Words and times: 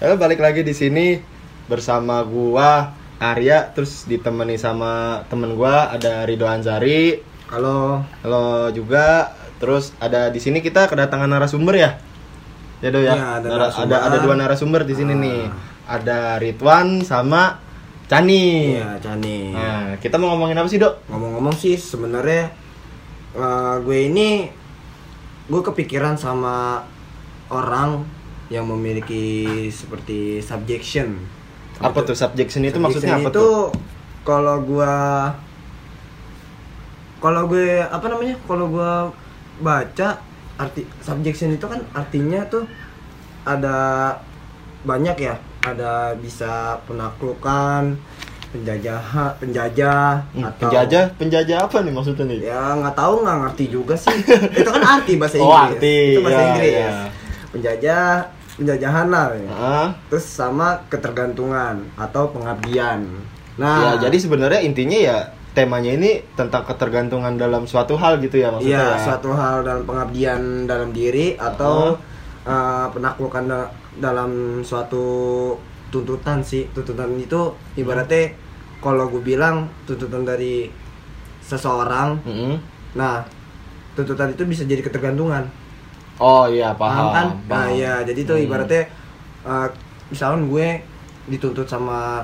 Ya, 0.00 0.16
balik 0.16 0.40
lagi 0.40 0.64
di 0.64 0.72
sini 0.72 1.20
bersama 1.68 2.24
gua 2.24 2.96
Arya 3.20 3.68
terus 3.76 4.08
ditemani 4.08 4.56
sama 4.56 5.22
temen 5.28 5.52
gua 5.54 5.92
ada 5.92 6.24
Ridho 6.24 6.48
Anzari. 6.48 7.20
Halo. 7.52 8.00
Halo 8.24 8.72
juga. 8.72 9.36
Terus 9.60 9.92
ada 10.00 10.32
di 10.32 10.40
sini 10.40 10.64
kita 10.64 10.88
kedatangan 10.88 11.28
narasumber 11.28 11.76
ya. 11.76 11.90
Ya 12.80 12.88
Do 12.88 13.04
ya. 13.04 13.12
Iya, 13.12 13.28
ada 13.44 13.48
Nara- 13.52 13.76
ada 13.76 13.96
ada 14.08 14.16
dua 14.24 14.34
narasumber 14.40 14.88
di 14.88 14.96
sini 14.96 15.12
Ah. 15.12 15.20
nih. 15.20 15.40
Ada 15.84 16.18
Ridwan 16.40 17.04
sama 17.04 17.60
Cani. 18.08 18.80
Iya, 18.80 18.96
Cani. 19.04 19.52
Nah, 19.52 20.00
kita 20.00 20.16
mau 20.16 20.32
ngomongin 20.32 20.56
apa 20.56 20.68
sih, 20.72 20.80
Dok? 20.80 21.12
Ngomong-ngomong 21.12 21.52
sih 21.52 21.76
sebenarnya 21.76 22.48
eh, 23.30 23.74
gue 23.84 23.98
ini 24.08 24.48
gue 25.44 25.60
kepikiran 25.60 26.16
sama 26.16 26.80
orang 27.52 28.00
yang 28.50 28.66
memiliki 28.66 29.22
seperti 29.70 30.42
subjection. 30.42 31.16
Apa 31.78 32.02
tuh 32.02 32.12
subjection 32.12 32.60
itu 32.62 32.76
maksudnya 32.76 33.16
Subjection 33.16 33.24
apa 33.24 33.30
itu 33.30 33.40
tuh? 33.40 33.62
kalau 34.20 34.56
gua 34.60 34.94
kalau 37.20 37.46
gue 37.46 37.80
apa 37.80 38.06
namanya? 38.08 38.36
Kalau 38.44 38.66
gua 38.68 39.12
baca 39.60 40.08
arti 40.56 40.84
subjection 41.00 41.52
itu 41.52 41.64
kan 41.64 41.80
artinya 41.92 42.44
tuh 42.44 42.64
ada 43.44 43.76
banyak 44.82 45.16
ya. 45.16 45.36
Ada 45.60 46.16
bisa 46.16 46.80
penaklukan, 46.88 47.92
penjajah, 48.48 49.36
penjajah 49.36 50.24
Hmm, 50.32 50.48
atau 50.48 50.64
penjajah, 50.64 51.04
penjajah 51.20 51.58
apa 51.68 51.84
nih 51.84 51.92
maksudnya 51.92 52.24
nih? 52.24 52.38
Ya 52.48 52.72
nggak 52.74 52.96
tahu 52.96 53.20
nggak 53.20 53.38
ngerti 53.44 53.64
juga 53.68 53.94
sih. 53.94 54.16
itu 54.56 54.64
kan 54.66 54.80
arti 54.82 55.12
bahasa 55.20 55.36
Oh, 55.36 55.52
Inggris. 55.52 55.76
arti. 55.76 55.98
Itu 56.16 56.20
bahasa 56.24 56.40
Ya, 56.40 56.46
Inggris. 56.48 56.72
ya. 56.72 56.92
Penjajah, 57.50 58.08
penjajahan 58.60 59.08
lah. 59.08 59.32
ya. 59.32 59.48
Terus 60.06 60.26
sama 60.28 60.76
ketergantungan 60.86 61.80
atau 61.96 62.28
pengabdian. 62.28 63.00
ya 63.00 63.20
Nah, 63.56 63.96
jadi 63.96 64.16
sebenarnya 64.16 64.60
intinya 64.60 64.96
ya 64.96 65.18
temanya 65.50 65.92
ini 65.92 66.22
tentang 66.32 66.62
ketergantungan 66.62 67.34
dalam 67.34 67.64
suatu 67.64 67.96
hal 67.96 68.20
gitu 68.20 68.36
ya 68.36 68.52
maksudnya. 68.52 68.76
Iya, 68.76 68.86
ya? 68.94 69.02
suatu 69.02 69.32
hal 69.32 69.64
dalam 69.64 69.82
pengabdian 69.82 70.40
dalam 70.64 70.92
diri 70.92 71.34
atau 71.34 71.96
uh, 72.44 72.86
penaklukan 72.88 73.44
da- 73.44 73.72
dalam 73.96 74.62
suatu 74.62 75.02
tuntutan 75.90 76.38
sih. 76.40 76.68
Tuntutan 76.70 77.10
itu 77.16 77.52
ibaratnya 77.74 78.36
kalau 78.78 79.08
gue 79.08 79.20
bilang 79.20 79.66
tuntutan 79.84 80.22
dari 80.22 80.70
seseorang. 81.42 82.16
Mm-mm. 82.22 82.54
Nah, 82.94 83.26
tuntutan 83.92 84.30
itu 84.30 84.46
bisa 84.46 84.62
jadi 84.62 84.80
ketergantungan. 84.80 85.50
Oh 86.20 86.44
iya 86.44 86.70
Paham, 86.72 86.94
paham. 87.00 87.08
kan? 87.10 87.26
Nah, 87.26 87.64
paham. 87.64 87.74
iya, 87.74 87.94
jadi 88.04 88.20
tuh 88.22 88.36
Hmm. 88.36 88.44
ibaratnya 88.44 88.82
uh, 89.42 89.66
misalnya 90.06 90.44
gue 90.44 90.68
dituntut 91.26 91.64
sama 91.64 92.20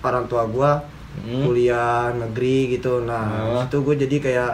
orang 0.00 0.24
tua 0.26 0.44
gue 0.46 0.70
Hmm. 1.16 1.42
kuliah 1.42 2.12
negeri 2.12 2.76
gitu. 2.76 3.00
Nah, 3.00 3.24
Ah. 3.56 3.64
itu 3.64 3.80
gue 3.80 3.96
jadi 3.96 4.16
kayak 4.20 4.52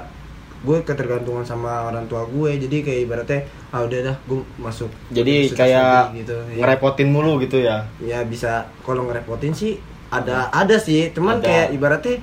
gue 0.62 0.78
ketergantungan 0.80 1.42
sama 1.42 1.84
orang 1.84 2.06
tua 2.06 2.22
gue. 2.24 2.55
Jadi 2.56 2.77
kayak 2.80 3.00
ibaratnya 3.02 3.40
ah 3.68 3.83
udah 3.83 3.98
dah 4.05 4.16
gue 4.22 4.40
masuk. 4.56 4.86
Jadi 5.10 5.50
kayak 5.50 6.14
gitu. 6.14 6.38
Ya, 6.55 6.62
ngerepotin 6.62 7.10
mulu 7.10 7.42
gitu 7.42 7.58
ya. 7.58 7.83
ya 7.98 8.22
bisa 8.22 8.70
kalau 8.80 9.02
ngerepotin 9.05 9.50
sih 9.50 9.83
ada 10.06 10.46
ada 10.55 10.78
sih. 10.78 11.10
Cuman 11.10 11.42
Ada. 11.42 11.44
kayak 11.44 11.66
ibaratnya 11.74 12.14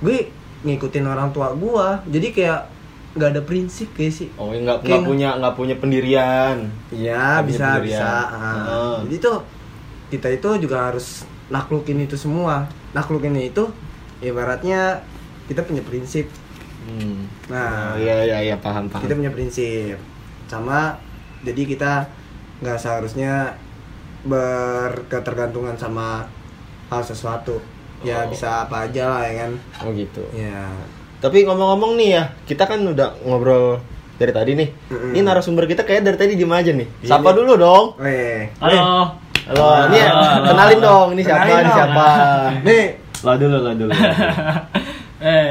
gue 0.00 0.18
ngikutin 0.64 1.04
orang 1.04 1.28
tua 1.30 1.52
gue. 1.52 1.86
Jadi 2.08 2.28
kayak 2.32 2.60
nggak 3.12 3.28
ada 3.30 3.42
prinsip 3.42 3.92
kayak 3.92 4.14
sih. 4.14 4.28
Oh 4.34 4.48
nggak 4.48 4.62
nggak 4.80 4.80
Kayak- 4.82 5.04
punya 5.04 5.28
nggak 5.36 5.54
punya 5.54 5.76
pendirian. 5.76 6.56
Iya 6.88 7.40
Nggak 7.40 7.46
bisa 7.46 7.66
pendirian. 7.70 7.84
bisa. 7.84 8.10
Ah. 8.30 8.96
Jadi 9.04 9.16
tuh 9.18 9.38
kita 10.08 10.28
itu 10.28 10.48
juga 10.58 10.88
harus 10.88 11.24
naklukin 11.48 12.00
itu 12.00 12.16
semua. 12.16 12.64
Naklukinnya 12.92 13.44
itu 13.44 13.64
ibaratnya 14.20 15.00
kita 15.44 15.60
punya 15.62 15.82
prinsip. 15.82 16.28
Hmm. 16.82 17.28
Nah, 17.46 17.94
Oh, 17.94 18.00
iya 18.00 18.24
iya 18.24 18.38
iya 18.42 18.56
paham 18.56 18.88
paham. 18.88 19.04
kita 19.04 19.14
punya 19.14 19.30
prinsip. 19.30 19.96
Sama 20.46 20.96
jadi 21.40 21.62
kita 21.64 21.92
nggak 22.58 22.78
seharusnya 22.78 23.54
berketergantungan 24.24 25.76
sama 25.76 26.24
hal 26.88 27.02
sesuatu. 27.02 27.60
Ya 28.02 28.24
Oh. 28.24 28.30
bisa 28.30 28.66
apa 28.66 28.86
aja 28.86 29.04
lah 29.08 29.22
ya 29.22 29.46
kan. 29.46 29.52
Oh 29.80 29.90
gitu. 29.92 30.22
Ya. 30.32 30.66
Tapi 31.22 31.46
ngomong-ngomong 31.46 31.94
nih 31.94 32.08
ya, 32.18 32.22
kita 32.42 32.66
kan 32.66 32.82
udah 32.82 33.14
ngobrol 33.22 33.78
dari 34.18 34.34
tadi 34.34 34.58
nih. 34.58 34.68
Ini 35.14 35.22
narasumber 35.22 35.70
kita 35.70 35.86
kayak 35.86 36.02
dari 36.02 36.18
tadi 36.18 36.34
diem 36.34 36.50
aja 36.50 36.74
nih. 36.74 36.88
Iya 36.98 37.14
Sapa 37.14 37.30
dulu 37.30 37.54
dong. 37.54 37.94
Weh. 38.02 38.50
Halo. 38.58 39.14
Halo, 39.46 39.62
Halo, 39.62 39.86
ini 39.86 39.98
halo. 40.02 40.50
kenalin 40.50 40.80
dong. 40.82 41.06
Ini 41.14 41.22
siapa? 41.22 41.38
Kenalin 41.38 41.54
Ini 41.54 41.66
dong. 41.66 41.78
siapa? 41.78 42.06
Nih, 42.66 42.84
Lo 43.22 43.32
dulu, 43.38 43.56
lo 43.56 43.70
dulu. 43.70 43.92
eh, 45.30 45.50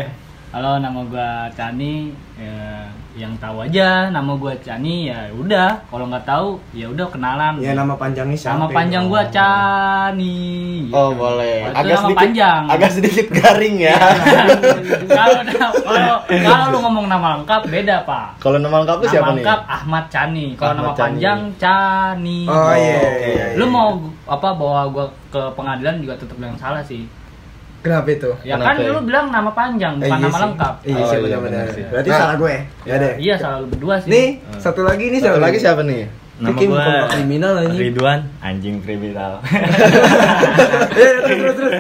halo 0.51 0.71
nama 0.83 0.99
gua 1.07 1.47
Cani. 1.55 2.11
Ya, 2.35 2.91
yang 3.13 3.35
tahu 3.35 3.59
aja 3.61 4.07
nama 4.07 4.31
gua 4.33 4.55
Cani 4.57 5.07
ya 5.07 5.27
udah. 5.31 5.83
Kalau 5.85 6.07
nggak 6.07 6.23
tahu 6.23 6.47
ya 6.71 6.87
udah 6.87 7.07
kenalan. 7.07 7.59
ya 7.59 7.71
nama 7.73 7.93
panjangnya 7.93 8.33
siapa? 8.33 8.55
Nama 8.55 8.67
panjang 8.69 9.03
gua 9.05 9.23
Cani. 9.27 10.39
Oh 10.89 11.11
boleh. 11.11 11.65
Itu 11.65 11.75
Agak 11.75 11.91
nama 11.91 12.01
sedikit, 12.01 12.19
panjang. 12.19 12.61
agak 12.67 12.89
sedikit 12.89 13.25
garing 13.37 13.75
ya. 13.77 13.97
kalau 15.05 15.39
kalau 15.81 16.17
kalau 16.23 16.65
lu 16.67 16.77
ngomong 16.81 17.05
nama 17.07 17.27
lengkap 17.37 17.61
beda 17.67 17.95
pak. 18.03 18.27
Kalau 18.37 18.57
nama 18.57 18.75
lengkap 18.79 18.97
lu 18.97 19.03
Nama 19.03 19.13
siapa 19.13 19.27
nih? 19.27 19.35
lengkap 19.37 19.59
Ahmad 19.67 20.05
Cani. 20.07 20.45
Kalau 20.55 20.73
nama 20.73 20.91
Cani. 20.91 20.99
panjang 21.01 21.39
Cani. 21.57 22.39
Oh 22.47 22.73
iya. 22.73 22.95
oke. 22.97 23.19
iya, 23.21 23.45
iya. 23.45 23.45
Lu 23.55 23.65
mau 23.67 23.99
apa 24.25 24.47
bawa 24.51 24.87
gua 24.87 25.03
ke 25.27 25.41
pengadilan 25.53 25.99
juga 25.99 26.15
tetap 26.15 26.37
yang 26.37 26.55
salah 26.55 26.79
sih. 26.81 27.03
Kenapa 27.81 28.07
itu? 28.07 28.29
Ya 28.41 28.53
Kenapa 28.55 28.67
kan 28.67 28.75
ya? 28.77 28.87
lu 28.87 28.99
bilang 29.01 29.25
nama 29.27 29.51
panjang 29.51 29.93
Eh, 29.95 30.03
bukan 30.03 30.11
iya 30.11 30.21
nama 30.21 30.29
sih. 30.31 30.43
lengkap. 30.43 30.73
Iya 30.79 30.93
Oh, 30.93 31.01
sih 31.01 31.09
iya, 31.11 31.17
benar-benar. 31.19 31.59
benar 31.59 31.73
sih. 31.73 31.83
Berarti 31.83 32.07
Nah. 32.07 32.19
salah 32.19 32.35
gue. 32.37 32.53
Ya 32.83 32.95
deh. 32.95 33.13
Iya 33.17 33.35
selalu 33.35 33.65
berdua 33.67 33.95
sih. 33.97 34.09
Nih, 34.09 34.27
satu 34.55 34.81
lagi 34.81 35.05
nih 35.07 35.19
Satu 35.19 35.39
lagi 35.39 35.57
siapa 35.57 35.81
nih? 35.83 36.01
Nama 36.37 36.47
Vicky 36.47 36.65
gue 36.67 36.85
kriminal 37.07 37.53
aja. 37.55 37.69
Ridwan, 37.75 38.19
anjing 38.39 38.75
kriminal. 38.79 39.31
Eh, 39.45 39.61
terus 41.23 41.37
terus 41.37 41.55
terus. 41.55 41.73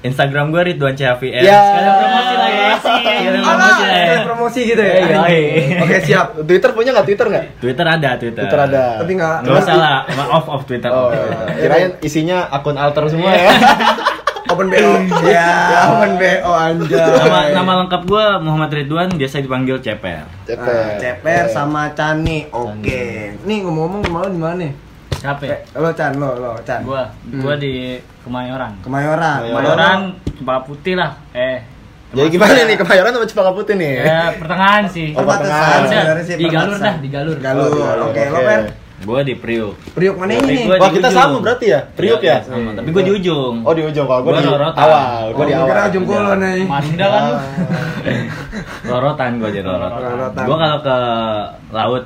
Instagram 0.00 0.50
gue 0.50 0.62
Ridwan 0.64 0.94
CHVN. 0.94 1.42
Ya. 1.42 1.58
Sekalian 1.60 1.94
promosi 1.96 2.34
lah 2.34 2.48
ya. 2.48 2.70
Sekalian 2.76 3.32
promosi 3.36 3.82
lah 3.82 3.98
ya. 3.98 4.18
promosi 4.24 4.60
gitu 4.64 4.78
ya. 4.80 4.94
Iya, 4.96 5.18
iya. 5.26 5.78
Oke, 5.80 5.96
siap. 6.00 6.26
Twitter 6.40 6.70
punya 6.72 6.90
nggak 6.92 7.02
Twitter 7.04 7.26
nggak? 7.28 7.44
Twitter 7.58 7.86
ada, 7.88 8.10
Twitter. 8.14 8.42
Twitter 8.44 8.60
ada. 8.64 8.84
Tapi 8.98 9.12
nggak 9.12 9.34
Nggak 9.42 9.58
usah 9.60 9.74
lah, 9.76 9.96
Ma- 10.08 10.30
off 10.32 10.46
off 10.48 10.62
Twitter. 10.64 10.86
Oh, 10.88 11.10
kirain 11.52 11.98
isinya 12.00 12.46
akun 12.48 12.74
alter 12.74 13.06
semua 13.08 13.30
ya. 13.32 13.50
open 14.58 14.74
BO. 14.74 14.92
Ya, 15.30 15.54
open 15.94 16.12
BO 16.18 16.50
anjay. 16.50 16.98
Nama 16.98 17.40
nama 17.54 17.72
lengkap 17.86 18.02
gue 18.10 18.24
Muhammad 18.42 18.70
Ridwan, 18.74 19.08
biasa 19.14 19.38
dipanggil 19.38 19.78
Ceper. 19.78 20.26
Ah, 20.58 20.98
Ceper 20.98 21.46
sama 21.46 21.94
Cani. 21.94 22.50
Oke. 22.50 23.38
Nih 23.46 23.62
ngomong-ngomong 23.62 24.02
kemarin 24.02 24.32
di 24.34 24.40
mana 24.42 24.62
ya? 24.66 24.72
Eh, 25.18 25.58
Lo 25.78 25.90
Chan, 25.94 26.14
lo, 26.18 26.34
lo 26.34 26.58
Chan. 26.66 26.82
Gua, 26.82 27.06
gua 27.38 27.54
di 27.54 27.98
Kemayoran. 28.26 28.82
Kemayoran. 28.82 29.38
Kemayoran, 29.46 29.98
Cempaka 30.34 30.60
Putih 30.66 30.94
lah. 30.98 31.14
Eh. 31.34 31.58
Jadi 32.08 32.28
gimana 32.34 32.54
nih 32.66 32.76
Kemayoran 32.78 33.10
sama 33.14 33.26
Cempaka 33.26 33.50
Putih 33.54 33.74
nih? 33.78 34.02
Ya, 34.02 34.34
pertengahan 34.34 34.84
sih. 34.90 35.14
Oh, 35.14 35.22
pertengahan. 35.22 36.18
Sih 36.22 36.34
di 36.34 36.46
galur 36.50 36.78
dah, 36.78 36.94
di 36.98 37.08
galur. 37.10 37.38
Galur. 37.38 37.70
Oh, 37.70 38.10
Oke, 38.10 38.22
lo. 38.30 38.38
Per. 38.42 38.60
Gue 38.98 39.20
di 39.22 39.34
Priuk. 39.34 39.78
Priuk 39.94 40.18
mana 40.18 40.34
ini 40.34 40.66
gua 40.66 40.74
Wah 40.76 40.90
kita 40.90 41.06
ujung. 41.06 41.14
sama 41.14 41.36
berarti 41.38 41.66
ya? 41.68 41.80
Priuk 41.88 42.18
ya? 42.18 42.42
Iya, 42.42 42.50
sama. 42.50 42.70
Tapi 42.74 42.88
gue 42.90 43.02
di 43.04 43.12
ujung. 43.14 43.54
Oh 43.62 43.70
di 43.70 43.82
ujung 43.82 44.04
kalau 44.04 44.20
gue 44.20 44.32
Gua 44.32 44.42
di 44.42 44.48
rorotan. 44.48 44.74
awal, 44.76 45.22
gue 45.24 45.38
Oh, 45.38 45.44
di 45.44 45.52
gua 45.52 45.58
awal. 45.60 45.68
kira 45.70 45.80
ujung 45.86 46.04
kulon 46.04 46.38
nih. 46.40 46.60
Manda 46.66 47.06
kan. 47.06 47.24
Rorotan 48.90 49.30
gue 49.38 49.50
di 49.50 49.60
rorotan. 49.60 50.00
Rorotan. 50.02 50.44
Gue 50.44 50.56
kalau 50.56 50.78
ke 50.80 50.96
laut 51.70 52.04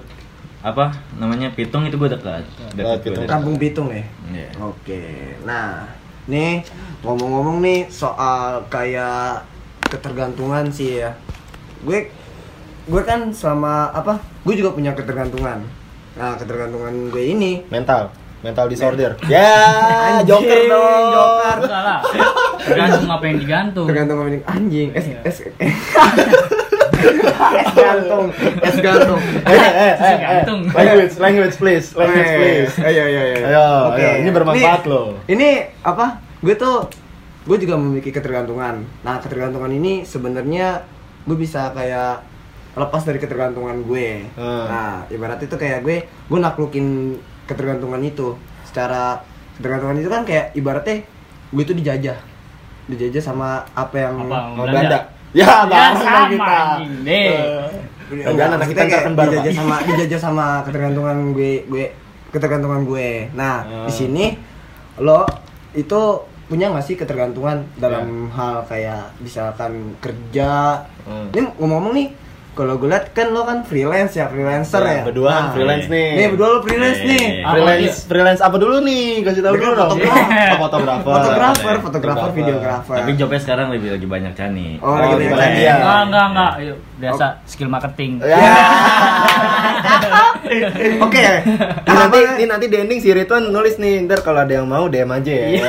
apa 0.62 0.84
namanya 1.16 1.48
Pitung 1.50 1.82
itu 1.82 1.96
gue 1.96 2.10
dekat. 2.10 2.44
Dekat 2.72 2.98
Pitung. 3.02 3.24
Kampung 3.24 3.56
Pitung 3.56 3.88
ya. 3.88 4.04
Iya. 4.28 4.48
Oke. 4.60 5.02
Nah, 5.42 5.88
nih 6.24 6.60
ngomong-ngomong 7.00 7.58
nih 7.58 7.88
soal 7.88 8.68
kayak 8.68 9.48
ketergantungan 9.82 10.68
sih 10.68 11.00
ya. 11.00 11.16
Gue 11.80 12.12
gue 12.84 13.02
kan 13.02 13.32
selama 13.32 13.90
apa? 13.90 14.20
Gue 14.42 14.54
juga 14.54 14.70
punya 14.70 14.92
ketergantungan. 14.92 15.64
Nah, 16.12 16.36
ketergantungan 16.36 17.08
gue 17.08 17.24
ini 17.26 17.64
Mental, 17.66 18.12
mental 18.40 18.66
disorder. 18.66 19.16
Ya, 19.26 19.48
Anjing, 20.14 20.28
Joker 20.28 20.60
dong. 20.66 21.04
Joker. 21.10 21.56
Salah. 21.64 22.00
Tergantung 22.58 23.08
apa 23.08 23.24
yang 23.24 23.38
digantung. 23.38 23.86
tergantung 23.86 24.16
sama 24.18 24.28
ini. 24.28 24.38
anjing 24.44 24.88
es 24.92 25.04
Iya. 25.04 25.18
es 25.22 25.36
es 27.02 27.72
gantung 27.74 28.26
es 28.60 28.76
gantung 28.78 29.20
Eh, 29.42 29.50
eh, 29.50 29.92
eh, 29.92 30.16
Gantung. 30.16 30.60
language, 30.70 31.14
language 31.18 31.56
please, 31.56 31.86
language 31.92 32.32
please. 32.32 32.74
ayo 32.80 33.02
ayo 33.02 33.20
ayo 33.20 33.36
Ayo, 33.42 33.66
Oke. 33.90 33.98
ayo, 34.00 34.12
ini 34.20 34.30
bermanfaat 34.30 34.82
loh. 34.86 35.18
ini 35.26 35.48
apa 35.82 36.06
gue 36.38 36.54
tuh 36.54 36.86
gue 37.42 37.58
juga 37.58 37.74
memiliki 37.74 38.10
ketergantungan 38.10 38.86
nah 39.02 39.18
ketergantungan 39.18 39.72
ini 39.72 40.04
sebenarnya 40.04 40.86
gue 41.22 41.34
bisa 41.34 41.70
kayak 41.72 42.22
lepas 42.74 43.02
dari 43.02 43.18
ketergantungan 43.18 43.82
gue 43.82 44.32
Hmm. 44.32 44.64
nah 44.64 44.92
ibarat 45.08 45.38
itu 45.38 45.54
kayak 45.54 45.80
gue 45.80 45.96
gue 46.06 46.38
naklukin 46.38 47.16
ketergantungan 47.44 48.00
itu 48.00 48.32
secara 48.64 49.20
ketergantungan 49.54 49.98
itu 49.98 50.08
kan 50.08 50.22
kayak 50.22 50.52
ibaratnya 50.52 51.04
gue 51.52 51.62
itu 51.62 51.74
dijajah 51.74 52.16
dijajah 52.84 53.22
sama 53.22 53.48
apa 53.70 53.96
yang 54.00 54.16
Apa? 54.22 54.58
Belanda? 54.58 54.72
Belanda. 54.72 54.98
Ya, 55.32 55.64
Ya 55.64 55.96
sama 55.96 56.28
kita. 56.28 56.60
Enggak, 58.12 58.28
Enggak, 58.28 58.46
anak 58.46 58.58
maksudnya 58.58 58.84
kita 58.84 58.84
kayak 58.84 59.04
dijajah 59.16 59.52
sama 59.54 59.76
dijajah 59.82 60.20
sama 60.20 60.46
ketergantungan 60.62 61.16
gue 61.32 61.52
gue 61.64 61.84
ketergantungan 62.28 62.80
gue. 62.84 63.08
Nah, 63.32 63.56
Ah. 63.62 63.86
di 63.88 63.92
sini 63.92 64.24
lo 64.98 65.24
itu 65.72 66.00
punya 66.44 66.68
nggak 66.68 66.84
sih 66.84 66.96
ketergantungan 66.96 67.64
dalam 67.76 68.28
hal 68.28 68.64
kayak 68.66 69.16
misalkan 69.18 69.96
kerja? 69.98 70.84
Hmm. 71.02 71.32
Ini 71.32 71.48
ngomong-ngomong 71.56 71.92
nih, 71.94 72.08
kalau 72.52 72.76
gue 72.76 72.84
liat 72.84 73.10
kan 73.10 73.28
lo 73.28 73.42
kan 73.42 73.62
freelance 73.62 74.12
ya, 74.12 74.28
freelancer 74.28 74.78
Ya, 74.78 74.92
ya. 74.92 75.02
berdua 75.02 75.50
freelance 75.50 75.88
nih. 75.88 76.08
Nih, 76.14 76.26
berdua 76.28 76.48
lo 76.50 76.58
freelance 76.60 77.00
Eh. 77.00 77.08
nih. 77.08 77.24
Apa 77.40 77.52
freelance 77.54 77.96
freelance 78.04 78.40
apa 78.40 78.56
dulu 78.56 78.76
nih? 78.80 79.06
Kasih 79.22 79.40
tahu 79.40 79.54
dulu 79.54 79.72
dong. 79.74 79.90
fotografer. 80.58 81.00
Oh, 81.08 81.16
fotografer. 81.16 81.74
Fotografer, 81.80 82.28
videografer. 82.32 82.94
Tapi 82.94 83.10
jobnya 83.14 83.40
sekarang 83.40 83.66
lebih 83.70 83.88
lagi 83.90 84.06
banyak 84.06 84.32
Cani. 84.32 84.68
Oh, 84.78 84.86
Oh, 84.86 84.96
lagi 84.96 85.14
banyak 85.18 85.32
tadi 85.34 85.58
Iya. 85.58 85.74
Enggak, 85.74 86.00
enggak, 86.04 86.26
enggak. 86.28 86.52
Ayo, 86.54 86.74
biasa 86.98 87.24
skill 87.44 87.68
marketing. 87.68 88.12
Ya. 88.20 88.36
Oke. 91.02 91.24
Ini 91.82 91.96
nanti 91.96 92.18
ini 92.20 92.44
nanti 92.46 92.66
di 92.66 92.76
ending 92.76 93.00
si 93.00 93.08
Ridwan 93.10 93.48
nulis 93.48 93.76
nih, 93.76 94.04
ntar 94.04 94.20
kalau 94.20 94.42
ada 94.42 94.52
yang 94.52 94.66
mau 94.66 94.86
DM 94.86 95.08
aja 95.08 95.32
ya. 95.32 95.46
Iya. 95.48 95.64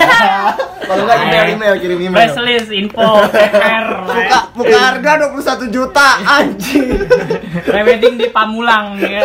Kalau 0.84 1.04
enggak 1.04 1.20
email 1.24 1.46
email 1.56 1.74
kirim 1.80 2.00
email. 2.02 2.18
Press 2.20 2.38
list, 2.40 2.70
info, 2.70 3.08
PR, 3.32 3.86
Muka, 4.04 4.40
muka 4.54 4.78
harga 4.78 5.12
21 5.32 5.70
juta 5.70 6.08
anjing. 6.22 6.88
prewedding 7.70 8.16
di 8.20 8.28
Pamulang 8.30 9.00
ya. 9.00 9.24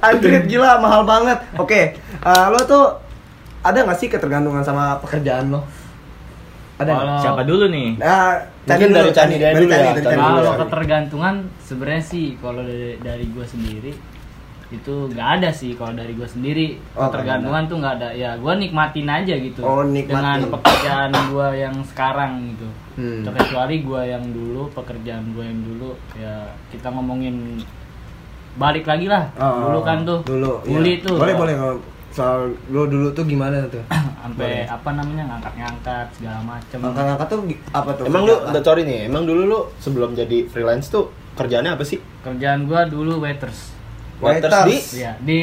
Anjir 0.00 0.44
gila 0.44 0.78
mahal 0.78 1.02
banget. 1.02 1.38
Oke, 1.56 1.96
eh, 1.98 2.46
lo 2.52 2.60
tuh 2.64 2.84
ada 3.62 3.78
nggak 3.82 3.98
sih 3.98 4.08
ketergantungan 4.08 4.62
sama 4.62 5.00
pekerjaan 5.00 5.50
lo? 5.50 5.64
Ada 6.76 6.90
nggak? 6.92 7.02
Kalau- 7.02 7.22
Siapa 7.24 7.42
dulu 7.42 7.64
nih? 7.72 7.88
Nah, 7.96 8.36
Mungkin 8.66 8.90
dari 8.90 9.10
Cani 9.14 9.34
ya, 9.38 9.54
dari 9.54 9.62
dulu. 9.62 10.10
Kalau 10.10 10.54
ketergantungan 10.66 11.34
sebenarnya 11.62 12.02
sih 12.02 12.34
kalau 12.36 12.66
dari, 12.66 12.98
dari 12.98 13.24
gue 13.30 13.46
sendiri 13.46 13.92
itu 14.76 14.94
nggak 15.08 15.28
ada 15.36 15.50
sih 15.50 15.72
kalau 15.72 15.92
dari 15.92 16.12
gue 16.12 16.24
sendiri 16.24 16.66
Oh, 16.92 17.06
ketergantungan 17.06 17.64
tuh 17.64 17.76
nggak 17.76 17.94
ada 17.96 18.08
ya 18.10 18.30
gue 18.34 18.52
nikmatin 18.56 19.06
aja 19.06 19.34
gitu 19.34 19.60
Oh, 19.60 19.82
nikmatin. 19.82 20.12
dengan 20.12 20.38
pekerjaan 20.52 21.10
gue 21.26 21.48
yang 21.56 21.76
sekarang 21.84 22.32
gitu 22.50 22.68
Hmm. 22.96 23.20
terkecuali 23.22 23.80
gue 23.82 24.02
yang 24.06 24.24
dulu 24.26 24.72
pekerjaan 24.72 25.28
gue 25.30 25.44
yang 25.44 25.60
dulu 25.62 25.92
ya 26.14 26.32
kita 26.70 26.88
ngomongin 26.88 27.60
balik 28.56 28.84
lagi 28.84 29.04
lah 29.04 29.28
Oh, 29.36 29.68
dulu 29.68 29.80
kan 29.82 30.00
tuh 30.02 30.20
Dulu. 30.22 30.64
Uli 30.66 30.92
iya. 30.94 31.04
tuh 31.04 31.16
Boleh 31.16 31.34
boleh 31.34 31.54
kalau 31.54 31.76
soal 32.08 32.40
lo 32.66 32.88
dulu 32.88 33.12
tuh 33.12 33.24
gimana 33.24 33.68
tuh? 33.68 33.84
sampai 34.22 34.64
apa 34.64 34.90
namanya 34.90 35.28
ngangkat-ngangkat 35.28 36.06
segala 36.10 36.40
macem 36.42 36.78
Angkat-angkat 36.80 37.26
tuh 37.28 37.40
apa 37.70 37.90
tuh? 37.92 38.04
Emang 38.08 38.22
lu 38.24 38.34
udah 38.40 38.62
sorry 38.64 38.82
nih, 38.82 39.06
emang 39.06 39.22
dulu 39.22 39.42
lu 39.44 39.60
sebelum 39.76 40.16
jadi 40.16 40.48
freelance 40.48 40.88
tuh 40.88 41.12
kerjaannya 41.36 41.76
apa 41.76 41.84
sih? 41.84 42.00
kerjaan 42.18 42.64
gue 42.64 42.80
dulu 42.88 43.20
waiters 43.20 43.75
Waiters 44.16 44.52
Waiters. 44.52 44.86
di 44.92 45.04
ya 45.04 45.12
di 45.20 45.40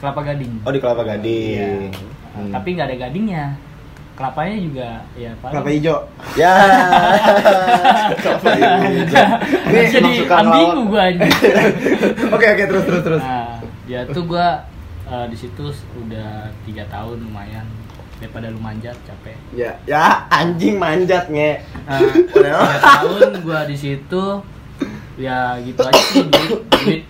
Kelapa 0.00 0.20
Gading 0.24 0.64
Oh 0.64 0.72
di 0.72 0.80
Kelapa 0.80 1.02
Gading. 1.04 1.56
Iya. 1.60 1.70
Hmm. 2.34 2.50
Tapi 2.50 2.68
nggak 2.74 2.86
ada 2.90 2.96
gadingnya. 2.98 3.44
Kelapanya 4.14 4.56
juga 4.62 4.88
ya 5.18 5.30
paling. 5.42 5.54
Kelapa 5.58 5.70
hijau. 5.74 5.98
Ya. 6.38 6.52
Kelapa 8.22 8.48
hijau. 8.54 9.26
Ini 9.70 9.80
jadi 9.90 10.12
ambigu 10.30 10.80
gua 10.86 11.02
aja. 11.10 11.22
Oke 12.34 12.46
oke 12.46 12.64
terus 12.70 12.84
terus 12.86 13.02
terus. 13.02 13.22
Nah, 13.22 13.58
ya 13.90 14.06
tuh 14.06 14.22
gua 14.26 14.62
eh, 15.10 15.26
di 15.30 15.36
situ 15.38 15.66
udah 15.98 16.46
tiga 16.62 16.86
tahun 16.90 17.26
lumayan 17.26 17.66
daripada 18.22 18.50
lu 18.50 18.62
manjat 18.62 18.94
capek. 19.02 19.34
Ya 19.54 19.74
ya 19.86 20.26
anjing 20.30 20.78
manjat 20.78 21.26
nge. 21.30 21.62
Nah, 21.86 22.00
tiga 22.34 22.78
tahun 22.82 23.30
gua 23.42 23.66
di 23.66 23.76
situ 23.78 24.24
ya 25.14 25.54
gitu 25.62 25.78
aja 25.86 26.02
sih 26.10 26.26
duit, 26.26 26.60
duit. 26.70 27.02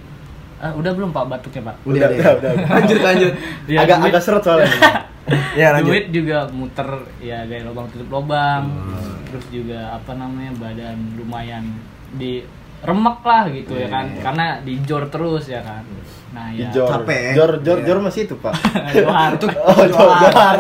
Ah, 0.65 0.73
udah 0.73 0.91
belum 0.91 1.11
pak 1.11 1.25
batuknya 1.29 1.63
pak? 1.67 1.77
Udah, 1.85 2.09
deh. 2.09 2.17
udah, 2.17 2.33
udah. 2.35 2.53
Lanjut 2.75 3.01
lanjut. 3.03 3.33
Ya, 3.67 3.79
agak 3.83 3.97
duit- 3.99 4.09
agak 4.09 4.23
seret 4.23 4.43
soalnya. 4.43 4.69
Ya 5.55 5.69
lanjut. 5.71 5.89
duit 5.89 6.07
juga 6.11 6.39
muter 6.51 6.89
ya 7.19 7.45
kayak 7.45 7.65
lubang 7.65 7.89
tutup 7.89 8.09
lubang 8.11 8.63
Hmm. 8.67 9.25
terus 9.25 9.49
juga 9.49 9.89
apa 9.91 10.13
namanya 10.13 10.53
badan 10.55 11.17
lumayan 11.17 11.65
di 12.13 12.45
remek 12.81 13.19
lah 13.21 13.49
gitu 13.49 13.73
ya 13.73 13.89
kan 13.89 14.13
karena 14.19 14.61
dijor 14.61 15.09
terus 15.09 15.49
ya 15.49 15.61
kan 15.61 15.81
nah 16.29 16.51
Di 16.51 16.61
ya 16.61 16.69
Jor. 16.71 16.89
Capek. 16.91 17.33
Jor, 17.33 17.51
Jor, 17.59 17.79
Iya. 17.79 17.87
Jor 17.87 17.99
masih 18.03 18.21
itu, 18.23 18.37
Pak. 18.37 18.53
Johar. 18.97 19.33
Oh, 19.39 19.49
Jor, 19.87 20.11
Johar. 20.21 20.57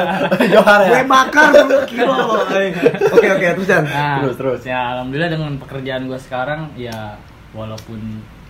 Johar 0.46 0.78
ya. 0.80 0.90
Gue 0.94 1.02
bakar 1.04 1.48
2 1.50 1.84
kilo. 1.84 2.14
Oke 3.10 3.26
oke 3.28 3.46
terus 3.52 3.66
Jan. 3.66 3.84
Nah, 3.84 4.22
Terus, 4.22 4.36
terus. 4.38 4.60
ya 4.62 4.94
alhamdulillah 4.94 5.28
dengan 5.28 5.52
pekerjaan 5.58 6.06
gue 6.06 6.16
sekarang 6.16 6.72
ya 6.74 7.18
walaupun 7.50 8.00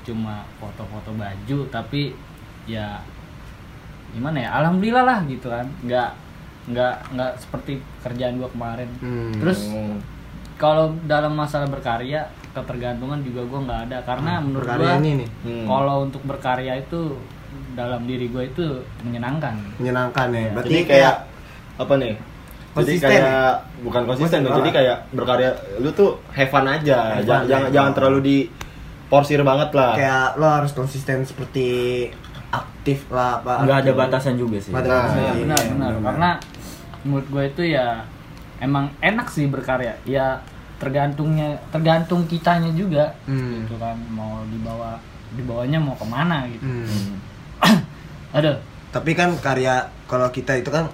cuma 0.05 0.45
foto-foto 0.56 1.11
baju 1.12 1.59
tapi 1.69 2.12
ya 2.65 3.01
gimana 4.12 4.39
ya 4.39 4.51
alhamdulillah 4.55 5.03
lah 5.03 5.19
gitu 5.27 5.49
kan 5.49 5.67
nggak 5.83 6.11
nggak 6.65 6.95
nggak 7.12 7.33
seperti 7.37 7.73
kerjaan 8.01 8.39
gue 8.39 8.49
kemarin 8.49 8.89
Hmm. 9.01 9.33
terus 9.37 9.69
Hmm. 9.69 9.99
kalau 10.55 10.95
dalam 11.05 11.35
masalah 11.35 11.67
berkarya 11.67 12.25
ketergantungan 12.55 13.21
juga 13.21 13.43
gue 13.43 13.61
nggak 13.61 13.81
ada 13.91 13.99
karena 14.03 14.33
menurut 14.39 14.62
gue 14.62 14.71
Perkarya 14.71 14.95
ini 14.99 15.11
nih 15.19 15.29
Hmm. 15.43 15.67
kalau 15.67 15.97
untuk 16.03 16.23
berkarya 16.23 16.73
itu 16.79 17.19
dalam 17.75 18.06
diri 18.06 18.29
gue 18.29 18.43
itu 18.47 18.67
menyenangkan 19.03 19.55
menyenangkan 19.77 20.27
ya. 20.31 20.47
Berarti 20.55 20.71
Jadi 20.71 20.87
kayak 20.87 21.15
apa 21.75 21.95
nih? 21.97 22.15
Jadi 22.15 22.75
Konsisten 22.75 23.06
kayak 23.09 23.51
bukan 23.83 24.03
konsisten, 24.05 24.41
Konsisten 24.41 24.59
jadi 24.59 24.71
kayak 24.71 24.97
berkarya 25.11 25.51
lu 25.79 25.91
tuh 25.91 26.19
have 26.31 26.51
fun 26.51 26.67
aja. 26.67 26.99
Have 27.12 27.23
fun, 27.23 27.27
jangan 27.27 27.45
jangan, 27.47 27.67
ya. 27.67 27.75
jangan 27.75 27.93
terlalu 27.95 28.19
di 28.21 28.37
porsir 29.15 29.41
banget 29.41 29.71
lah. 29.71 29.95
kayak 29.95 30.27
lo 30.35 30.47
harus 30.49 30.71
konsisten 30.71 31.23
seperti 31.23 31.67
aktif 32.51 33.07
lah 33.09 33.39
apa 33.39 33.63
Nggak 33.63 33.79
ada 33.81 33.93
batasan 33.97 34.35
juga 34.35 34.59
sih. 34.59 34.71
Ada 34.71 34.79
Nah, 34.81 34.91
batasan. 35.01 35.19
Iya, 35.21 35.33
benar 35.41 35.59
iya, 35.59 35.71
benar 35.71 35.91
karena 36.01 36.31
menurut 37.01 37.27
gue 37.29 37.43
itu 37.47 37.63
ya 37.69 37.87
emang 38.59 38.91
enak 39.01 39.27
sih 39.27 39.47
berkarya 39.47 39.95
ya 40.05 40.39
tergantungnya 40.77 41.55
tergantung 41.69 42.25
kitanya 42.25 42.71
juga 42.71 43.15
Hmm. 43.25 43.63
gitu 43.63 43.77
kan 43.77 43.95
mau 44.09 44.43
dibawa 44.45 44.99
dibawanya 45.31 45.79
mau 45.79 45.95
ke 45.95 46.05
mana 46.05 46.47
gitu 46.47 46.63
Hmm. 46.63 47.19
aduh 48.37 48.59
Tapi 48.91 49.11
kan 49.13 49.35
karya 49.37 49.79
kalau 50.05 50.29
kita 50.29 50.55
itu 50.55 50.71
kan 50.71 50.87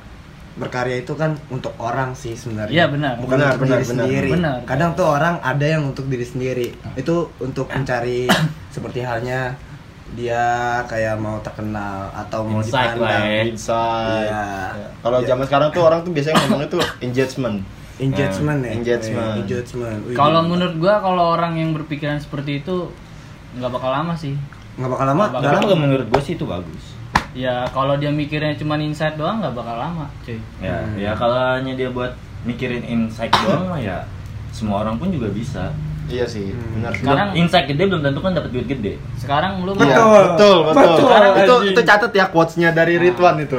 berkarya 0.61 1.00
itu 1.00 1.17
kan 1.17 1.33
untuk 1.49 1.73
orang 1.76 2.12
sih 2.12 2.37
sebenarnya. 2.37 2.71
Iya, 2.71 2.85
benar. 2.87 3.12
Bukan 3.17 3.33
Benar, 3.35 3.50
untuk 3.50 3.61
benar, 3.62 3.73
diri 3.73 3.87
benar. 3.87 4.05
sendiri. 4.05 4.29
Benar. 4.31 4.57
Kadang 4.62 4.90
tuh 4.93 5.07
orang 5.09 5.35
ada 5.40 5.64
yang 5.64 5.83
untuk 5.83 6.05
diri 6.07 6.23
sendiri. 6.23 6.69
Itu 6.95 7.17
untuk 7.40 7.67
mencari 7.67 8.29
seperti 8.75 9.00
halnya 9.00 9.57
dia 10.11 10.43
kayak 10.85 11.17
mau 11.17 11.38
terkenal 11.38 12.11
atau 12.12 12.43
mau 12.43 12.61
Insight 12.61 12.93
lah 12.93 13.14
dipandang. 13.14 13.25
ya. 13.25 13.43
Inside. 13.47 14.11
Iya. 14.21 14.43
Ya. 14.76 14.88
Kalau 15.00 15.19
Iya. 15.19 15.26
zaman 15.29 15.45
sekarang 15.47 15.69
tuh 15.71 15.83
orang 15.83 16.00
tuh 16.02 16.12
biasanya 16.12 16.37
ngomongnya 16.45 16.69
tuh 16.69 16.83
engagement. 17.00 17.57
Engagement 17.97 18.61
ya. 18.61 18.71
Engagement. 18.75 19.31
Eh, 19.31 19.40
Engagement. 19.40 19.99
Wih, 20.05 20.14
kalau 20.14 20.40
menurut 20.43 20.75
gue 20.75 20.90
kalau 20.90 21.25
orang 21.31 21.55
yang 21.55 21.71
berpikiran 21.73 22.19
seperti 22.19 22.61
itu 22.61 22.90
nggak 23.52 23.71
bakal 23.71 23.88
lama 23.88 24.14
sih 24.14 24.35
nggak 24.76 24.88
bakal 24.88 25.07
lama. 25.07 25.25
Nggak 25.29 25.43
dalam 25.43 25.61
kalau 25.62 25.79
menurut 25.79 26.07
gue 26.09 26.21
sih 26.21 26.35
itu 26.35 26.43
bagus. 26.45 26.85
Ya 27.33 27.63
kalau 27.69 27.95
dia 27.95 28.11
mikirnya 28.11 28.53
cuma 28.55 28.75
insight 28.77 29.15
doang 29.15 29.39
nggak 29.39 29.53
bakal 29.53 29.77
lama 29.77 30.07
cuy 30.21 30.39
Ya, 30.59 30.77
Hmm. 30.77 30.95
ya 30.97 31.13
kalau 31.13 31.37
hanya 31.55 31.73
dia 31.73 31.89
buat 31.89 32.11
mikirin 32.43 32.83
insight 32.83 33.31
doang 33.39 33.69
mah 33.69 33.79
ya 33.79 34.03
semua 34.51 34.83
orang 34.83 34.97
pun 34.97 35.09
juga 35.09 35.29
bisa. 35.29 35.71
Iya 36.07 36.27
sih, 36.27 36.51
Hmm. 36.51 36.83
benar. 36.83 36.91
Sekarang- 36.93 37.31
insight 37.35 37.67
gede 37.67 37.87
belum 37.87 38.03
tentu 38.03 38.19
kan 38.19 38.35
dapat 38.35 38.51
duit 38.51 38.67
gede. 38.67 38.99
sekarang 39.15 39.63
lu 39.63 39.71
Betul. 39.73 39.87
betul, 39.87 40.19
betul. 40.27 40.59
Betul, 40.67 40.99
Sekarang 41.01 41.31
itu 41.37 41.55
anjing. 41.55 41.71
itu 41.71 41.81
catat 41.85 42.11
ya 42.13 42.25
quotes-nya 42.27 42.69
dari 42.73 42.95
Ridwan 42.97 43.37
itu. 43.39 43.55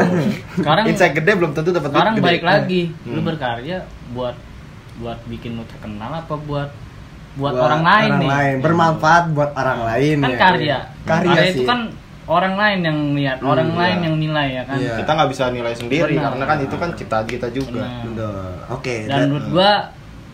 sekarang 0.54 0.84
Insight 0.86 1.14
gede 1.14 1.32
belum 1.34 1.52
tentu 1.54 1.70
dapat 1.70 1.88
duit 1.88 1.96
sekarang 1.96 2.14
gede. 2.14 2.26
baik 2.28 2.44
lagi 2.44 2.82
lu 3.06 3.16
Hmm. 3.16 3.26
berkarya 3.26 3.78
buat 4.12 4.36
buat 5.00 5.20
bikin 5.26 5.56
lu 5.56 5.64
terkenal 5.66 6.12
apa 6.14 6.36
buat 6.36 6.70
buat, 7.32 7.56
Buat 7.56 7.64
orang 7.64 7.82
lain 7.82 8.10
orang 8.10 8.20
nih 8.20 8.30
lain. 8.30 8.56
bermanfaat 8.60 9.24
buat 9.32 9.52
orang 9.56 9.80
lain 9.88 10.18
kan 10.20 10.28
ya. 10.28 10.36
karya 10.38 10.78
Karya, 11.02 11.42
sih. 11.48 11.52
itu 11.54 11.62
kan 11.64 11.80
orang 12.32 12.56
lain 12.56 12.80
yang 12.82 13.00
lihat 13.12 13.38
Hmm, 13.38 13.52
orang 13.52 13.70
lain 13.72 13.98
iya. 13.98 14.06
yang 14.08 14.16
nilai 14.18 14.48
ya 14.50 14.64
kan 14.64 14.78
Iya. 14.78 14.94
Kita 14.98 15.12
nggak 15.12 15.30
bisa 15.30 15.44
nilai 15.50 15.74
sendiri 15.74 16.14
Benar. 16.14 16.24
karena 16.30 16.46
kan 16.46 16.58
itu 16.62 16.76
kan 16.78 16.90
ciptaan 16.94 17.26
kita 17.26 17.48
juga. 17.50 17.84
Oke. 18.70 18.96
dan 19.04 19.12
dan- 19.12 19.28
menurut 19.28 19.48
gua 19.52 19.72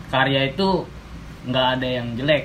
karya 0.08 0.40
itu 0.46 0.68
nggak 1.44 1.66
ada 1.74 1.88
yang 1.90 2.06
jelek 2.14 2.44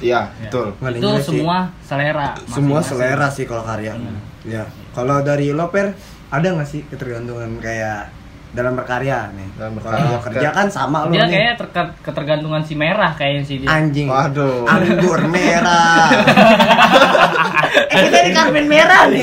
Iya, 0.00 0.32
Ya. 0.32 0.48
betul. 0.48 0.72
Ada 0.78 0.96
itu 0.96 1.08
sih. 1.14 1.24
semua 1.30 1.56
selera 1.82 2.28
semua 2.46 2.80
selera 2.80 3.28
sih 3.28 3.44
kalau 3.44 3.60
karya. 3.62 3.92
Hmm. 3.92 4.16
Ya. 4.42 4.64
Kalau 4.90 5.20
dari 5.20 5.52
lo 5.52 5.68
per 5.68 5.92
ada 6.28 6.46
nggak 6.46 6.64
sih 6.66 6.80
ketergantungan 6.86 7.56
kayak 7.58 8.08
dalam 8.50 8.74
berkarya 8.74 9.30
nih? 9.30 9.48
Dalam 9.54 9.72
berkarya. 9.74 10.02
Kalau 10.02 10.20
kerja 10.20 10.48
kan 10.50 10.66
sama 10.66 10.98
lo 11.04 11.10
dia 11.10 11.22
nih. 11.22 11.30
kayaknya 11.30 11.54
terka- 11.56 11.94
ketergantungan 12.00 12.62
si 12.62 12.74
merah 12.74 13.14
kayaknya 13.14 13.42
sih 13.44 13.56
dia 13.58 13.68
Anjing. 13.68 14.06
Waduh. 14.06 14.66
Anggur 14.66 15.20
merah. 15.24 16.10
eh 17.90 17.98
kita 18.02 18.18
ini 18.20 18.30
karmen 18.32 18.66
merah 18.66 19.02
nih. 19.06 19.22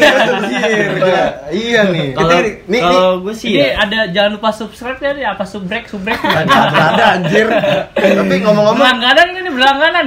Iya 1.49 1.81
nih. 1.87 2.07
Kalau 2.13 2.39
nih, 2.65 2.81
kalau 2.81 3.11
gue 3.21 3.33
sih 3.33 3.49
Ini 3.49 3.59
ya 3.59 3.67
ada 3.77 3.99
jangan 4.09 4.31
lupa 4.33 4.49
subscribe 4.49 4.95
ya, 4.97 5.11
nih, 5.13 5.25
apa 5.25 5.43
subrek 5.43 5.83
subrek. 5.85 6.15
nih. 6.17 6.37
ada 6.43 6.55
ada 6.71 7.03
anjir. 7.15 7.47
Tapi 7.93 8.35
ngomong-ngomong, 8.41 8.79
Berlangganan 8.79 9.27
ini 9.33 9.49
berlangganan. 9.49 10.05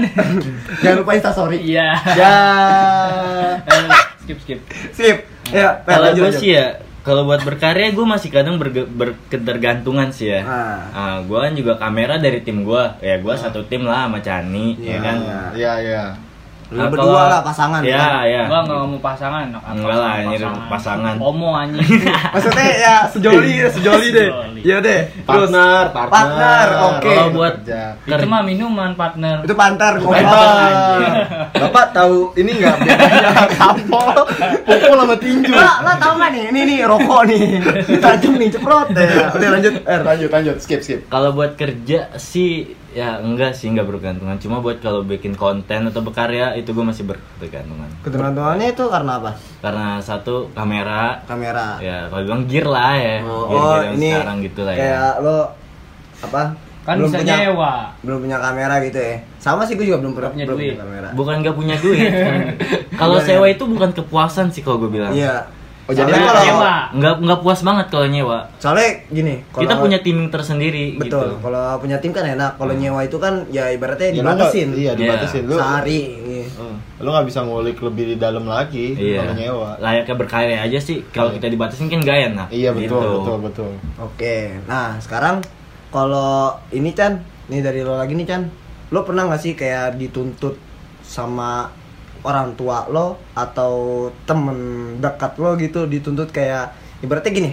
Jangan 0.81 0.97
lupa 0.99 1.11
instastory. 1.15 1.59
Iya. 1.61 1.89
ya 2.15 2.35
Eh, 3.62 3.85
skip 4.21 4.39
skip. 4.41 4.59
Sip. 4.91 5.17
Ya, 5.50 5.83
kalau 5.83 6.15
gue 6.15 6.23
lanjut. 6.25 6.39
sih 6.39 6.55
ya 6.55 6.79
kalau 7.11 7.26
buat 7.26 7.43
berkarya 7.43 7.90
gue 7.90 8.07
masih 8.07 8.31
kadang 8.31 8.55
berge- 8.55 8.87
berketergantungan 8.87 10.14
sih 10.14 10.31
ya. 10.31 10.47
Ah. 10.47 10.79
Ah, 10.90 11.17
gue 11.21 11.35
kan 11.35 11.52
juga 11.52 11.75
kamera 11.75 12.17
dari 12.17 12.38
tim 12.38 12.62
gue, 12.62 12.83
ya 13.00 13.19
gue 13.19 13.35
satu 13.35 13.67
tim 13.67 13.83
lah 13.83 14.07
sama 14.07 14.23
Chani, 14.23 14.79
Iya, 14.79 14.87
ya 14.87 14.99
kan. 15.00 15.17
iya. 15.19 15.40
Iya, 15.50 15.73
iya. 15.83 16.05
Lu 16.71 16.79
Nah, 16.79 16.87
berdua 16.87 17.23
lah 17.27 17.41
pasangan 17.43 17.83
Iya, 17.83 17.99
kan? 17.99 18.11
iya. 18.23 18.43
Gua 18.47 18.59
nggak 18.62 18.79
ngomong 18.79 19.00
pasangan, 19.03 19.47
apa 19.50 19.69
Enggak 19.75 19.97
lah, 19.99 20.11
anjir, 20.17 20.41
pasangan. 20.71 21.15
Homo 21.19 21.49
anjing. 21.53 21.83
Maksudnya 22.35 22.67
ya 22.79 22.95
sejoli 23.11 23.55
sejoli 23.69 24.07
deh. 24.15 24.29
Iya 24.62 24.77
deh. 24.79 25.00
Partner, 25.27 25.91
partner. 25.91 26.15
Partner, 26.15 26.67
oke. 26.87 27.11
Kalau 27.11 27.31
buat 27.35 27.55
Kerja. 27.61 27.83
Itu 28.07 28.27
mah 28.27 28.43
minuman 28.47 28.91
partner. 28.95 29.43
itu 29.43 29.55
pantar 29.55 29.99
Bapak, 31.61 31.87
tahu 31.93 32.33
ini 32.37 32.50
nggak 32.57 32.77
bedanya 32.81 33.47
tampol, 33.53 34.15
pukul 34.67 34.97
sama 34.97 35.17
tinju. 35.19 35.53
Lah, 35.53 35.83
lah 35.83 35.95
tahu 35.99 36.12
nggak 36.17 36.31
nih? 36.31 36.45
Ini 36.50 36.61
nih 36.65 36.79
rokok 36.87 37.23
nih. 37.27 37.45
Tajam 37.99 38.33
nih, 38.37 38.49
ceprot 38.49 38.89
ya. 38.93 39.29
Udah 39.35 39.49
lanjut. 39.53 39.73
Eh, 39.83 40.00
lanjut, 40.00 40.31
lanjut, 40.31 40.57
skip, 40.59 40.81
skip. 40.81 41.00
Kalau 41.09 41.35
buat 41.35 41.55
kerja 41.55 42.15
sih 42.17 42.79
ya 42.90 43.18
enggak 43.18 43.54
sih 43.54 43.70
enggak 43.70 43.87
bergantungan. 43.87 44.35
Cuma 44.37 44.59
buat 44.59 44.78
kalau 44.78 45.02
bikin 45.02 45.35
konten 45.35 45.87
atau 45.87 46.00
berkarya 46.00 46.54
itu 46.54 46.70
gue 46.70 46.82
masih 46.82 47.06
bergantungan. 47.38 47.87
Ketergantungannya 48.02 48.75
itu 48.75 48.85
karena 48.87 49.12
apa? 49.18 49.30
Karena 49.59 49.88
satu 49.99 50.50
kamera, 50.50 51.23
Kamera. 51.25 51.78
ya 51.78 52.11
kalau 52.11 52.23
bilang 52.26 52.42
gear 52.44 52.66
lah 52.66 52.94
ya. 52.94 53.16
Oh, 53.23 53.47
gear, 53.47 53.62
oh, 53.62 53.76
yang 53.80 53.94
ini 53.94 54.09
sekarang 54.11 54.37
gitu 54.42 54.61
lah 54.66 54.75
ya. 54.75 54.80
kayak 54.80 55.12
lo 55.23 55.38
apa? 56.20 56.42
Kan 56.80 56.97
bisa 56.99 57.20
nyewa. 57.20 57.75
Belum 58.00 58.18
punya 58.25 58.38
kamera 58.40 58.75
gitu 58.80 58.99
ya. 58.99 59.16
Sama 59.37 59.62
sih 59.62 59.76
gue 59.76 59.85
juga 59.85 60.00
belum 60.00 60.16
pernah 60.16 60.30
Punya 60.32 60.47
belum 60.49 60.59
duit. 60.59 60.68
punya 60.75 60.80
kamera. 60.82 61.09
Bukan 61.12 61.35
nggak 61.44 61.56
punya 61.56 61.76
duit. 61.78 62.11
kalau 63.00 63.20
Gimana? 63.20 63.28
sewa 63.28 63.47
itu 63.47 63.64
bukan 63.68 63.90
kepuasan 63.94 64.47
sih 64.50 64.64
kalau 64.64 64.82
gue 64.82 64.90
bilang. 64.90 65.12
Iya. 65.12 65.47
Oh, 65.90 65.92
jadi 65.92 66.06
Kalau 66.06 66.38
nyewa. 66.40 66.75
Nggak 66.92 67.14
nggak 67.18 67.40
puas 67.40 67.61
banget 67.61 67.87
kalau 67.88 68.06
nyewa. 68.06 68.38
soalnya 68.56 68.88
gini, 69.11 69.42
kalau 69.50 69.62
Kita 69.66 69.75
punya 69.76 69.99
timing 69.99 70.30
tersendiri 70.30 70.94
betul. 70.94 71.35
gitu. 71.35 71.42
Kalau 71.42 71.62
punya 71.76 71.99
tim 71.99 72.14
kan 72.14 72.23
enak. 72.25 72.54
Kalau 72.54 72.70
nyewa 72.73 73.00
itu 73.02 73.18
kan 73.18 73.42
ya 73.50 73.66
ibaratnya 73.68 74.09
Ya, 74.09 74.16
dibatasin. 74.16 74.68
Iya, 74.70 74.92
dibatasin. 74.94 75.42
Lu, 75.44 75.59
Sehari. 75.59 76.02
Hmm. 76.52 76.76
lu 77.00 77.09
nggak 77.09 77.26
bisa 77.26 77.40
ngulik 77.42 77.80
lebih 77.80 78.04
di 78.06 78.16
dalam 78.16 78.44
lagi 78.44 78.92
Iya. 78.92 79.18
kalau 79.18 79.35
nyewa. 79.35 79.70
Layaknya 79.78 80.14
berkarya 80.14 80.59
aja 80.62 80.78
sih. 80.78 81.02
Kalau 81.09 81.32
kita 81.32 81.49
dibatasin 81.49 81.88
kan 81.88 81.99
gak 81.99 82.18
enak. 82.30 82.49
Iya 82.49 82.70
betul, 82.70 82.87
Gitu. 82.94 83.11
betul, 83.18 83.37
betul. 83.42 83.70
Oke, 83.99 84.37
nah 84.64 84.94
sekarang 84.97 85.42
kalau 85.88 86.54
ini 86.70 86.92
Chan, 86.92 87.18
nih 87.49 87.61
dari 87.61 87.80
lo 87.80 87.97
lagi 87.97 88.12
nih 88.12 88.23
Chan, 88.25 88.47
lo 88.88 89.02
pernah 89.02 89.26
nggak 89.26 89.40
sih 89.40 89.52
kayak 89.52 89.97
dituntut 89.97 90.54
sama 91.02 91.66
orang 92.23 92.53
tua 92.53 92.85
lo 92.87 93.17
atau 93.33 93.73
temen 94.23 94.59
dekat 94.97 95.37
lo 95.37 95.55
gitu 95.55 95.85
dituntut 95.85 96.29
kayak 96.29 96.73
ibaratnya 97.00 97.31
gini, 97.31 97.50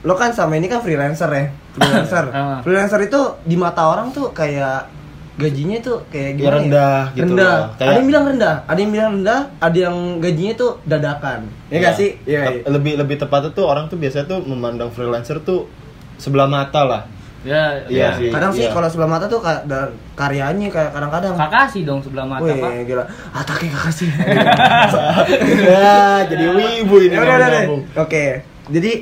lo 0.00 0.14
kan 0.14 0.30
sama 0.30 0.54
ini 0.54 0.66
kan 0.66 0.78
freelancer 0.78 1.28
ya, 1.28 1.44
freelancer, 1.72 2.24
Ah. 2.32 2.58
freelancer 2.60 3.00
itu 3.02 3.20
di 3.42 3.54
mata 3.54 3.84
orang 3.84 4.08
tuh 4.08 4.30
kayak 4.30 4.88
gajinya 5.36 5.78
tuh 5.78 6.02
kayak 6.08 6.30
Ya, 6.30 6.38
gimana 6.40 6.56
rendah 6.58 7.00
gitu 7.12 7.22
rendah. 7.30 7.56
Kayak- 7.72 7.86
Ada 7.86 7.94
yang 7.94 8.08
bilang 8.08 8.24
rendah, 8.26 8.54
ada 8.64 8.78
yang 8.78 8.90
bilang 8.90 9.10
rendah, 9.14 9.40
ada 9.58 9.78
yang 9.78 9.96
gajinya 10.18 10.54
tuh 10.56 10.70
dadakan, 10.82 11.40
ya 11.66 11.76
nggak 11.78 11.94
Iya. 11.94 12.00
sih? 12.00 12.10
Iya. 12.24 12.40
Tep- 12.42 12.64
Lebih 12.68 12.92
lebih 12.96 13.16
tepatnya 13.18 13.50
tuh 13.52 13.64
orang 13.64 13.86
tuh 13.86 13.96
biasanya 13.96 14.26
tuh 14.26 14.40
memandang 14.40 14.88
freelancer 14.88 15.38
tuh 15.40 15.70
sebelah 16.16 16.46
mata 16.46 16.82
lah. 16.82 17.02
Ya, 17.40 17.78
Iya 17.86 18.02
ya. 18.04 18.18
sih. 18.18 18.28
Kadang 18.28 18.50
sih 18.50 18.66
iya. 18.66 18.74
kalau 18.74 18.90
sebelah 18.90 19.06
mata 19.08 19.24
tuh 19.24 19.38
ka- 19.38 19.62
karyanya 20.14 20.66
kayak 20.66 20.90
kadang-kadang. 20.90 21.34
Kakak 21.34 21.70
sih 21.70 21.86
dong 21.86 22.02
sebelah 22.02 22.26
mata, 22.26 22.42
Wih, 22.44 22.58
Pak. 22.58 22.70
gila. 22.84 23.04
Ataknya 23.30 23.68
kakak 23.72 23.92
sih. 23.94 24.10
ya, 25.70 26.26
jadi 26.26 26.44
wibu 26.50 26.96
ini. 27.00 27.14
ya 27.14 27.22
udah. 27.22 27.62
Oke. 27.96 28.42
Jadi 28.68 28.92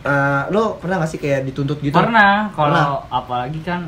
eh, 0.00 0.42
lo 0.50 0.76
pernah 0.76 0.98
gak 0.98 1.10
sih 1.10 1.18
kayak 1.18 1.46
dituntut 1.46 1.78
gitu? 1.78 1.92
Pernah, 1.92 2.50
Pernah. 2.50 2.84
kalau 2.84 2.96
apalagi 3.06 3.60
kan 3.60 3.86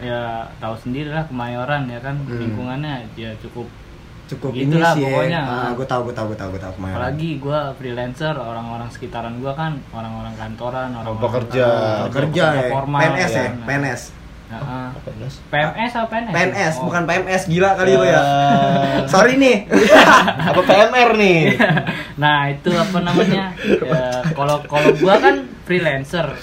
ya 0.00 0.42
tahu 0.56 0.72
sendiri 0.74 1.12
lah 1.12 1.22
Kemayoran 1.22 1.84
ya 1.84 2.00
kan 2.00 2.16
Hmm. 2.18 2.40
lingkungannya 2.40 3.04
ya 3.14 3.30
cukup 3.38 3.68
Cukup 4.30 4.50
Gitu 4.52 4.64
ini 4.64 4.78
lah 4.78 4.94
sih. 4.94 5.02
pokoknya. 5.02 5.40
Ah, 5.42 5.70
gue 5.72 5.82
tahu, 5.84 6.00
gue 6.06 6.14
tahu, 6.14 6.26
gue 6.28 6.38
tahu, 6.38 6.48
gue 6.50 6.60
tahu 6.60 6.72
kemarin. 6.76 6.94
apalagi 6.94 7.30
gua 7.36 7.58
freelancer 7.74 8.30
orang-orang 8.32 8.88
sekitaran 8.88 9.34
gua 9.36 9.52
kan 9.52 9.72
orang-orang 9.90 10.34
kantoran 10.34 10.88
orang 10.92 11.18
pekerja. 11.18 11.66
kerja 12.08 12.44
ya. 12.56 12.70
formal 12.70 13.00
PNS 13.00 13.32
ya, 13.32 13.44
Nah, 13.50 13.66
PNS. 13.66 14.02
Nas? 14.50 15.34
PMS 15.46 15.92
apa 15.94 16.06
PNS? 16.08 16.32
PNS, 16.32 16.74
Oh. 16.74 16.82
bukan 16.84 17.02
PMS. 17.04 17.42
Gila 17.46 17.70
kali 17.72 17.92
lo 17.92 18.02
ya. 18.04 18.18
Eh, 18.18 18.98
Sorry 19.12 19.34
nih. 19.36 19.56
apa 20.50 20.60
PMR 20.60 21.10
nih? 21.14 21.38
nah 22.22 22.46
itu 22.46 22.70
apa 22.72 22.98
namanya 23.00 23.54
ya, 23.56 23.98
kalau 24.30 24.58
kalau 24.64 24.90
gua 24.94 25.14
kan 25.16 25.34
freelancer 25.62 26.34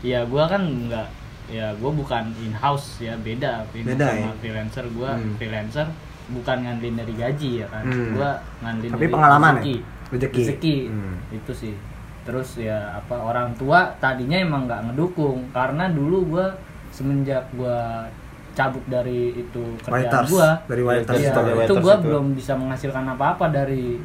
ya 0.00 0.22
gua 0.24 0.46
kan 0.46 0.60
enggak 0.60 1.06
ya 1.46 1.70
gua 1.76 1.90
bukan 1.90 2.34
in 2.36 2.50
house 2.52 2.98
ya 2.98 3.14
beda 3.16 3.62
beda, 3.70 3.86
Beda, 3.88 4.06
sama 4.08 4.18
ya? 4.20 4.32
freelancer 4.36 4.84
gua 4.90 5.10
Hmm. 5.14 5.34
freelancer 5.36 5.86
bukan 6.28 6.56
ngandelin 6.60 6.96
dari 6.96 7.14
gaji 7.14 7.50
ya 7.58 7.66
kan 7.66 7.82
Hmm. 7.82 8.14
gua 8.14 8.30
ngandelin 8.60 8.90
Tapi 8.90 9.02
dari 9.02 9.12
pengalaman 9.12 9.52
ya? 9.52 9.58
rezeki. 9.58 9.76
Rezeki. 10.08 10.40
Rezeki. 10.40 10.76
Hmm. 10.88 11.16
itu 11.30 11.52
sih 11.52 11.74
terus 12.22 12.48
ya 12.54 12.78
apa 12.94 13.16
orang 13.16 13.50
tua 13.52 13.90
tadinya 13.98 14.38
emang 14.38 14.66
nggak 14.66 14.80
ngedukung 14.86 15.42
karena 15.50 15.88
dulu 15.88 16.18
gua 16.28 16.46
semenjak 16.88 17.42
gua 17.52 18.06
cabut 18.52 18.84
dari 18.86 19.32
itu 19.34 19.62
kerjaan 19.80 19.96
Waiters. 19.96 20.28
gua 20.28 20.48
Dari 20.64 20.82
Waiters 20.82 21.18
Iya, 21.18 21.32
itu, 21.64 21.74
gua 21.78 21.96
itu. 21.96 22.04
belum 22.04 22.24
bisa 22.32 22.52
menghasilkan 22.52 23.04
apa-apa 23.08 23.48
dari 23.48 23.96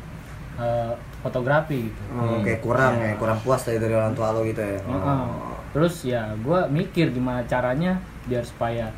eh, 0.56 0.94
fotografi 1.20 1.86
gitu. 1.86 2.02
Oh, 2.12 2.40
Oke, 2.40 2.58
kurang 2.58 2.98
ya, 2.98 3.14
kurang 3.14 3.38
puas 3.38 3.62
dari 3.62 3.78
dari 3.78 3.94
orang 3.94 4.14
tua 4.14 4.32
lo 4.32 4.42
gitu 4.42 4.58
ya. 4.58 4.80
Heeh. 4.80 5.22
Terus 5.70 5.96
ya 6.02 6.34
gue 6.34 6.60
mikir 6.72 7.12
gimana 7.12 7.44
caranya 7.44 8.00
biar 8.26 8.42
supaya 8.42 8.90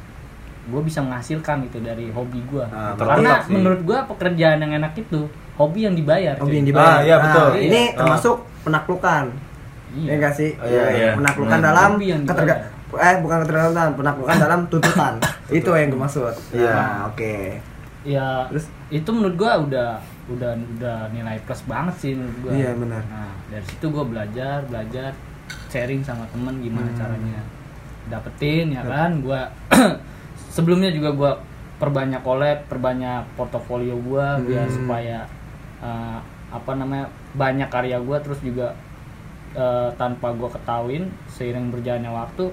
gue 0.69 0.81
bisa 0.81 0.99
menghasilkan 0.99 1.65
gitu 1.65 1.77
dari 1.79 2.07
hobi 2.09 2.39
gue. 2.43 2.65
Ah, 2.65 2.93
Karena 2.93 3.41
menurut 3.45 3.81
gue 3.81 3.99
pekerjaan 4.07 4.57
yang 4.59 4.73
enak 4.75 4.93
itu 4.95 5.25
hobi 5.55 5.83
yang 5.83 5.93
dibayar. 5.93 6.37
Hobi 6.37 6.47
cuy. 6.47 6.57
yang 6.57 6.67
dibayar. 6.67 6.89
Ah, 6.91 6.99
iya, 7.01 7.15
Nah, 7.15 7.23
betul. 7.25 7.49
Ini 7.59 7.81
Iya. 7.83 7.95
termasuk 7.95 8.35
penaklukan. 8.61 9.23
Iya. 9.89 10.05
Ya 10.05 10.13
enggak 10.15 10.33
sih? 10.33 10.49
Oh, 10.55 10.65
iya, 10.65 10.83
iya. 10.91 11.11
Penaklukan 11.13 11.57
Hmm. 11.57 11.67
dalam 11.67 11.89
keterga 11.99 12.55
eh 12.91 13.15
bukan 13.19 13.37
ketergantungan, 13.43 13.89
penaklukan 13.93 14.35
dalam 14.45 14.59
tuntutan. 14.65 15.13
Itu 15.47 15.69
yang 15.71 15.89
gue 15.89 15.99
maksud. 15.99 16.33
Iya. 16.51 16.71
Nah, 16.71 16.97
oke. 17.07 17.35
Ya 18.01 18.47
Terus? 18.47 18.65
itu 18.89 19.09
menurut 19.09 19.35
gue 19.35 19.51
udah 19.67 19.99
udah 20.29 20.51
udah 20.77 20.97
nilai 21.09 21.37
plus 21.43 21.61
banget 21.63 21.95
sih 21.97 22.11
menurut 22.13 22.37
gue. 22.43 22.51
Iya, 22.55 22.71
benar. 22.73 23.01
Nah 23.03 23.33
dari 23.47 23.65
situ 23.65 23.85
gue 23.85 24.05
belajar 24.05 24.61
belajar 24.63 25.11
sharing 25.67 26.01
sama 26.01 26.23
temen 26.29 26.53
gimana 26.59 26.85
Hmm. 26.87 26.97
caranya 26.97 27.41
dapetin 28.07 28.71
ya 28.71 28.81
kan 28.81 29.19
gue 29.19 29.41
sebelumnya 30.59 30.91
juga 30.91 31.09
gue 31.11 31.31
perbanyak 31.77 32.19
collab 32.19 32.59
perbanyak 32.65 33.23
portofolio 33.33 33.95
gue 33.95 34.25
biar 34.45 34.65
Hmm. 34.65 34.75
supaya 34.75 35.17
eh, 35.79 36.19
apa 36.49 36.71
namanya 36.73 37.07
banyak 37.31 37.67
karya 37.67 37.95
gue 37.97 38.17
terus 38.19 38.39
juga 38.39 38.75
eh, 39.51 39.89
tanpa 39.95 40.29
gue 40.31 40.49
ketahuin 40.49 41.03
seiring 41.27 41.69
berjalannya 41.69 42.11
waktu 42.11 42.51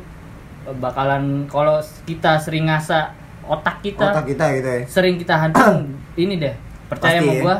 eh, 0.64 0.76
bakalan 0.76 1.22
kalau 1.46 1.76
kita 2.04 2.38
sering 2.38 2.66
ngasah 2.66 3.10
otak 3.42 3.78
kita 3.80 4.10
Otak 4.10 4.26
kita 4.26 4.44
gitu 4.54 4.68
ya. 4.68 4.80
sering 4.86 5.14
kita 5.16 5.34
hancur 5.36 5.86
ini 6.16 6.34
deh 6.36 6.54
percaya 6.86 7.18
Pasti 7.18 7.24
sama 7.24 7.32
ya. 7.32 7.42
gua 7.42 7.56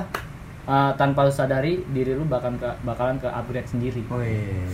uh, 0.67 0.91
tanpa 0.95 1.23
lu 1.23 1.33
sadari 1.33 1.79
diri 1.89 2.11
lu 2.11 2.23
bakalan 2.25 2.55
ke 2.57 2.71
bakalan 2.83 3.17
ke 3.17 3.29
upgrade 3.29 3.67
sendiri 3.67 4.03
Wih, 4.09 4.67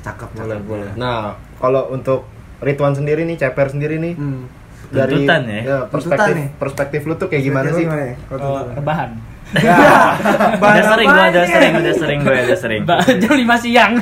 cakep 0.00 0.30
boleh 0.32 0.58
boleh. 0.60 0.90
Nah, 0.94 1.34
kalau 1.56 1.90
untuk 1.90 2.26
Ridwan 2.60 2.92
sendiri 2.92 3.24
nih, 3.24 3.34
Ceper 3.36 3.66
sendiri 3.66 3.96
nih, 3.96 4.14
Hmm. 4.14 4.44
Dari 4.90 5.22
Tuntutan 5.22 5.42
ya? 5.46 5.60
perspektif 5.86 6.34
Tuntutan 6.34 6.58
perspektif 6.58 7.00
lu 7.06 7.14
tuh 7.14 7.28
kayak 7.30 7.42
gimana 7.46 7.68
sih? 7.70 7.84
Gimana 7.86 8.02
ya? 8.02 8.14
Oh, 8.34 8.62
rebahan 8.74 9.10
Ya, 9.50 9.74
Udah 10.62 10.84
sering 10.94 11.08
gua, 11.10 11.18
apaan 11.18 11.32
udah 11.34 11.46
sering, 11.50 11.72
udah 11.74 11.94
sering 11.98 12.18
gue, 12.22 12.38
udah 12.38 12.58
sering. 12.58 12.82
Ba- 12.86 13.02
jam 13.22 13.34
5 13.34 13.64
siang 13.66 13.92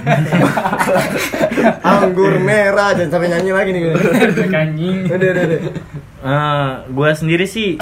Anggur 1.88 2.37
merah, 2.37 2.92
jangan 2.92 3.16
sampai 3.16 3.28
nyanyi 3.33 3.52
lagi 3.57 3.71
nih. 3.73 3.80
gue. 3.80 3.95
anjing 4.52 4.99
Udah, 5.09 5.28
udah, 5.33 5.45
udah. 5.49 5.61
Eh, 6.18 6.71
gua 6.92 7.11
sendiri 7.16 7.49
sih 7.49 7.80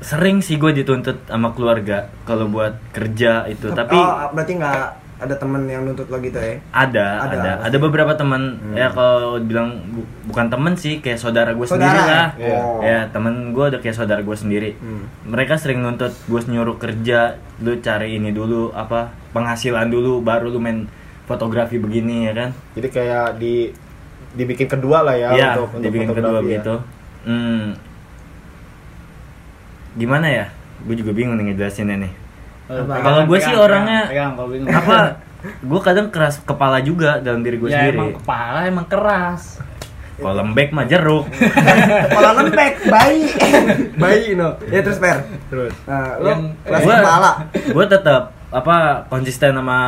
sering 0.00 0.40
sih 0.40 0.56
gue 0.56 0.72
dituntut 0.72 1.28
sama 1.28 1.52
keluarga 1.52 2.08
kalau 2.24 2.48
buat 2.48 2.72
kerja 2.90 3.44
itu 3.46 3.68
tapi 3.70 3.94
oh, 3.94 4.32
berarti 4.32 4.56
nggak 4.56 4.84
ada 5.20 5.34
temen 5.34 5.62
yang 5.64 5.84
nuntut 5.84 6.08
lo 6.08 6.16
gitu 6.18 6.34
ya 6.34 6.56
ada 6.70 7.06
Ada, 7.22 7.36
ada 7.36 7.52
ada, 7.62 7.76
beberapa 7.76 8.12
teman 8.12 8.40
ya 8.72 8.88
kalau 8.88 9.36
bilang 9.38 9.76
bu- 9.86 10.08
bukan 10.26 10.48
temen 10.48 10.72
sih 10.74 10.98
kayak 10.98 11.16
saudara 11.16 11.52
gue 11.52 11.62
sendiri 11.62 11.92
ya? 11.92 12.04
lah 12.06 12.28
Oh. 12.40 12.80
ya 12.80 13.04
temen 13.06 13.52
gue 13.52 13.64
udah 13.66 13.78
kayak 13.78 13.94
saudara 13.94 14.20
gue 14.20 14.32
sendiri 14.32 14.74
Hmm. 14.74 15.04
mereka 15.24 15.54
sering 15.54 15.78
nuntut 15.78 16.10
gue 16.24 16.40
nyuruh 16.42 16.74
kerja 16.74 17.36
lu 17.58 17.76
cari 17.78 18.16
ini 18.16 18.30
dulu 18.30 18.72
apa 18.72 19.12
penghasilan 19.30 19.86
dulu 19.86 20.18
baru 20.20 20.48
lu 20.48 20.56
main 20.56 20.88
fotografi 21.24 21.76
begini 21.76 22.26
ya 22.26 22.34
kan 22.34 22.50
Jadi 22.72 22.88
kayak 22.90 23.36
di 23.36 23.70
dibikin 24.30 24.66
kedua 24.66 25.02
lah 25.02 25.12
ya 25.12 25.28
Iya, 25.30 25.48
untuk, 25.54 25.68
untuk 25.74 25.82
dibikin 25.84 26.08
kedua 26.10 26.38
ya. 26.38 26.40
begitu. 26.40 26.74
Hmm. 27.20 27.74
Gimana 29.92 30.26
ya? 30.26 30.46
Gue 30.80 30.94
juga 30.94 31.10
bingung 31.10 31.34
nih 31.34 31.50
ngejelasinnya 31.50 31.98
nih. 31.98 32.12
Pegang, 32.70 33.02
Kalau 33.02 33.20
gue 33.20 33.32
pegang, 33.32 33.42
sih 33.42 33.50
pegang, 33.50 33.66
orangnya 33.66 34.00
pegang, 34.06 34.30
kalau 34.32 34.48
bingung. 34.48 34.68
Apa? 34.70 34.98
gue 35.70 35.80
kadang 35.80 36.06
keras 36.08 36.34
kepala 36.38 36.78
juga 36.78 37.18
dalam 37.18 37.40
diri 37.40 37.56
gue 37.56 37.66
ya 37.66 37.82
sendiri. 37.82 37.96
emang 37.96 38.10
kepala 38.14 38.60
emang 38.64 38.86
keras 38.86 39.42
Kalau 40.14 40.36
lembek 40.36 40.68
mah 40.70 40.84
jeruk. 40.84 41.24
Kepala 42.06 42.30
lembek, 42.36 42.72
bayi. 42.86 43.24
bayi 43.96 44.36
no. 44.36 44.52
Ya 44.66 44.80
terus 44.80 45.00
per. 45.00 45.24
Terus 45.48 45.72
Nah, 45.82 46.14
lo 46.14 46.28
Yang- 46.28 46.44
kelas 46.60 46.82
Gua- 46.84 47.00
kepala. 47.00 47.30
gue 47.56 47.84
tetap 47.88 48.22
apa 48.50 48.76
konsisten 49.06 49.54
sama 49.54 49.78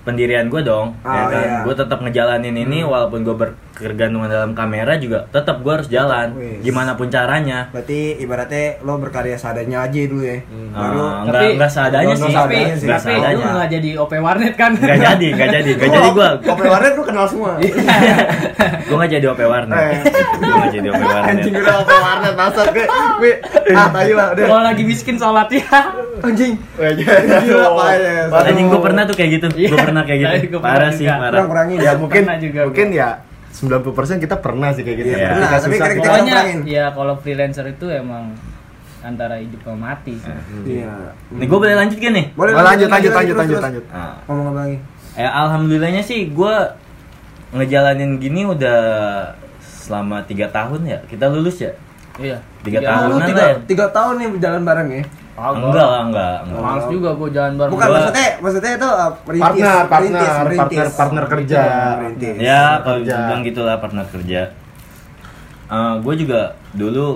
pendirian 0.00 0.46
gue 0.46 0.62
dong 0.62 0.96
Oh, 0.98 1.10
ya 1.10 1.22
kan 1.26 1.42
iya. 1.42 1.58
gue 1.62 1.74
tetap 1.74 1.98
ngejalanin 1.98 2.56
ini 2.56 2.80
walaupun 2.80 3.20
gue 3.20 3.36
berkegantungan 3.36 4.24
dalam 4.26 4.52
kamera 4.52 4.96
juga 4.96 5.28
tetap 5.28 5.60
gue 5.60 5.68
harus 5.70 5.84
jalan 5.86 6.32
Wis. 6.32 6.64
gimana 6.64 6.92
pun 6.92 7.06
caranya 7.06 7.68
Berarti 7.68 8.16
ibaratnya 8.16 8.80
lo 8.80 8.96
berkarya 8.96 9.36
seadanya 9.36 9.84
aja 9.84 10.00
dulu 10.02 10.24
ya. 10.24 10.40
Baru 10.72 10.96
Ah, 10.98 11.12
enggak 11.22 11.42
enggak 11.52 11.70
seadanya 11.70 12.06
Nggak 12.08 12.16
sih 12.18 12.24
tapi 12.26 12.36
seadanya 12.56 12.74
sih. 12.74 12.82
enggak 12.82 12.98
tapi 12.98 13.06
lu 13.06 13.20
seadanya 13.20 13.46
nggak 13.52 13.70
jadi 13.70 13.90
OP 13.98 14.12
warnet 14.16 14.54
kan 14.54 14.70
Gak 14.72 14.98
jadi, 14.98 15.26
gak 15.30 15.48
jadi, 15.52 15.70
gak 15.74 15.90
jadi 15.90 16.08
gue 16.10 16.28
Kopi 16.42 16.66
warnet 16.72 16.92
lo 16.94 17.04
kenal 17.04 17.26
semua. 17.26 17.52
Gue 18.86 18.96
gak 18.96 19.12
jadi 19.12 19.26
OP 19.26 19.40
warnet 19.42 19.76
Eh. 19.76 19.98
Gue 20.38 20.56
gak 20.56 20.72
jadi 20.72 20.86
OP 20.88 21.02
warnet 21.02 21.30
Anjing 21.36 21.54
udah 21.54 21.76
apa 21.76 21.94
warnet 21.98 22.32
bangsat 22.34 22.66
gue. 22.72 22.86
Gue 23.18 23.32
ah 23.74 23.88
tahu 23.90 24.12
lah 24.14 24.26
udah. 24.32 24.44
kalau 24.46 24.62
lagi 24.64 24.82
miskin 24.82 25.16
sholat 25.16 25.48
ya 25.50 25.68
Anjing. 26.18 26.54
Gila 26.78 27.68
ya. 27.92 28.05
Anjing 28.32 28.66
gue 28.66 28.80
pernah 28.80 29.02
tuh 29.04 29.14
kayak 29.14 29.30
gitu 29.32 29.46
Iya. 29.54 29.68
Gue 29.68 29.78
pernah 29.80 30.02
kayak 30.02 30.20
gitu 30.40 30.56
Parah 30.58 30.90
sih, 30.90 31.02
juga. 31.02 31.16
parah 31.18 31.30
Kurang-kurangin 31.32 31.78
ya 31.78 31.92
mungkin 31.94 32.22
juga, 32.38 32.60
mungkin 32.64 32.88
ya 32.90 33.08
90% 33.50 34.20
kita 34.20 34.36
pernah 34.36 34.68
sih 34.70 34.82
kayak 34.82 34.96
gitu. 34.98 35.08
Iya, 35.08 35.16
ya. 35.16 35.28
pernah, 35.30 35.48
tapi 35.50 35.64
susah, 35.72 35.86
kita- 35.88 36.00
pokoknya 36.02 36.34
ya 36.68 36.84
kalau 36.90 37.14
freelancer 37.16 37.64
itu 37.66 37.86
emang 37.88 38.36
antara 39.00 39.38
hidup 39.38 39.60
sama 39.62 39.78
mati 39.88 40.14
sih. 40.14 40.34
Iya. 40.66 40.92
Nih 41.30 41.46
gue 41.46 41.58
boleh 41.58 41.74
lanjut 41.74 41.96
gak 41.96 42.12
nih? 42.12 42.26
Boleh 42.32 42.52
lanjut 42.52 42.86
lanjut 42.86 43.12
lanjut 43.12 43.32
terus, 43.32 43.40
lanjut 43.40 43.60
lanjut. 43.62 43.84
Nah, 43.88 44.14
Ngomong 44.24 44.46
apa 44.46 44.60
lagi? 44.62 44.78
ya 45.14 45.28
alhamdulillahnya 45.32 46.02
sih 46.02 46.28
gue 46.28 46.54
ngejalanin 47.50 48.18
gini 48.18 48.44
udah 48.44 48.80
selama 49.62 50.20
tiga 50.22 50.50
tahun 50.50 50.84
ya 50.84 50.98
kita 51.06 51.24
lulus 51.26 51.56
ya 51.58 51.72
Iya. 52.16 52.40
Tiga 52.60 52.80
Oh, 52.80 52.88
tahun. 53.12 53.20
tiga, 53.22 53.36
lah 53.38 53.46
ya? 53.46 53.56
tiga 53.64 53.86
tahun 53.88 54.14
nih 54.16 54.28
jalan 54.38 54.62
bareng 54.62 54.88
ya? 54.90 55.02
Enggak 55.36 55.86
lah 55.86 56.00
enggak, 56.02 56.36
enggak. 56.42 56.60
Males 56.60 56.86
juga 56.88 57.10
gue 57.12 57.28
jalan 57.30 57.52
bareng. 57.54 57.72
Bukan 57.76 57.86
Gua- 57.86 57.94
maksudnya, 57.94 58.28
maksudnya 58.40 58.72
itu 58.74 58.88
uh, 58.88 59.10
merintis, 59.22 59.44
Partner, 59.44 59.76
partner, 59.86 59.86
merintis, 59.86 60.32
merintis. 60.32 60.58
partner, 60.58 60.86
partner 60.90 61.24
kerja. 61.28 61.60
Merintis. 62.00 62.34
ya 62.38 62.62
kalau 62.80 62.98
kerja. 63.00 63.16
bilang 63.22 63.42
gitulah 63.42 63.76
partner 63.76 64.06
kerja 64.08 64.40
gue 65.98 66.14
juga 66.16 66.40
dulu 66.72 67.06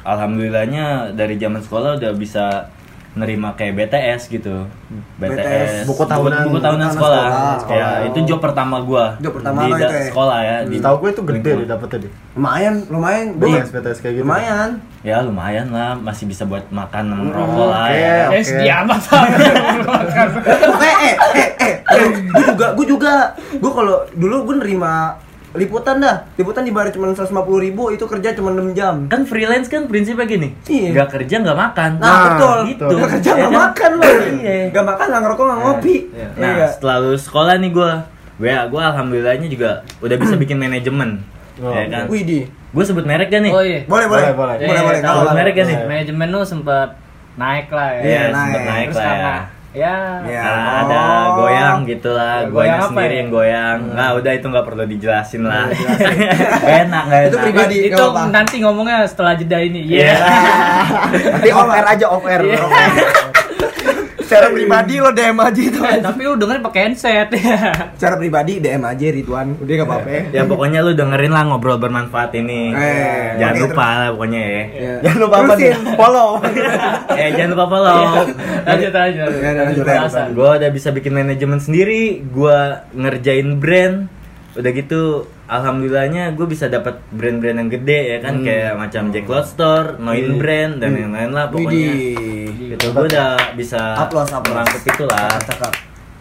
alhamdulillahnya 0.00 1.12
dari 1.12 1.36
zaman 1.36 1.60
sekolah 1.60 2.00
udah 2.00 2.12
bisa 2.16 2.72
nerima 3.16 3.56
kayak 3.56 3.72
BTS 3.74 4.28
gitu 4.28 4.68
BTS, 5.16 5.32
BTS, 5.32 5.72
buku 5.88 6.04
tahunan- 6.04 6.44
buku 6.46 6.60
tahunan 6.60 6.84
tahunan 6.84 6.88
sekolah, 6.92 7.24
sekolah. 7.64 7.80
ya 7.80 7.88
itu 8.06 8.18
job 8.28 8.38
pertama 8.38 8.76
gua 8.78 9.16
Job 9.16 9.32
pertama 9.32 9.64
di 9.64 9.72
itu 9.72 9.84
ya? 9.88 10.04
sekolah 10.06 10.38
ya 10.38 10.56
di 10.62 10.76
Tahu 10.76 10.94
gue 11.00 11.10
itu 11.10 11.22
gede 11.24 11.36
lingkungan. 11.40 11.56
deh 11.56 11.66
dapetnya 11.66 11.98
deh. 12.04 12.12
Lumayan, 12.36 12.74
lumayan. 12.86 13.26
Gua- 13.34 13.56
BTS 13.56 13.70
BTS 13.72 13.98
kayak 13.98 14.14
gitu. 14.20 14.24
Lumayan. 14.28 14.70
ya 15.00 15.16
lumayan 15.22 15.66
lah 15.70 15.94
masih 15.94 16.26
bisa 16.26 16.42
buat 16.44 16.66
makan 16.68 17.04
sama 17.08 17.30
rokok 17.30 17.66
lah 17.70 17.86
ya. 17.88 18.18
Eh, 18.34 18.74
amat 18.76 19.00
sama. 19.00 19.26
eh, 20.82 20.96
eh, 21.00 21.14
eh, 21.14 21.50
eh, 21.56 21.74
eh, 21.80 22.04
gue 22.26 22.44
juga, 22.44 22.66
gue 22.74 22.86
juga, 22.86 23.12
gue 23.54 23.72
kalau 23.72 23.96
dulu 24.12 24.36
gue 24.44 24.56
nerima 24.60 25.14
liputan 25.56 25.96
dah, 25.98 26.28
liputan 26.34 26.62
dibayar 26.62 26.88
cuma 26.88 27.08
150 27.08 27.32
ribu, 27.58 27.88
itu 27.88 28.04
kerja 28.04 28.30
cuma 28.32 28.52
6 28.52 28.70
jam. 28.72 28.94
kan 29.06 29.24
freelance 29.24 29.66
kan 29.66 29.84
prinsipnya 29.84 30.24
gini 30.24 30.48
Iya. 30.62 30.88
nggak 30.92 31.08
kerja 31.10 31.36
nggak 31.40 31.58
makan 31.58 31.90
Nah, 31.96 32.20
betul, 32.30 32.56
gitu 32.68 32.84
Gak 32.86 33.10
kerja 33.12 33.30
gak 33.32 33.40
kan? 33.42 33.52
makan 33.52 33.90
loh, 33.96 34.12
Iya. 34.38 34.56
gak 34.70 34.84
makan, 34.86 35.06
gak 35.08 35.22
ngerokok, 35.22 35.44
gak 35.44 35.58
ngopi. 35.58 35.96
Iya. 36.06 36.26
Iya 36.26 36.26
Nah, 36.36 36.50
nggak? 36.54 36.70
setelah 36.70 36.96
lulus 37.00 37.22
sekolah 37.24 37.54
nih 37.56 37.70
gua, 37.70 37.92
gue 38.36 38.52
gue 38.52 38.82
alhamdulillahnya 38.84 39.48
juga 39.48 39.70
udah 39.98 40.16
bisa 40.16 40.34
bikin 40.36 40.56
manajemen. 40.56 41.24
Oh, 41.56 41.72
ya 41.72 41.88
kan? 41.88 42.04
Widih, 42.06 42.44
Gue 42.68 42.84
sebut 42.84 43.02
merek 43.02 43.32
kan 43.32 43.40
nih? 43.40 43.48
Oh 43.50 43.64
iya. 43.64 43.80
boleh, 43.82 44.04
boleh, 44.04 44.28
Boleh, 44.28 44.36
boleh. 44.36 44.56
boleh, 44.60 44.82
boleh. 44.84 44.98
Eh, 44.98 45.00
kalau- 45.00 45.24
Sebut 45.24 45.32
merek 45.34 45.54
kan 45.54 45.64
nih? 45.64 45.78
Manajemen 45.88 46.26
lu 46.28 46.40
sempet 46.44 46.88
naik 47.34 47.68
lah 47.72 47.88
ya. 47.90 48.00
Iya, 48.02 48.20
sempet 48.28 48.36
naik. 48.60 48.68
naik 48.68 48.86
Terus 48.86 48.98
lah 48.98 49.08
ya. 49.08 49.36
Ya 49.76 50.24
Iya. 50.24 50.40
Nah, 50.40 50.56
Oh. 50.56 50.80
ada 50.82 51.02
goyang 51.34 51.78
gitu 51.84 52.08
lah, 52.10 52.48
Goyang 52.48 52.80
sendiri 52.86 53.12
ya? 53.12 53.18
yang 53.18 53.28
goyang. 53.30 53.78
Nah, 53.92 54.08
udah 54.14 54.32
itu 54.32 54.46
nggak 54.46 54.64
perlu 54.64 54.84
dijelasin 54.84 55.42
lah. 55.42 55.68
enak 56.80 57.02
nggak 57.06 57.22
Itu 57.26 57.36
pribadi. 57.38 57.76
itu 57.86 58.02
nanti 58.30 58.56
ngomongnya 58.58 59.04
setelah 59.04 59.34
jeda 59.34 59.58
ini. 59.58 59.84
Iya. 59.84 60.16
Iya. 60.16 60.16
Nanti 61.30 61.48
off 61.50 61.68
air 61.68 61.86
aja 61.86 62.06
off 62.08 62.24
air. 62.24 62.40
Off 62.56 62.72
air. 62.72 62.92
Secara 64.26 64.50
pribadi 64.50 64.94
lo 64.98 65.10
DM 65.14 65.38
aja 65.38 65.60
itu. 65.62 65.80
Eh, 65.86 66.02
tapi 66.02 66.20
lu 66.26 66.34
dengerin 66.34 66.62
pakai 66.66 66.80
headset 66.90 67.30
ya. 67.30 67.58
Secara 67.96 68.14
pribadi 68.18 68.58
DM 68.58 68.82
aja 68.82 69.06
Ridwan, 69.06 69.54
udah 69.62 69.74
gak 69.78 69.86
apa-apa 69.86 70.08
ya. 70.10 70.22
ya 70.34 70.42
pokoknya 70.44 70.78
lu 70.82 70.92
dengerin 70.98 71.30
lah 71.30 71.42
ngobrol 71.46 71.78
bermanfaat 71.78 72.34
ini. 72.34 72.74
Eh, 72.74 73.38
jangan 73.38 73.56
lupa 73.62 73.86
lah 73.86 74.08
pokoknya 74.18 74.42
ya. 74.42 74.62
Iya. 74.66 74.94
Jangan 75.06 75.18
lupa 75.22 75.36
apa 75.38 75.52
nih? 75.54 75.70
Terusin. 75.70 75.94
Follow. 75.94 76.30
eh 77.22 77.28
jangan 77.38 77.50
lupa 77.54 77.64
follow. 77.70 78.02
lanjut 78.66 78.92
lanjut. 78.92 79.30
Ya, 79.30 79.50
lanjut, 79.54 79.62
lanjut. 79.62 79.84
Pembahasan. 79.86 80.26
gue 80.34 80.50
udah 80.58 80.70
bisa 80.74 80.88
bikin 80.90 81.12
manajemen 81.14 81.58
sendiri 81.62 82.20
gue 82.26 82.58
ngerjain 82.98 83.48
brand 83.62 84.10
udah 84.56 84.72
gitu 84.72 85.28
alhamdulillahnya 85.46 86.32
gue 86.32 86.44
bisa 86.44 86.66
dapat 86.66 86.98
brand-brand 87.08 87.56
yang 87.56 87.70
gede 87.70 88.00
ya 88.08 88.18
kan 88.18 88.34
kayak 88.40 88.74
macam 88.74 89.08
Jack 89.08 89.26
Lot 89.26 89.46
Store, 89.46 89.88
Noin 89.96 90.26
Hmm. 90.26 90.38
Brand 90.38 90.72
dan 90.76 90.92
yang 90.92 91.10
lain 91.10 91.30
lah 91.30 91.46
pokoknya 91.46 91.70
Widih. 91.70 92.74
gitu 92.74 92.86
gue 92.90 93.04
udah 93.06 93.30
bisa 93.54 93.80
Upload, 93.96 94.26
upload. 94.28 94.52
merangkup 94.52 94.82
itu 94.84 95.04
lah 95.04 95.30
Cakep. 95.38 95.72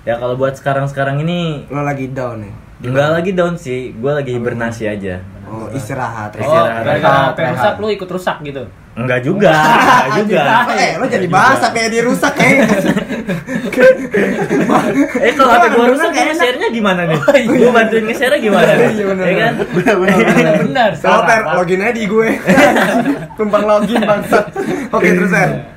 ya 0.03 0.13
kalau 0.15 0.35
buat 0.35 0.53
sekarang-sekarang 0.53 1.19
ini 1.19 1.65
Lo 1.67 1.81
lagi 1.81 2.07
down 2.07 2.39
nih. 2.39 2.53
enggak 2.83 3.09
lagi 3.11 3.31
down 3.31 3.55
sih 3.55 3.91
gue 3.91 4.11
lagi 4.11 4.31
hibernasi 4.31 4.85
aja 4.87 5.17
Oh, 5.45 5.69
istirahat. 5.69 6.33
Oh, 6.33 6.41
Istirahat. 6.41 6.81
yang 6.81 6.97
Rehat. 6.99 7.53
rusak 7.53 7.75
lu 7.77 7.87
ikut 7.87 8.09
rusak 8.09 8.37
gitu. 8.41 8.65
Enggak 8.95 9.19
juga 9.21 9.51
enggak 9.51 10.23
juga 10.23 10.41
Eh, 10.71 10.91
lo 10.95 11.05
jadi 11.05 11.27
bahasa 11.27 11.67
kayak 11.69 11.89
dirusak 11.91 12.33
kayak. 12.33 12.67
eh 15.17 15.31
kalau 15.33 15.51
HP 15.51 15.65
gue 15.69 15.85
rusak 15.89 16.09
kayaknya 16.09 16.35
share-nya 16.35 16.67
gimana 16.69 17.01
nih 17.05 17.19
gue 17.43 17.69
bantuin 17.69 18.03
nge-share 18.05 18.37
gimana 18.39 18.71
nih 18.71 18.89
Iya, 18.95 19.03
bener. 19.05 19.25
ya 19.25 19.35
kan 19.37 19.53
Benar 19.67 19.95
benar. 20.61 20.89
Kalau 20.95 21.21
per 21.23 21.39
login 21.53 21.79
aja 21.81 21.91
di 21.91 22.03
gue. 22.05 22.29
Tumpang 23.37 23.63
login 23.63 23.99
bangsat. 23.99 24.45
Oke, 24.89 25.07
terus 25.11 25.31
ya. 25.31 25.74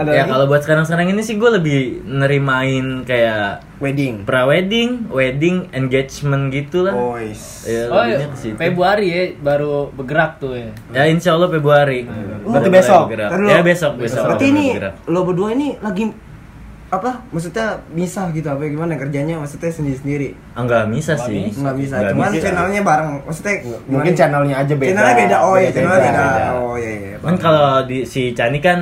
Ada 0.00 0.10
ya 0.10 0.24
kalau 0.24 0.44
buat 0.46 0.60
sekarang-sekarang 0.60 1.06
ini 1.08 1.20
sih 1.20 1.36
gue 1.36 1.50
lebih 1.52 1.78
nerimain 2.02 3.04
kayak 3.04 3.60
wedding. 3.76 4.24
pra-wedding, 4.24 5.08
wedding, 5.08 5.68
engagement 5.70 6.48
gitu 6.48 6.82
lah. 6.82 6.94
Oh, 6.94 7.16
is. 7.16 7.64
Ya, 7.64 7.84
Oh, 7.86 8.00
situ. 8.34 8.56
Februari 8.56 9.06
ya 9.06 9.22
baru 9.36 9.88
bergerak 9.90 10.38
tuh 10.38 10.56
ya. 10.56 10.72
Ya 10.90 11.02
insya 11.04 11.32
Allah 11.32 11.48
Februari. 11.48 12.04
Berarti 12.04 12.40
Udah 12.42 12.60
mulai 12.60 12.70
besok? 12.72 13.02
bergerak. 13.06 13.30
Ya 13.46 13.60
besok, 13.60 13.92
besok. 13.96 14.24
Berarti 14.26 14.46
ini 14.48 14.64
bergerak. 14.72 14.94
lo 15.06 15.20
berdua 15.22 15.48
ini 15.52 15.76
lagi 15.78 16.04
apa? 16.90 17.22
Maksudnya 17.30 17.66
bisa 17.88 18.26
gitu 18.30 18.46
apa 18.46 18.66
gimana 18.66 18.96
kerjanya? 18.96 19.38
Maksudnya 19.38 19.70
sendiri-sendiri. 19.70 20.34
Ah, 20.52 20.64
Enggak 20.64 20.90
bisa 20.90 21.14
sih. 21.16 21.46
bisa. 21.46 21.60
Nggak 21.60 21.76
bisa. 21.78 21.94
Nggak 21.94 22.12
Cuman 22.12 22.30
bisa. 22.30 22.42
channelnya 22.42 22.80
bareng. 22.82 23.10
Maksudnya 23.22 23.54
Mungkin 23.86 23.86
gimana? 24.06 24.18
channelnya 24.18 24.54
aja 24.58 24.74
beda. 24.74 24.88
Channelnya 24.90 25.16
beda. 25.16 25.36
Oh 25.40 25.54
iya, 25.54 25.70
channelnya 25.70 26.00
beda. 26.02 26.22
beda. 26.24 26.48
Oh 26.58 26.74
iya 26.74 26.90
iya. 26.90 27.16
Kan 27.20 27.36
kalau 27.36 27.68
di 27.84 27.98
si 28.02 28.32
Chani 28.32 28.58
kan 28.58 28.80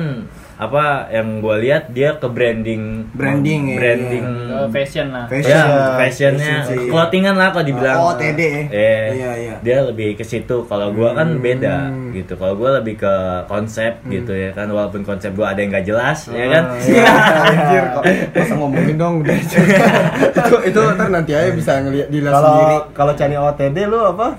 apa 0.59 1.07
yang 1.07 1.39
gue 1.39 1.55
lihat 1.61 1.87
dia 1.89 2.13
ke 2.13 2.27
branding 2.27 3.07
Branding, 3.09 3.61
ya, 3.65 3.77
branding 3.79 4.25
Ke 4.27 4.59
fashion 4.69 5.07
lah. 5.09 5.23
Fashion. 5.25 5.55
ya 5.55 5.95
fashionnya 5.95 6.55
Fashion 6.61 6.91
clothingan 6.91 7.31
lah 7.33 7.47
kalau 7.49 7.63
dibilang 7.63 7.95
Oh, 7.97 8.11
TD. 8.13 8.67
Eh, 8.67 9.07
Iya, 9.15 9.31
iya. 9.33 9.53
dia 9.57 9.77
lebih 9.81 10.13
ke 10.13 10.23
situ 10.23 10.67
kalau 10.67 10.91
gua 10.91 11.15
kan 11.15 11.31
Hmm. 11.31 11.39
beda 11.39 11.75
gitu 12.11 12.35
kalau 12.35 12.53
gua 12.53 12.75
lebih 12.75 12.99
ke 12.99 13.13
konsep 13.45 14.03
gitu 14.05 14.31
ya 14.31 14.51
kan 14.51 14.67
walaupun 14.67 14.99
konsep 15.01 15.31
gua 15.31 15.49
ada 15.49 15.59
yang 15.59 15.71
gak 15.71 15.87
jelas 15.87 16.27
ya 16.27 16.45
kan 16.49 16.63
Iya, 16.77 17.07
anjir 17.47 17.83
kok. 17.89 18.03
Masa 18.35 18.53
ngomongin 18.53 18.95
dong 18.95 19.13
udah. 19.21 19.37
itu 20.35 20.55
itu 20.65 20.79
ntar 20.91 21.07
nanti 21.09 21.31
aja 21.31 21.51
bisa 21.51 21.79
ngeliat 21.79 22.07
dilihat 22.07 22.35
sendiri. 22.35 22.75
Kalau 22.89 22.91
kalau 22.91 23.13
Chani 23.15 23.35
OTD 23.37 23.77
lu 23.85 23.99
apa? 24.01 24.35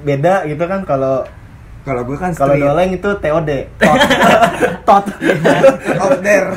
Beda 0.00 0.46
gitu 0.46 0.62
kan 0.62 0.86
kalau 0.86 1.26
Kalau 1.86 2.02
gue 2.02 2.18
kan 2.18 2.34
Kalau 2.34 2.58
doleng 2.58 2.98
itu 2.98 3.10
TOD. 3.22 3.50
Tot. 3.78 4.00
Tot. 4.90 5.06
out 6.02 6.18
there. 6.18 6.50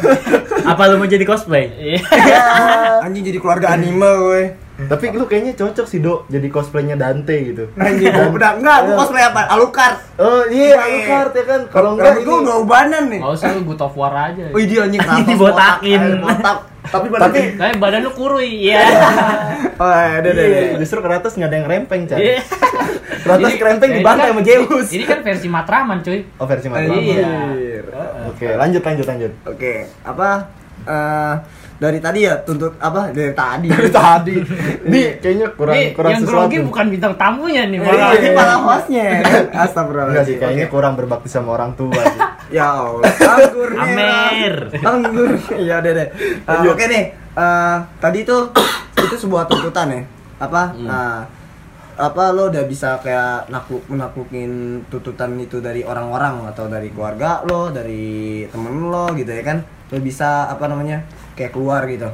Apa 0.65 0.89
lu 0.89 0.97
mau 0.97 1.05
jadi 1.05 1.21
cosplay? 1.21 1.69
Iya. 1.77 2.01
Anjing 3.05 3.29
jadi 3.29 3.37
keluarga 3.37 3.77
anime 3.77 4.09
gue. 4.25 4.43
Tapi 4.89 5.11
lu 5.13 5.29
kayaknya 5.29 5.53
cocok 5.53 5.85
sih, 5.85 5.99
Dok, 6.01 6.31
jadi 6.31 6.47
cosplaynya 6.49 6.97
Dante 6.97 7.35
gitu. 7.45 7.69
Anjing 7.77 8.09
gue 8.09 8.25
udah 8.31 8.57
enggak, 8.57 8.77
gue 8.89 8.93
cosplay 8.97 9.21
apa? 9.21 9.45
Alucard. 9.53 10.01
Oh 10.17 10.41
iya, 10.49 10.81
Alucard 10.81 11.31
ya 11.37 11.43
kan. 11.45 11.61
Kalau 11.69 11.89
enggak 11.93 12.25
gue 12.25 12.35
udah 12.49 12.55
ubanan 12.65 13.03
nih. 13.13 13.21
Gak 13.21 13.33
usah 13.37 13.47
lu 13.53 13.61
good 13.69 13.81
of 13.85 13.93
war 13.93 14.15
aja. 14.17 14.49
Oh 14.49 14.57
dia 14.57 14.81
anjing 14.81 15.03
Kratos 15.03 15.29
Dibotakin. 15.29 16.01
botak, 16.25 16.57
eh, 16.91 17.09
botak. 17.09 17.29
Tapi 17.29 17.39
Tapi 17.39 17.41
Tapi 17.55 17.73
badan 17.77 17.99
lu 18.01 18.11
kurui, 18.11 18.49
iya. 18.65 18.81
Oh, 19.81 19.87
ada 19.87 20.25
ada. 20.25 20.41
Iya, 20.41 20.75
justru 20.75 20.99
Kratos 20.99 21.33
nggak 21.33 21.47
ada 21.47 21.57
yang 21.57 21.67
rempeng, 21.67 22.03
Chan. 22.03 22.17
Iya. 22.17 22.41
Kratos 23.25 23.47
Ini- 23.47 23.59
kerempeng 23.59 23.89
ini 23.89 23.97
dibantai 23.99 24.25
kan- 24.25 24.31
sama 24.33 24.41
Zeus. 24.43 24.87
Ini 24.89 25.03
kan 25.05 25.19
versi 25.21 25.47
Matraman, 25.47 25.97
cuy. 26.01 26.19
Oh, 26.35 26.45
versi 26.45 26.67
Matraman. 26.67 26.99
Iya. 26.99 27.31
Oke, 28.27 28.47
lanjut 28.51 28.81
lanjut 28.81 29.05
lanjut. 29.05 29.31
Oke, 29.45 29.73
apa 30.01 30.29
eh 30.81 31.35
dari 31.79 32.03
tadi 32.03 32.27
ya 32.27 32.35
tuntut 32.43 32.75
apa 32.75 33.15
dari 33.15 33.31
tadi. 33.31 33.67
Dari 33.71 33.87
tadi. 33.87 34.35
Nih 34.91 35.15
kayaknya 35.23 35.47
kurang 35.55 35.75
Nih, 35.79 35.87
kurang 35.95 36.11
yang 36.11 36.23
grogi 36.27 36.57
bukan 36.59 36.85
bintang 36.91 37.13
tamunya 37.15 37.63
nih, 37.71 37.79
malah. 37.79 38.11
ini 38.19 38.29
malah 38.35 38.59
hostnya. 38.67 39.23
Astagfirullah. 39.63 40.11
Enggak 40.11 40.25
sih, 40.27 40.35
kayaknya 40.35 40.67
kurang 40.67 40.99
berbakti 40.99 41.31
sama 41.31 41.55
orang 41.55 41.73
tua 41.79 41.95
sih. 41.95 42.21
Ya 42.49 42.65
Allah, 42.81 43.05
anggur 43.05 43.69
Amer. 43.77 44.73
Anggur. 44.81 45.37
Iya 45.53 45.85
deh 45.85 45.93
deh. 45.93 46.07
Eh, 46.09 46.49
Lanjut. 46.49 46.73
Oke 46.73 46.89
nih, 46.89 47.13
eh, 47.13 47.77
tadi 48.01 48.25
tuh 48.25 48.49
itu 49.05 49.15
sebuah 49.21 49.45
tuntutan 49.45 49.93
ya. 49.93 50.01
Apa? 50.41 50.73
Hmm. 50.73 50.89
Nah, 50.89 51.29
apa 51.93 52.23
lo 52.33 52.49
udah 52.49 52.65
bisa 52.65 52.97
kayak 53.05 53.53
nakluk 53.53 53.85
menaklukin 53.85 54.81
tuntutan 54.89 55.37
itu 55.37 55.61
dari 55.61 55.85
orang-orang 55.85 56.49
atau 56.49 56.65
dari 56.65 56.89
keluarga 56.89 57.45
lo, 57.45 57.69
dari 57.69 58.41
temen 58.49 58.89
lo 58.89 59.13
gitu 59.13 59.29
ya 59.29 59.45
kan? 59.45 59.61
Lo 59.93 60.01
bisa 60.01 60.49
apa 60.49 60.65
namanya? 60.65 61.05
Kayak 61.39 61.55
keluar 61.55 61.87
gitu. 61.87 62.11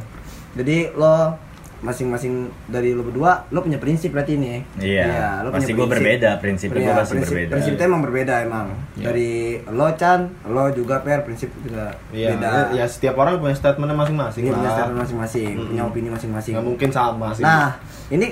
Jadi 0.54 0.94
lo 0.94 1.42
masing-masing 1.76 2.34
dari 2.66 2.96
lo 2.96 3.04
berdua 3.04 3.46
lo 3.52 3.62
punya 3.62 3.78
prinsip 3.78 4.10
berarti 4.10 4.40
ini 4.40 4.48
ya? 4.48 4.60
Iya, 4.80 5.06
lo 5.44 5.50
pasti 5.52 5.74
prinsip. 5.74 5.92
berbeda, 5.92 6.30
prinsipnya 6.40 6.80
Iya, 6.80 6.88
gua 6.88 6.96
pasti 6.98 7.14
prinsip- 7.14 7.30
berbeda. 7.36 7.52
Prinsipnya 7.52 7.86
emang 7.86 8.02
berbeda 8.02 8.34
emang. 8.42 8.68
Iya. 8.96 9.06
Dari 9.06 9.32
lo 9.68 9.88
Chan, 9.94 10.20
lo 10.48 10.64
juga 10.72 10.96
Per 11.02 11.20
prinsip 11.22 11.50
juga 11.60 11.94
Iya, 12.10 12.30
beda. 12.34 12.50
ya, 12.72 12.82
ya 12.82 12.86
setiap 12.88 13.18
orang 13.18 13.38
punya 13.38 13.54
statementnya 13.54 13.94
masing-masing 13.94 14.44
Iya, 14.46 14.54
punya 14.54 14.64
lah. 14.64 14.76
statement 14.80 15.00
masing-masing, 15.04 15.52
Mm-mm. 15.52 15.68
punya 15.68 15.84
opini 15.84 16.10
masing-masing. 16.10 16.54
Nggak 16.56 16.66
mungkin 16.66 16.90
sama 16.90 17.28
sih. 17.34 17.44
Nah, 17.44 17.70
ini 18.08 18.28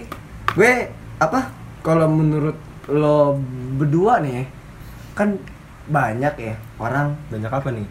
gue 0.50 0.72
apa? 1.20 1.40
Kalau 1.82 2.08
menurut 2.08 2.56
lo 2.86 3.38
berdua 3.76 4.18
nih, 4.18 4.48
kan 5.14 5.36
banyak 5.86 6.34
ya 6.40 6.56
orang, 6.80 7.12
banyak 7.28 7.52
apa 7.52 7.70
nih? 7.70 7.86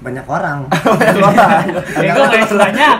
Banyak 0.00 0.26
orang. 0.26 0.64
Ya 2.00 2.12
gue 2.16 2.26
gak 2.26 2.52
banyak. 2.56 2.96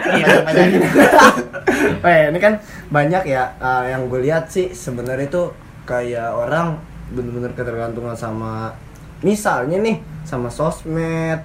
eh, 2.08 2.22
ini 2.28 2.38
kan 2.38 2.60
banyak 2.92 3.22
ya 3.24 3.44
eh, 3.56 3.84
yang 3.96 4.08
gue 4.12 4.20
lihat 4.20 4.52
sih 4.52 4.72
sebenarnya 4.76 5.26
itu 5.28 5.52
kayak 5.88 6.30
orang 6.36 6.76
bener-bener 7.10 7.50
ketergantungan 7.56 8.14
sama 8.14 8.76
misalnya 9.24 9.80
nih 9.80 9.96
sama 10.28 10.52
sosmed. 10.52 11.40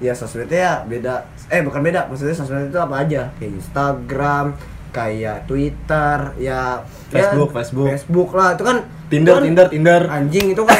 Ya 0.00 0.12
sosmednya 0.16 0.60
ya 0.60 0.74
beda. 0.84 1.14
Eh 1.52 1.60
bukan 1.64 1.80
beda 1.80 2.08
maksudnya 2.08 2.36
sosmed 2.36 2.68
itu 2.68 2.80
apa 2.80 3.04
aja? 3.04 3.32
Kayak 3.40 3.60
Instagram 3.60 4.56
kayak 4.90 5.46
Twitter 5.46 6.16
ya 6.36 6.82
Facebook, 7.08 7.50
ya, 7.50 7.56
Facebook. 7.56 7.86
Facebook 7.88 8.30
lah 8.32 8.54
itu 8.54 8.62
kan 8.62 8.76
Tinder, 9.06 9.32
itu 9.32 9.34
kan 9.34 9.42
Tinder, 9.42 9.66
Tinder. 9.68 10.02
anjing 10.06 10.46
itu 10.50 10.62
kan 10.62 10.78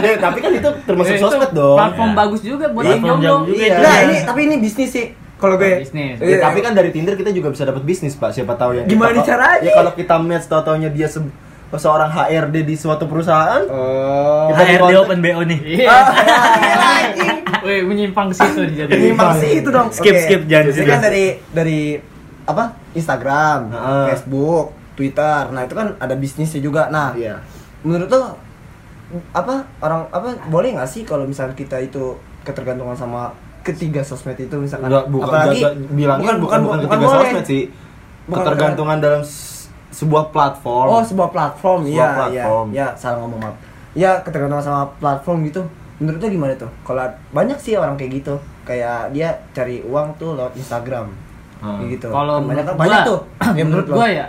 Eh, 0.00 0.16
tapi 0.24 0.38
kan 0.38 0.50
itu 0.52 0.68
termasuk 0.84 1.12
itu 1.12 1.22
sosmed 1.24 1.50
dong. 1.50 1.74
Platform 1.76 2.06
Iya. 2.08 2.16
bagus 2.16 2.40
juga 2.40 2.66
buat 2.68 2.84
yang 2.84 3.02
jomblo. 3.02 3.34
iya. 3.48 3.74
nah 3.76 3.96
ini 4.02 4.16
tapi 4.22 4.40
ini 4.44 4.56
bisnis 4.58 4.90
sih 4.90 5.06
kalau 5.34 5.54
gue 5.56 5.82
Bisnis. 5.82 6.16
Ya, 6.18 6.38
tapi 6.40 6.58
kan 6.58 6.72
dari 6.72 6.88
Tinder 6.88 7.14
kita 7.14 7.28
juga 7.28 7.50
bisa 7.50 7.62
dapat 7.62 7.82
bisnis, 7.82 8.14
Pak. 8.14 8.32
Siapa 8.32 8.54
tahu 8.54 8.76
yang 8.76 8.86
Gimana 8.86 9.12
kita- 9.14 9.28
caranya? 9.30 9.60
Ya 9.60 9.70
kalau 9.72 9.92
kita 9.92 10.14
match 10.16 10.46
tau 10.46 10.62
taunya 10.62 10.88
dia 10.88 11.04
se- 11.04 11.26
seorang 11.70 12.06
HRD 12.08 12.62
di 12.62 12.74
suatu 12.74 13.04
perusahaan. 13.04 13.60
oh 13.66 14.46
Kita 14.48 14.62
HRD 14.62 14.92
Open 14.96 15.18
BO 15.18 15.42
nih. 15.44 15.60
Iya. 15.76 15.90
Ah, 15.90 16.06
anjing. 17.02 17.34
Wih, 17.60 17.80
menyimpang 17.82 18.30
ke 18.30 18.34
situ 18.36 18.60
nih 18.62 18.76
jadi. 18.78 18.92
Memang 19.10 19.36
sih 19.36 19.50
itu 19.58 19.68
dong. 19.68 19.90
Skip, 19.90 20.06
Oke. 20.08 20.22
skip, 20.22 20.40
jangan 20.46 20.64
Jadi 20.66 20.78
situ. 20.78 20.88
kan 20.88 21.00
dari 21.02 21.24
dari 21.50 21.78
apa? 22.46 22.64
Instagram, 22.94 23.68
Heeh. 23.68 24.04
Facebook, 24.08 24.66
Twitter. 24.94 25.50
Nah, 25.50 25.62
itu 25.62 25.74
kan 25.74 25.92
ada 25.96 26.14
bisnisnya 26.14 26.58
juga. 26.58 26.88
Nah, 26.88 27.12
Iya. 27.12 27.38
menurut 27.82 28.08
lo 28.08 28.22
apa 29.30 29.54
orang 29.78 30.08
apa 30.08 30.48
boleh 30.48 30.74
nggak 30.74 30.88
sih 30.88 31.02
kalau 31.02 31.22
misalnya 31.22 31.52
kita 31.52 31.76
itu 31.78 32.14
ketergantungan 32.40 32.94
sama 32.94 33.30
ketiga 33.60 34.00
sosmed 34.00 34.34
itu 34.34 34.52
misalkan 34.54 34.88
Enggak, 34.88 35.06
bukan 35.06 35.28
apalagi 35.30 35.60
jaga- 35.60 35.76
bilangnya 35.88 36.32
bukan 36.34 36.60
bukan, 36.64 36.78
ketiga 36.80 36.96
boleh. 36.98 37.14
sosmed 37.20 37.46
sih. 37.46 37.62
Bukan 38.24 38.40
Ketergantungan 38.40 38.96
dalam 38.98 39.20
s- 39.20 39.68
sebuah 39.90 40.24
platform. 40.30 40.86
Oh, 40.90 41.02
sebuah 41.02 41.28
platform. 41.28 41.80
Sebuah 41.82 41.92
Iya, 41.94 42.08
platform. 42.16 42.66
iya. 42.70 42.80
Ya, 42.82 42.96
salah 42.96 43.18
ngomong 43.20 43.40
maaf. 43.40 43.56
Ya, 43.92 44.10
ketergantungan 44.18 44.64
sama 44.64 44.82
platform 44.94 45.44
gitu. 45.44 45.62
Menurut 45.96 46.18
lo 46.18 46.28
gimana 46.28 46.52
tuh? 46.54 46.70
Kalau 46.82 47.04
banyak 47.30 47.54
sih 47.56 47.74
orang 47.74 47.94
kayak 47.94 48.18
gitu. 48.18 48.34
Kayak 48.64 49.12
dia 49.12 49.28
cari 49.50 49.80
uang 49.80 50.16
tuh 50.16 50.34
lewat 50.34 50.52
Instagram. 50.54 51.12
Hmm. 51.64 51.88
Gitu. 51.88 52.08
Kalau 52.12 52.34
Kan 52.36 52.44
banyak 52.44 52.64
menurut 52.68 52.76
banyak 52.76 53.00
tuh. 53.08 53.20
Ya 53.56 53.64
menurut 53.64 53.86
gua 53.88 54.06
ya 54.12 54.26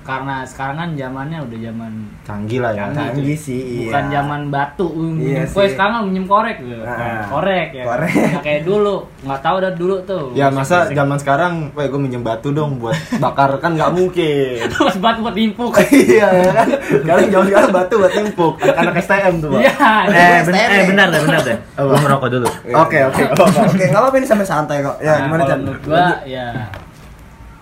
karena 0.00 0.42
sekarang 0.42 0.76
kan 0.76 0.90
zamannya 0.92 1.38
udah 1.40 1.58
zaman 1.60 1.92
canggih 2.22 2.58
lah 2.58 2.72
ya. 2.72 2.88
Canggih. 2.88 3.04
canggih 3.12 3.36
sih, 3.38 3.60
iya. 3.60 3.80
bukan 3.84 4.04
zaman 4.08 4.40
batu 4.48 4.86
Iya 4.88 5.04
minjem 5.06 5.44
kue 5.46 5.64
sekarang 5.68 5.94
minjem 6.04 6.24
korek 6.24 6.56
gitu 6.58 6.80
Ah. 6.82 7.20
korek 7.26 7.68
ya 7.70 7.84
Korek. 7.84 8.10
Nggak 8.10 8.42
kayak 8.42 8.62
dulu 8.64 8.94
nggak 9.20 9.40
tahu 9.40 9.56
dari 9.58 9.76
dulu 9.76 9.96
tuh 10.02 10.24
Ya 10.32 10.48
masa 10.48 10.88
zaman 10.88 11.14
sekarang, 11.14 11.52
weh 11.72 11.86
gue 11.86 12.00
minjem 12.00 12.20
batu 12.20 12.48
dong 12.50 12.76
buat 12.76 12.96
bakar 13.16 13.54
kan 13.58 13.72
nggak 13.72 13.92
mungkin. 13.92 14.64
mas 14.80 14.96
batu 14.96 15.18
buat 15.20 15.36
nimpuk 15.36 15.72
iya 15.92 16.26
ya 16.26 16.50
kan. 16.54 16.68
Sekarang 16.98 17.24
zaman 17.28 17.46
sekarang 17.46 17.70
batu 17.70 17.94
buat 17.96 18.12
nimpuk. 18.14 18.54
Anak-anak 18.58 18.94
STM 18.98 19.34
tuh, 19.38 19.48
Pak. 19.50 19.60
iya 19.60 19.72
Eh, 20.10 20.40
ben- 20.42 20.56
eh 20.56 20.64
ya? 20.66 20.84
benar 20.86 21.06
deh, 21.08 21.20
benar 21.22 21.40
deh. 21.44 21.56
Apa? 21.76 21.86
Gua 21.86 21.98
ngerokok 22.00 22.28
dulu. 22.30 22.48
Oke, 22.74 22.98
oke. 23.04 23.22
Oke, 23.36 23.84
nggak 23.84 24.00
apa-apa 24.00 24.16
ini 24.16 24.26
sampai 24.26 24.44
santai 24.44 24.76
kok. 24.80 24.96
Ya, 24.98 25.12
Nah, 25.12 25.18
gimana 25.28 25.42
menurut 25.54 25.82
gua 25.82 26.24
ya 26.24 26.46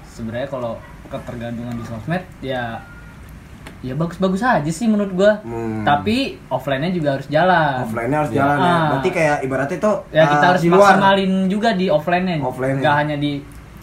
sebenarnya 0.08 0.48
kalau 0.48 0.78
ketergantungan 1.08 1.72
di 1.72 1.84
sosmed 1.84 2.22
ya 2.40 2.78
ya 3.78 3.94
bagus-bagus 3.94 4.40
aja 4.40 4.66
sih 4.68 4.84
menurut 4.84 5.12
gua 5.12 5.38
Hmm. 5.40 5.82
tapi 5.82 6.34
offline-nya 6.48 6.90
juga 6.90 7.14
harus 7.14 7.28
jalan 7.28 7.78
Offline-nya 7.80 8.18
harus 8.18 8.32
Ya. 8.32 8.38
jalan 8.38 8.56
ya. 8.56 8.66
Ah. 8.66 8.82
Berarti 8.90 9.10
kayak 9.12 9.36
ibaratnya 9.40 9.78
tuh 9.78 9.96
ya 10.08 10.24
kita 10.24 10.36
ah, 10.36 10.48
harus 10.50 10.60
di 10.60 10.68
luar. 10.68 10.80
maksimalin 10.90 11.32
juga 11.46 11.68
di 11.72 11.86
offline-nya 11.88 12.34
Offline-nya. 12.40 12.80
nggak 12.80 12.94
hanya 12.96 13.16
di 13.16 13.32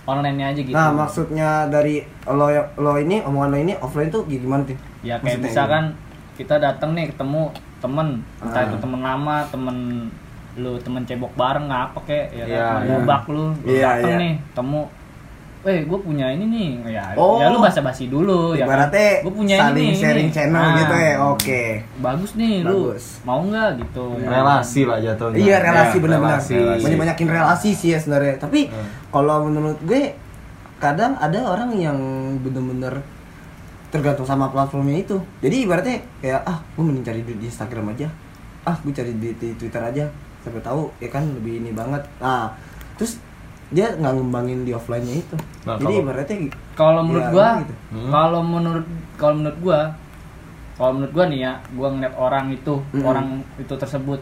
online-nya 0.06 0.46
aja 0.48 0.62
gitu 0.62 0.76
Nah, 0.76 0.90
maksudnya 0.92 1.50
dari 1.68 1.96
lo 2.26 2.46
lo 2.76 2.92
ini 2.96 3.22
omongan 3.22 3.50
lo 3.50 3.58
ini 3.58 3.74
offline 3.76 4.10
tuh 4.10 4.22
gimana 4.26 4.62
tuh? 4.64 4.76
ya 5.02 5.16
kayak 5.16 5.24
Maksudnya 5.24 5.46
misalkan 5.46 5.84
kita 6.36 6.56
datang 6.58 6.90
nih 6.92 7.06
ketemu 7.08 7.42
temen 7.78 8.08
entah 8.38 8.60
Ah. 8.60 8.68
itu 8.68 8.76
temen 8.78 9.00
lama 9.00 9.38
temen 9.46 9.78
lu 10.56 10.76
temen 10.78 11.04
cebok 11.04 11.32
bareng 11.34 11.68
ngapa 11.68 12.00
kek 12.02 12.32
ya 12.32 12.44
Iya, 12.44 12.64
kan 12.66 12.82
ngobak 12.86 13.24
lu 13.28 13.52
lu 13.56 13.70
Iya, 13.70 13.84
dateng 13.94 14.12
iya. 14.12 14.20
nih 14.20 14.34
temu 14.52 14.82
eh 15.66 15.82
gue 15.82 16.00
punya 16.00 16.30
ini 16.30 16.46
nih 16.46 16.70
ya 16.94 17.06
Oh. 17.14 17.38
ya 17.38 17.50
lu 17.50 17.58
basa 17.58 17.82
basi 17.82 18.06
dulu 18.06 18.54
ya 18.54 18.64
kan? 18.64 18.86
Ibaratnya 18.86 19.10
gue 19.20 19.34
punya 19.34 19.56
saling 19.60 19.74
ini 19.76 19.86
nih, 19.88 19.98
sharing 19.98 20.30
channel 20.30 20.62
Nah, 20.62 20.78
gitu 20.78 20.96
ya. 20.96 21.14
Oke. 21.26 21.62
bagus 21.98 22.32
nih 22.34 22.62
Bagus. 22.62 23.04
lu 23.18 23.26
mau 23.26 23.42
nggak 23.42 23.70
gitu 23.80 24.06
Relasi 24.22 24.82
lah 24.84 24.98
jatuhnya. 25.00 25.38
Iya 25.38 25.56
relasi 25.60 25.98
Ya, 25.98 26.02
benar-benar. 26.02 26.40
Banyak 26.78 27.00
banyakin 27.02 27.30
relasi 27.30 27.70
sih 27.72 27.90
ya 27.90 27.98
sebenarnya. 27.98 28.38
Tapi 28.38 28.60
Hmm. 28.68 28.86
kalau 29.10 29.44
menurut 29.44 29.82
gue 29.82 30.14
kadang 30.78 31.18
ada 31.18 31.40
orang 31.42 31.74
yang 31.74 31.98
bener-bener 32.40 33.02
tergantung 33.88 34.24
sama 34.24 34.46
platformnya 34.48 35.00
itu. 35.00 35.18
Jadi 35.40 35.56
ibaratnya 35.64 35.98
kayak 36.20 36.42
ah 36.44 36.62
gue 36.70 36.84
mending 36.84 37.02
cari 37.04 37.22
duit 37.22 37.40
di 37.40 37.48
Instagram 37.48 37.90
aja. 37.90 38.08
Ah 38.62 38.78
gue 38.78 38.92
cari 38.92 39.14
duit 39.14 39.34
di 39.36 39.50
Twitter 39.56 39.80
aja. 39.80 40.06
Sampai 40.40 40.62
tahu 40.62 40.94
ya 41.00 41.08
kan 41.08 41.26
lebih 41.32 41.58
ini 41.58 41.72
banget. 41.72 42.06
Nah 42.20 42.54
terus 42.94 43.18
dia 43.68 43.88
nggak 43.92 44.14
ngembangin 44.14 44.62
di 44.62 44.72
offline-nya 44.72 45.16
itu. 45.18 45.36
Nah, 45.64 45.76
Jadi 45.76 45.86
kalau- 45.88 46.02
ibaratnya 46.04 46.38
kalau 46.74 47.02
menurut 47.02 47.24
Ya, 47.24 47.32
gua 47.32 47.50
gitu. 47.58 47.74
Hmm. 47.90 48.10
kalau 48.10 48.42
menurut 48.42 48.86
kalau 49.16 49.36
menurut 49.36 49.60
gua 49.60 49.80
kalau 50.74 50.92
menurut 50.94 51.12
gua 51.12 51.26
nih 51.26 51.40
ya 51.42 51.54
gua 51.72 51.88
ngeliat 51.90 52.16
orang 52.16 52.46
itu 52.52 52.74
Mm-mm. 52.92 53.04
orang 53.04 53.28
itu 53.56 53.74
tersebut 53.74 54.20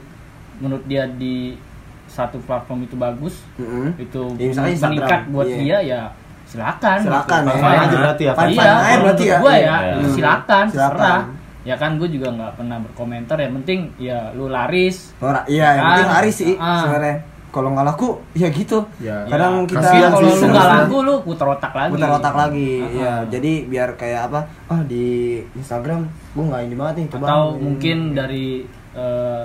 menurut 0.56 0.84
dia 0.86 1.04
di 1.08 1.58
satu 2.06 2.38
platform 2.40 2.84
itu 2.84 2.96
bagus 2.96 3.42
Mm-mm. 3.56 3.98
itu 3.98 4.22
Ya, 4.38 4.54
Instagram, 4.54 4.90
meningkat 4.92 5.22
buat 5.28 5.46
iya. 5.46 5.58
dia 5.58 5.78
ya 5.84 6.02
silakan 6.46 6.98
Silakan 7.02 7.42
gitu. 7.42 7.50
ya. 7.50 7.58
Fine 7.58 7.82
aja 7.82 7.98
berarti 7.98 8.24
ya, 8.24 8.34
Fine, 8.34 8.48
iya 8.48 8.62
fine 8.62 8.70
berarti 8.70 8.96
menurut 8.96 9.18
ya. 9.26 9.38
gua 9.40 9.54
ya 9.54 9.76
Iya. 9.82 9.94
lu 9.96 10.08
silakan 10.10 10.66
Silakan. 10.68 11.20
ya 11.64 11.76
kan 11.76 11.92
gue 11.96 12.10
juga 12.10 12.28
nggak 12.30 12.52
pernah 12.54 12.78
berkomentar 12.78 13.38
yang 13.40 13.54
penting 13.58 13.80
ya 13.98 14.30
lu 14.32 14.46
laris 14.48 15.16
Ora, 15.18 15.42
iya, 15.48 15.68
yang 15.74 15.86
penting 15.90 16.06
Ah, 16.06 16.14
laris 16.14 16.36
sih 16.38 16.54
ah. 16.56 16.84
sebenarnya. 16.86 17.18
Kalau 17.54 17.70
nggak 17.70 17.86
laku 17.86 18.10
ya 18.34 18.50
gitu 18.50 18.82
Ya. 18.98 19.30
kadang 19.30 19.63
Ya, 19.63 19.70
kita 19.70 19.88
kalau 20.10 20.26
lu 20.26 20.46
nggak 20.50 20.68
laku 20.76 20.98
lu 21.00 21.16
putar 21.22 21.48
otak 21.48 21.72
lagi 21.72 21.92
putar 21.94 22.10
otak 22.12 22.34
lagi 22.34 22.72
Uh-uh. 22.82 22.98
ya 22.98 23.13
jadi 23.30 23.52
biar 23.63 23.89
kayak 23.94 24.22
apa 24.28 24.39
ah 24.68 24.82
di 24.82 25.06
Instagram 25.54 26.02
gua 26.34 26.44
nggak 26.50 26.62
ini 26.66 26.76
banget 26.76 26.96
nih 26.98 27.08
coba 27.13 27.26
atau 27.26 27.46
ini. 27.48 27.62
mungkin 27.62 27.98
dari 28.12 28.46
eh, 28.92 29.44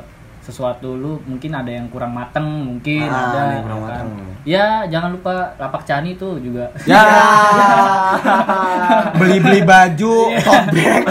sesuatu 0.48 0.88
lu 0.90 1.20
mungkin 1.22 1.52
ada 1.52 1.68
yang 1.68 1.86
kurang 1.86 2.10
mateng 2.10 2.42
mungkin 2.64 3.04
Ah, 3.04 3.20
ada 3.28 3.38
yang 3.52 3.62
kurang 3.62 3.78
ya 3.78 3.84
kan. 3.84 3.92
mateng. 3.92 4.08
ya 4.42 4.66
jangan 4.86 5.10
lupa 5.12 5.32
lapak 5.54 5.84
cani 5.84 6.16
tuh 6.16 6.40
juga 6.40 6.72
ya 6.82 7.04
beli 9.18 9.38
beli 9.38 9.60
baju 9.60 10.14
tote 10.34 10.72
bag 10.72 11.02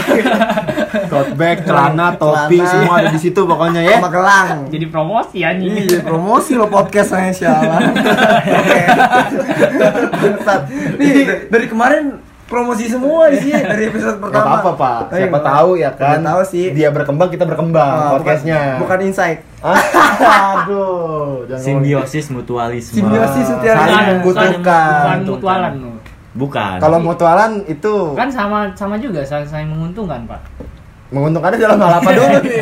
tote 1.05 1.31
bag 1.35 1.57
celana 1.61 2.07
topi 2.13 2.57
Celana. 2.57 2.71
semua 2.73 2.93
ada 2.97 3.09
di 3.09 3.19
situ 3.19 3.37
pokoknya 3.39 3.81
ya 3.83 3.97
sama 3.97 4.09
gelang 4.09 4.49
jadi 4.67 4.85
promosi 4.87 5.37
anjing 5.39 5.69
Iya, 5.77 5.99
promosi 6.01 6.51
lo 6.51 6.65
podcast 6.65 7.13
saya. 7.13 7.37
Bangsat. 10.17 10.61
Nih, 10.97 11.13
dari 11.47 11.65
kemarin 11.67 12.03
promosi 12.47 12.87
semua 12.87 13.27
sih 13.29 13.51
dari 13.51 13.83
episode 13.85 14.17
Gak 14.17 14.23
pertama. 14.23 14.47
apa-apa 14.57 14.71
pak 14.73 14.99
siapa 15.11 15.27
nggak- 15.29 15.45
tahu 15.45 15.69
ya 15.75 15.89
kan 15.93 16.19
tahu 16.21 16.41
sih. 16.43 16.71
dia 16.71 16.89
berkembang 16.89 17.27
kita 17.27 17.43
berkembang 17.43 17.83
Ah, 17.85 17.95
bukan- 18.09 18.13
podcastnya 18.17 18.59
Bukan 18.77 18.99
insight. 19.03 19.39
Ah, 19.59 19.75
aduh 20.57 21.43
jangan 21.45 21.59
Simbiosis 21.61 22.25
mutualisme. 22.29 22.95
Simbiosis 22.95 23.45
setiap 23.45 23.75
saling 23.77 24.05
membutuhkan 24.15 24.53
bukan 24.57 25.17
mutualan. 25.25 25.73
Bukan. 26.33 26.77
kalau 26.77 26.97
mutualan 26.97 27.51
itu 27.65 28.13
kan 28.13 28.29
sama 28.29 28.69
sama 28.71 28.95
juga 28.95 29.19
saling 29.21 29.43
saling 29.43 29.67
menguntungkan 29.67 30.21
pak 30.23 30.37
menguntungkannya 31.07 31.57
dalam 31.57 31.79
hal 31.79 31.97
apa 31.97 32.09
dulu 32.11 32.37
nih 32.37 32.61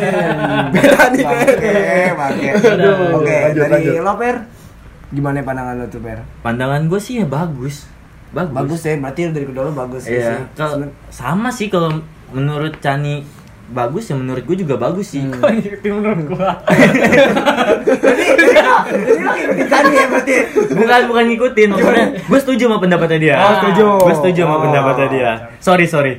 beda 0.72 1.00
nih 1.10 1.24
Oke, 1.26 1.50
oke. 2.08 2.48
Aduh, 2.64 2.96
Oke, 3.16 3.36
lanjut, 3.44 3.60
dari 3.60 3.72
lanjut. 3.84 4.00
lo 4.00 4.12
Per, 4.16 4.36
gimana 5.10 5.38
pandangan 5.40 5.74
lo 5.76 5.86
tuh 5.86 5.98
Per? 5.98 6.18
Pandangan 6.40 6.80
gue 6.86 6.96
sih 6.96 7.18
ya 7.18 7.26
bagus. 7.26 7.84
Bagus. 8.36 8.52
Bagus 8.52 8.80
ya, 8.82 8.94
berarti 8.96 9.20
dari 9.30 9.46
kedua 9.46 9.62
lo 9.62 9.72
bagus 9.72 10.04
ya 10.04 10.12
Iya. 10.12 10.28
sih. 10.28 10.44
Kalau 10.54 10.74
sama 11.08 11.48
sih 11.48 11.66
kalau 11.66 11.88
menurut 12.28 12.76
Cani 12.78 13.24
bagus 13.66 14.06
ya 14.06 14.14
menurut 14.14 14.42
gue 14.42 14.56
juga 14.58 14.76
bagus 14.76 15.10
sih. 15.10 15.24
kok 15.32 15.42
ngikutin 15.42 15.90
menurut 15.92 16.20
gua 16.28 16.60
Jadi 16.62 18.54
lo 19.18 19.32
ngikutin 19.32 19.66
Cani 19.66 19.90
ya 19.92 20.06
berarti. 20.06 20.34
bukan 20.70 21.00
bukan 21.08 21.24
ngikutin 21.26 21.68
maksudnya 21.70 22.06
gue 22.20 22.38
setuju 22.38 22.62
sama 22.66 22.78
pendapatnya 22.78 23.18
dia 23.18 23.34
Oh, 23.36 23.52
setuju. 23.58 23.84
gue 23.98 24.14
setuju 24.14 24.40
sama 24.44 24.54
Oh. 24.54 24.62
pendapatnya 24.62 25.06
dia 25.08 25.30
sorry 25.58 25.86
sorry 25.86 26.12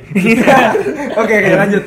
Oke, 1.18 1.34
oke, 1.34 1.50
lanjut. 1.52 1.82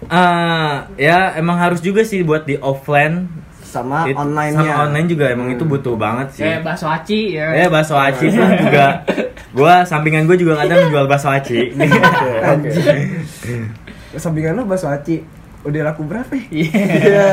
Eh, 0.00 0.74
ya 0.98 1.18
emang 1.34 1.56
harus 1.56 1.78
juga 1.78 2.00
sih 2.00 2.20
buat 2.20 2.42
di 2.42 2.56
offline 2.56 3.28
Sama 3.68 4.08
It- 4.08 4.16
online-nya. 4.16 4.64
sama 4.64 4.88
online 4.88 5.06
juga 5.06 5.28
emang 5.28 5.52
itu 5.52 5.62
butuh 5.62 5.92
banget 5.92 6.32
sih. 6.32 6.40
Kayak 6.40 6.64
bakso 6.64 6.88
aci 6.88 7.36
ya. 7.36 7.52
Eh 7.52 7.68
bakso 7.68 7.94
aci 7.94 8.32
pun 8.32 8.48
juga. 8.56 9.04
Gua 9.52 9.84
sampingan 9.84 10.24
gue 10.24 10.36
juga 10.36 10.56
kadang 10.56 10.88
jual 10.88 11.04
bakso 11.04 11.28
aci. 11.28 11.68
Sampingan 14.16 14.56
lo 14.56 14.64
bakso 14.64 14.88
aci. 14.88 15.20
Udah 15.58 15.84
laku 15.84 16.00
berapa? 16.02 16.32
Ya? 16.48 16.50
Iya. 16.72 17.28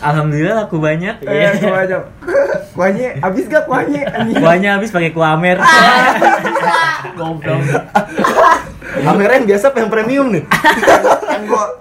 alhamdulillah 0.00 0.64
laku 0.64 0.80
banyak. 0.80 1.20
Eh, 1.20 1.44
aku 1.50 1.68
aja. 1.68 1.98
Kuahnya 2.72 3.20
habis 3.20 3.44
gak 3.46 3.66
kuahnya? 3.66 4.06
Kuahnya 4.32 4.70
habis 4.78 4.88
pakai 4.88 5.10
kuah 5.10 5.34
amer 5.34 5.58
goblok 7.18 7.58
kamera 9.00 9.32
yang 9.34 9.46
biasa 9.46 9.64
apa 9.66 9.78
yang 9.78 9.90
premium 9.90 10.26
nih 10.30 10.44
Yang 11.28 11.44
gua- 11.46 11.74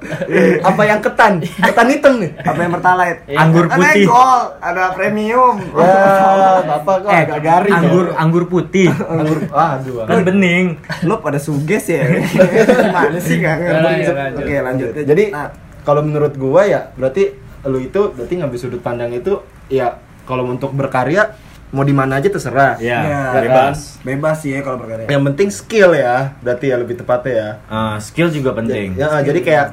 apa 0.61 0.81
yang 0.83 0.99
ketan 0.99 1.33
ketan 1.41 1.87
hitam 1.87 2.13
nih 2.17 2.31
apa 2.37 2.59
yang 2.59 2.71
pertalite? 2.71 3.19
Anggur 3.31 3.65
Kan 3.65 3.77
putih. 3.79 4.05
gold, 4.05 4.45
ada 4.59 4.83
premium. 4.91 5.55
ya 5.73 6.61
bapak 6.69 6.95
kok 6.99 7.09
eh 7.09 7.21
agak 7.23 7.39
garing 7.41 7.73
ya. 7.73 7.81
anggur 7.81 8.05
anggur 8.13 8.43
putih 8.45 8.87
anggur 8.91 9.39
aduh 9.49 10.05
kan 10.05 10.21
bening 10.23 10.65
Lo 11.03 11.17
pada 11.17 11.37
suges 11.37 11.85
ya? 11.87 12.05
Gimana 12.85 13.17
sih 13.17 13.37
lanjut. 13.41 14.13
Oke, 14.37 14.55
lanjut. 14.59 14.89
jadi 14.95 15.23
Nah, 15.29 15.49
kalau 15.81 16.01
menurut 16.01 16.35
gua 16.35 16.63
ya 16.63 16.91
berarti 16.93 17.33
lu 17.63 17.79
itu 17.79 18.11
berarti 18.11 18.33
ngambil 18.35 18.57
sudut 18.57 18.79
pandang 18.79 19.09
itu 19.09 19.39
ya 19.67 19.97
kalau 20.23 20.45
untuk 20.45 20.71
berkarya 20.71 21.33
mau 21.69 21.83
di 21.83 21.91
mana 21.91 22.17
aja 22.17 22.27
terserah. 22.27 22.79
Ya 22.79 22.99
Ya, 23.01 23.21
bebas. 23.35 23.99
Bebas. 24.01 24.37
Sih 24.39 24.51
ya 24.51 24.61
kalau 24.61 24.79
berkarya. 24.79 25.07
yang 25.07 25.23
penting 25.25 25.49
skill 25.49 25.91
ya 25.91 26.31
berarti 26.39 26.65
ya 26.65 26.75
lebih 26.75 26.95
tepatnya 26.95 27.33
ya. 27.33 27.49
Eh, 27.65 27.95
skill 27.99 28.29
juga 28.29 28.51
penting. 28.53 28.95
Ya 28.95 29.19
jadi 29.19 29.39
kayak 29.39 29.65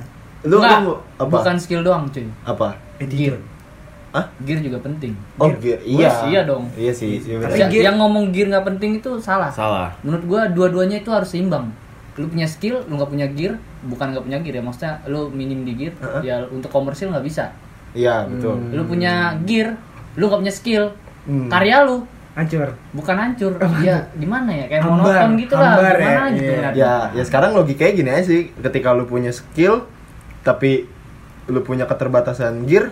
lu 0.45 0.59
Enggak, 0.59 0.79
lu 0.83 0.93
apa? 1.17 1.31
bukan 1.31 1.57
skill 1.57 1.81
doang 1.81 2.05
cuy. 2.09 2.27
Apa? 2.43 2.77
Gear. 3.01 3.39
Hah? 4.11 4.31
gear 4.41 4.61
juga 4.61 4.79
penting. 4.79 5.11
Oh 5.37 5.51
gear. 5.53 5.83
iya. 5.83 6.07
Wes, 6.07 6.17
iya 6.29 6.41
dong. 6.45 6.71
iya 6.75 6.93
sih 6.93 7.19
iya. 7.19 7.35
Tapi 7.41 7.59
yang, 7.59 7.67
gear- 7.69 7.85
yang 7.85 7.97
ngomong 7.99 8.31
gear 8.31 8.47
nggak 8.47 8.63
penting 8.65 8.99
itu 8.99 9.11
salah. 9.19 9.51
Salah. 9.51 9.91
Menurut 10.03 10.23
gua 10.25 10.41
dua-duanya 10.47 10.99
itu 10.99 11.11
harus 11.11 11.27
seimbang. 11.29 11.75
Lu 12.15 12.27
punya 12.27 12.47
skill 12.47 12.79
lu 12.85 12.95
nggak 12.95 13.11
punya 13.11 13.27
gear 13.29 13.59
bukan 13.83 14.15
nggak 14.15 14.23
punya 14.23 14.39
gear 14.39 14.55
ya. 14.55 14.63
Maksudnya 14.63 14.93
lu 15.05 15.31
minim 15.31 15.63
di 15.63 15.75
gear 15.75 15.95
Heeh. 15.97 16.21
ya 16.25 16.37
untuk 16.47 16.71
komersil 16.71 17.11
nggak 17.11 17.27
bisa. 17.27 17.51
Iya 17.91 18.27
betul. 18.27 18.55
Lu 18.71 18.87
punya 18.87 19.35
gear 19.43 19.75
lu 20.15 20.27
nggak 20.27 20.41
punya 20.41 20.55
skill 20.55 20.85
Hmm. 21.25 21.49
karya 21.49 21.83
lu 21.83 22.05
Hancur. 22.35 22.75
bukan 22.91 23.15
hancur 23.15 23.53
ya 23.81 24.11
gimana 24.13 24.51
ya 24.51 24.67
kayak 24.67 24.83
Hambar, 24.83 24.99
monoton 24.99 25.31
gitu 25.39 25.55
lah 25.55 25.71
hambar 25.73 25.95
gimana 25.97 26.27
ya, 26.27 26.35
gitu 26.35 26.53
iya. 26.53 26.71
ya 26.75 26.95
ya 27.15 27.23
sekarang 27.23 27.51
logikanya 27.55 27.93
gini 27.95 28.11
aja 28.11 28.25
sih 28.27 28.41
ketika 28.53 28.91
lu 28.91 29.05
punya 29.05 29.31
skill 29.31 29.87
tapi 30.43 30.91
lu 31.47 31.63
punya 31.63 31.85
keterbatasan 31.85 32.65
gear 32.65 32.91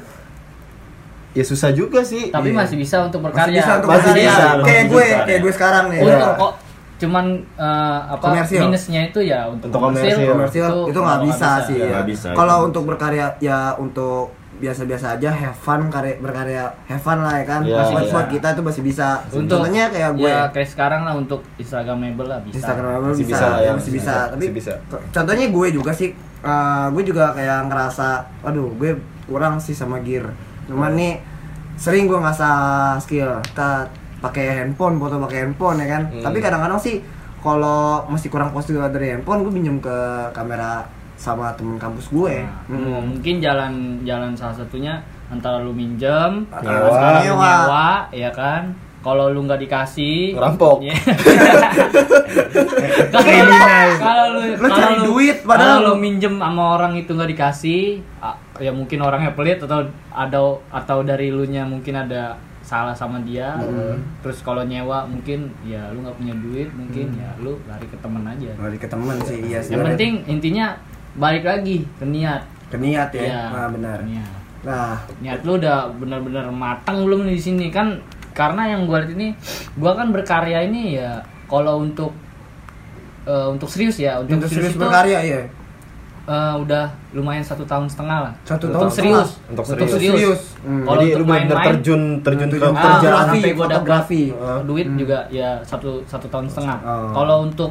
ya 1.32 1.42
susah 1.42 1.72
juga 1.72 2.00
sih 2.02 2.28
tapi 2.28 2.52
Iya. 2.52 2.60
masih 2.60 2.76
bisa 2.76 2.96
untuk 3.02 3.18
Masih 3.18 3.34
berkarya 3.34 3.58
bisa 3.58 3.72
untuk 3.74 3.88
Masih 3.90 4.04
berkarya. 4.04 4.22
bisa, 4.22 4.36
Kayak 4.38 4.62
masih 4.62 4.84
gue, 4.86 5.02
bisa. 5.02 5.24
kayak 5.24 5.40
gue 5.40 5.52
sekarang 5.52 5.84
nih. 5.88 5.98
untuk 5.98 6.12
Iya. 6.22 6.38
kok 6.38 6.52
cuman 7.02 7.24
eh, 7.58 8.00
apa 8.06 8.22
Komersil. 8.22 8.60
minusnya 8.62 9.00
itu 9.02 9.20
ya 9.24 9.40
untuk, 9.48 9.66
Untuk 9.66 9.80
komersil. 9.82 10.16
komersil 10.22 10.66
itu 10.86 10.98
nggak 11.02 11.20
bisa, 11.26 11.50
sih 11.66 11.76
Iya, 11.76 11.88
ya. 11.90 12.00
bisa, 12.04 12.28
Kalau 12.30 12.56
untuk 12.62 12.82
berkarya 12.86 13.26
ya 13.40 13.74
untuk 13.74 14.30
biasa-biasa 14.62 15.18
aja 15.18 15.28
have 15.28 15.58
fun 15.58 15.90
karya 15.90 16.14
berkarya 16.22 16.70
have 16.86 17.02
fun 17.02 17.18
lah 17.18 17.42
ya 17.42 17.44
kan. 17.44 17.66
Iya, 17.66 17.82
Buat 17.82 18.06
iya. 18.06 18.12
buat 18.14 18.26
kita 18.30 18.48
tuh 18.54 18.62
masih 18.62 18.82
bisa. 18.86 19.18
untuk 19.28 19.58
Contohnya 19.58 19.90
kayak 19.90 20.10
gue 20.14 20.30
ya 20.30 20.46
kayak 20.54 20.68
sekarang 20.70 21.02
lah 21.02 21.18
untuk 21.18 21.42
instagramable 21.58 22.30
lah 22.30 22.38
bisa 22.40 22.62
Instagram 22.62 23.02
Masih 23.02 23.26
bisa, 23.26 23.26
bisa, 23.26 23.42
ya, 23.42 23.50
ya, 23.50 23.70
masih 23.74 23.74
masih 23.74 23.92
bisa. 23.92 24.14
bisa, 24.14 24.30
Tapi 24.30 24.44
masih 24.46 24.54
bisa. 24.54 24.72
co- 24.86 25.04
contohnya 25.10 25.46
gue 25.50 25.66
juga 25.74 25.90
sih, 25.90 26.08
eh, 26.40 26.86
gue 26.88 27.02
juga 27.02 27.24
kayak 27.34 27.58
ngerasa, 27.66 28.08
aduh, 28.40 28.70
gue 28.78 28.90
kurang 29.26 29.58
sih 29.58 29.74
sama 29.74 29.98
gear. 29.98 30.30
Cuman 30.64 30.94
nih 30.94 31.18
sering 31.74 32.06
gue 32.06 32.16
ngasah 32.16 32.54
skill. 32.96 33.42
Kita 33.42 33.90
pakai 34.22 34.62
handphone, 34.62 34.96
foto 34.96 35.18
pakai 35.20 35.38
handphone 35.42 35.82
ya 35.82 35.88
kan. 35.90 36.02
Hmm. 36.06 36.22
Tapi 36.22 36.38
kadang-kadang 36.38 36.78
sih 36.78 37.02
kalau 37.42 38.06
masih 38.06 38.30
kurang 38.30 38.54
positif 38.54 38.78
dari 38.78 39.10
handphone, 39.10 39.42
gue 39.42 39.50
pinjem 39.50 39.82
ke 39.82 39.96
kamera 40.30 40.86
sama 41.14 41.52
temen 41.52 41.76
kampus 41.76 42.08
gue. 42.08 42.42
Nah, 42.42 42.66
Hmm. 42.68 43.04
mungkin 43.10 43.38
jalan 43.38 43.72
jalan 44.02 44.32
salah 44.32 44.54
satunya 44.54 44.98
antara 45.28 45.58
lu 45.58 45.70
minjem 45.70 46.44
Nyewa. 46.52 47.22
Nyewa. 47.22 47.22
nyewa 47.22 47.88
ya 48.10 48.28
kan 48.28 48.68
kalau 49.00 49.28
lu 49.28 49.42
nggak 49.42 49.58
dikasih 49.60 50.32
Ngerampok. 50.32 50.78
ya. 50.80 50.94
kalau 53.10 53.56
kalau 53.98 54.24
lu 54.30 54.40
Lu 54.52 54.58
kalau 54.60 54.76
cari 54.76 54.94
lu- 54.96 55.06
duit, 55.08 55.36
kalau 55.38 55.48
padahal 55.48 55.78
lu 55.82 55.94
minjem 55.96 56.34
sama 56.36 56.62
orang 56.76 56.92
itu 56.94 57.10
nggak 57.10 57.30
dikasih 57.30 57.82
ya 58.58 58.70
mungkin 58.70 58.98
orangnya 59.00 59.32
pelit 59.32 59.58
atau 59.58 59.82
ada 60.08 60.40
atau 60.70 60.98
dari 61.02 61.28
lu 61.28 61.42
nya 61.44 61.64
mungkin 61.64 61.96
ada 61.98 62.36
salah 62.62 62.94
sama 62.94 63.18
dia 63.20 63.58
terus 64.22 64.38
kalau 64.40 64.62
nyewa 64.62 65.02
mungkin 65.04 65.50
ya 65.62 65.90
lu 65.90 66.00
nggak 66.00 66.14
punya 66.14 66.34
duit 66.38 66.68
mungkin 66.70 67.10
ya 67.12 67.30
lu 67.36 67.58
lari 67.66 67.84
ke 67.84 67.98
temen 67.98 68.22
aja 68.22 68.50
Lari 68.54 68.78
ke 68.78 68.86
temen 68.86 69.16
sih, 69.20 69.38
iya 69.42 69.58
yang 69.66 69.82
penting 69.84 70.12
intinya 70.26 70.78
balik 71.14 71.42
lagi 71.42 71.84
ke 71.94 72.04
niat 72.04 72.42
ke 72.66 72.76
niat 72.76 73.08
ya. 73.10 73.22
Iya, 73.22 73.42
Nah, 73.48 73.68
benar. 73.68 73.98
niat 74.02 74.30
Nah, 74.62 74.94
niat 75.18 75.42
lu 75.42 75.58
udah 75.58 75.90
benar-benar 75.92 76.46
matang 76.48 77.02
belum 77.02 77.26
di 77.26 77.36
sini 77.36 77.66
kan 77.68 77.98
karena 78.30 78.64
yang 78.68 78.86
gua 78.86 79.02
lihat 79.02 79.12
ini 79.12 79.28
gua 79.74 79.92
kan 79.92 80.08
berkarya 80.08 80.62
ini 80.62 80.96
ya 80.96 81.18
kalau 81.44 81.80
untuk 81.80 82.14
eh, 83.22 83.46
untuk 83.48 83.66
serius 83.66 83.98
ya 83.98 84.16
untuk, 84.18 84.38
untuk 84.38 84.48
serius 84.48 84.72
itu, 84.72 84.80
berkarya 84.80 85.18
ya. 85.20 85.40
eh, 86.24 86.54
udah 86.56 86.84
lumayan 87.12 87.42
satu 87.42 87.62
tahun 87.62 87.84
setengah 87.84 88.18
lah 88.22 88.32
Satu 88.42 88.66
untuk 88.66 88.78
tahun 88.80 88.90
serius 88.90 89.30
Untuk 89.44 89.64
untuk 89.64 89.84
serius. 89.84 89.90
serius, 89.92 90.14
Serius. 90.14 90.42
Hmm. 90.62 90.84
kalau 90.86 91.00
jadi 91.02 91.12
untuk 91.12 91.26
main-main 91.28 91.66
terjun 91.68 92.02
terjun 92.20 92.48
ke 92.48 92.56
Terjun 92.56 92.72
ke 92.72 92.80
kerjaan 92.80 93.02
fotografi, 93.02 93.42
sampai 93.42 93.52
gua 93.52 93.66
dapat 93.68 94.06
duit 94.64 94.86
Hmm. 94.86 94.96
juga 94.96 95.18
ya 95.28 95.50
satu 95.60 95.90
satu 96.04 96.26
tahun 96.26 96.46
setengah 96.46 96.78
Oh. 96.80 97.10
kalau 97.12 97.36
untuk 97.44 97.70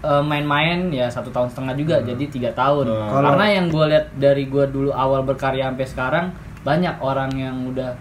eh, 0.00 0.22
main-main 0.22 0.88
ya 0.88 1.06
satu 1.06 1.28
tahun 1.28 1.48
setengah 1.48 1.74
juga 1.74 2.00
jadi 2.00 2.24
tiga 2.26 2.50
tahun. 2.52 2.86
Kalau- 2.86 3.24
karena 3.26 3.46
yang 3.50 3.66
gue 3.66 3.84
lihat 3.86 4.06
dari 4.14 4.44
gue 4.44 4.64
dulu 4.66 4.90
awal 4.90 5.22
berkarya 5.22 5.66
sampai 5.66 5.86
sekarang 5.86 6.26
banyak 6.60 6.96
orang 6.98 7.30
yang 7.32 7.56
udah 7.66 7.96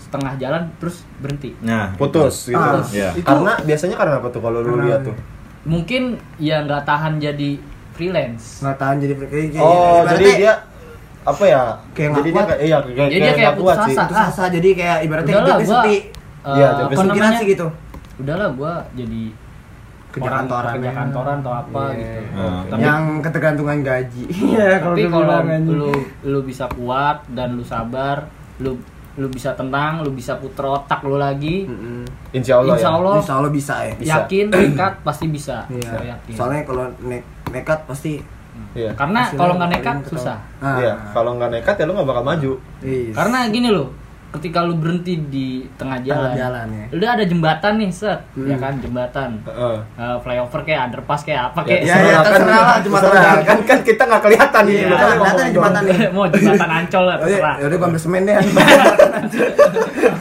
setengah 0.00 0.34
jalan 0.36 0.66
terus 0.76 1.00
berhenti 1.16 1.54
nah 1.60 1.94
putus 1.94 2.48
gitu 2.48 2.58
Ah, 2.58 2.82
iya. 2.90 3.12
itu- 3.12 3.22
karena 3.22 3.54
biasanya 3.58 3.94
karena 3.94 4.14
apa 4.16 4.28
tuh 4.28 4.40
kalau 4.40 4.58
lu 4.58 4.72
Karena- 4.72 4.84
lihat 4.84 5.00
tuh 5.04 5.16
mungkin 5.62 6.02
ya 6.36 6.56
nggak 6.60 6.82
tahan 6.82 7.16
jadi 7.16 7.50
freelance 7.92 8.58
nggak 8.58 8.74
tahan 8.74 8.96
jadi 8.98 9.12
kayak 9.14 9.30
kayak- 9.30 9.60
oh 9.60 10.02
ibaratnya 10.02 10.16
jadi 10.16 10.30
dia 10.34 10.52
apa 11.22 11.44
ya 11.46 11.62
Kayak 11.92 12.08
nggak 12.08 12.18
jadi 12.18 12.30
dia 12.30 12.42
kayak 12.42 12.60
iya 12.60 12.76
kayak 12.80 12.96
Jadi 13.06 13.20
kayak 13.20 13.36
nggak 13.36 13.54
kuat 13.54 13.76
putus 13.76 13.86
sih. 13.86 13.94
asa. 13.94 14.02
Putus 14.02 14.20
asa 14.26 14.44
jadi 14.50 14.68
kayak 14.72 14.98
ibaratnya 15.04 15.30
Udahlah, 15.30 15.46
hidupnya 15.46 15.68
gua 15.68 15.78
sepi. 15.78 15.94
eh, 15.94 16.56
Iya, 16.56 16.68
apa 16.80 17.02
namanya? 17.06 17.30
sih 17.36 17.46
gitu. 17.46 17.66
Udahlah 18.16 18.48
gua 18.50 18.72
jadi 18.90 19.22
Kerja 20.10 20.26
orang 20.26 20.38
kantoran 20.42 20.72
kerja 20.74 20.84
ya. 20.84 20.92
kantoran 20.92 21.36
atau 21.38 21.52
apa 21.54 21.82
Iya. 21.86 21.96
gitu. 21.96 22.20
Hmm. 22.32 22.60
Tapi 22.66 22.82
yang 22.82 23.02
ketergantungan 23.20 23.78
gaji. 23.80 24.24
Iya, 24.50 24.66
tapi 24.76 25.00
dulu 25.00 25.10
kalau 25.12 25.24
bilang, 25.24 25.46
anjing. 25.46 25.76
lu 25.76 25.90
lu 26.26 26.40
bisa 26.42 26.64
kuat 26.68 27.18
dan 27.28 27.48
lu 27.52 27.62
sabar, 27.62 28.16
lu 28.58 28.72
lu 29.12 29.26
bisa 29.26 29.52
tenang, 29.52 30.00
lu 30.00 30.10
bisa 30.10 30.34
puter 30.34 30.64
otak 30.64 31.02
lu 31.02 31.14
lagi. 31.14 31.62
Mm-mm. 31.64 32.06
Insya 32.32 32.58
Allah 32.58 32.74
Insya 32.74 32.88
ya. 32.88 32.96
Allah 32.96 33.14
Insya 33.16 33.34
Allah 33.36 33.50
bisa 33.50 33.74
ya. 33.80 33.94
Bisa. 33.94 34.10
yakin 34.16 34.46
nekat 34.56 34.94
pasti 35.00 35.26
bisa. 35.26 35.56
Iya. 35.68 35.88
Gua 35.88 36.04
yakin. 36.08 36.32
Soalnya 36.34 36.60
kalau 36.64 36.84
ne- 37.00 37.26
nekat 37.48 37.80
pasti 37.84 38.14
Iya. 38.70 38.92
Karena 38.92 39.24
kalau 39.30 39.56
nggak 39.56 39.70
nekat 39.72 39.96
susah. 40.04 40.36
Ah. 40.58 40.76
Iya, 40.76 40.92
kalau 41.10 41.34
nggak 41.34 41.50
nekat 41.50 41.74
ya 41.74 41.84
lu 41.84 41.92
nggak 41.92 42.06
bakal 42.06 42.24
maju. 42.24 42.52
Yes. 42.80 43.14
Karena 43.14 43.48
gini 43.48 43.68
loh, 43.68 43.88
ketika 44.30 44.62
lu 44.62 44.74
berhenti 44.74 45.18
di 45.24 45.46
tengah 45.74 45.98
jalan, 46.00 46.30
Tengah 46.30 46.38
jalan, 46.38 46.66
ya. 46.70 46.86
udah 46.92 47.08
ada 47.10 47.24
jembatan 47.24 47.72
nih, 47.76 47.90
set, 47.90 48.20
Hmm. 48.30 48.46
ya 48.46 48.56
kan 48.56 48.74
jembatan. 48.76 49.30
Heeh. 49.42 49.76
Eh, 49.96 50.16
flyover 50.18 50.60
kayak 50.62 50.80
underpass 50.86 51.20
kayak 51.22 51.42
apa 51.48 51.60
Ya, 51.60 51.66
kayak 51.66 51.82
Ya, 51.82 51.96
ya, 51.96 52.18
terserah 52.22 52.62
lah, 52.62 52.78
jembatan 52.78 53.04
terserah. 53.04 53.24
jalan. 53.26 53.42
kan 53.44 53.58
kan 53.64 53.78
kita 53.82 54.02
nggak 54.04 54.22
kelihatan 54.22 54.62
nih. 54.62 54.74
Nih 54.76 54.86
jembatan 54.86 55.12
doang. 55.50 55.84
nih. 55.90 56.08
mau 56.10 56.24
jembatan 56.26 56.70
ancol 56.72 57.02
lah 57.04 57.16
Oh, 57.16 57.20
iya, 57.20 57.28
terserah. 57.28 57.54
ya 57.56 57.64
udah 57.66 57.78
ambil 57.84 58.00
semen 58.00 58.22
deh. 58.22 58.36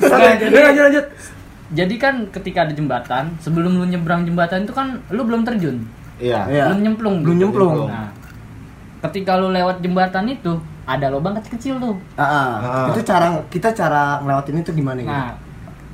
Lanjut, 0.09 0.49
lanjut. 0.81 1.05
jadi 1.69 1.95
kan 1.95 2.15
ketika 2.29 2.59
ada 2.61 2.73
jembatan, 2.73 3.23
sebelum 3.37 3.71
lu 3.73 3.85
nyebrang 3.85 4.25
jembatan 4.25 4.65
itu 4.65 4.73
kan 4.73 5.05
lu 5.07 5.21
belum 5.21 5.43
terjun, 5.43 5.85
Iya. 6.17 6.49
Iya. 6.49 6.63
belum 6.67 6.79
nyemplung, 6.81 7.15
Belum 7.21 7.29
gitu. 7.31 7.41
nyemplung. 7.45 7.75
Nah, 7.87 8.09
ketika 9.01 9.35
lu 9.35 9.49
lewat 9.49 9.79
jembatan 9.79 10.27
itu 10.27 10.53
ada 10.83 11.07
lubang 11.07 11.35
kecil-kecil 11.35 11.77
tuh. 11.77 11.95
Ah, 12.13 12.23
ah. 12.23 12.49
Ah. 12.59 12.87
Itu 12.89 13.01
cara 13.01 13.29
kita 13.47 13.69
cara 13.71 14.19
ngelewatin 14.19 14.59
itu 14.59 14.71
gimana 14.73 14.99
gitu? 14.99 15.09
Nah, 15.09 15.31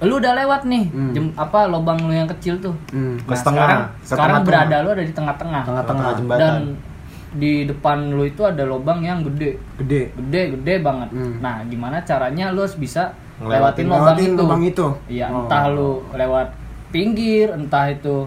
lu 0.01 0.13
udah 0.15 0.33
lewat 0.35 0.61
nih, 0.63 0.83
Hmm. 0.87 1.11
jem- 1.11 1.35
apa 1.35 1.59
lubang 1.65 1.99
lu 1.99 2.11
yang 2.11 2.29
kecil 2.29 2.55
tuh. 2.59 2.75
Hmm. 2.89 3.15
Ke 3.19 3.29
Nah, 3.29 3.37
setengah, 3.37 3.65
sekarang, 3.65 3.81
ke 3.83 4.05
sekarang 4.05 4.19
tengah-tengah. 4.39 4.45
berada 4.65 4.75
lu 4.77 4.89
ada 4.89 5.03
di 5.03 5.13
tengah-tengah. 5.13 5.63
Tengah-tengah. 5.63 6.09
jembatan. 6.15 6.39
Dan 6.39 6.61
di 7.35 7.53
depan 7.65 7.97
lu 8.09 8.23
itu 8.23 8.41
ada 8.41 8.63
lubang 8.63 8.99
yang 9.01 9.19
gede, 9.21 9.59
Gede. 9.77 10.07
gede, 10.15 10.41
gede 10.55 10.75
banget. 10.79 11.09
Hmm. 11.11 11.35
Nah, 11.39 11.59
gimana 11.65 11.99
caranya 12.01 12.49
lu 12.49 12.61
harus 12.61 12.75
bisa 12.75 13.11
Ngelewatin- 13.35 13.51
lewatin 13.51 13.85
lubang 13.85 13.99
Lewatin 14.01 14.25
itu? 14.25 14.39
lubang 14.41 14.63
itu. 14.63 14.87
Iya, 15.11 15.25
Oh. 15.27 15.43
entah 15.43 15.63
lu 15.67 15.89
lewat 16.13 16.47
pinggir, 16.89 17.51
entah 17.51 17.85
itu 17.87 18.23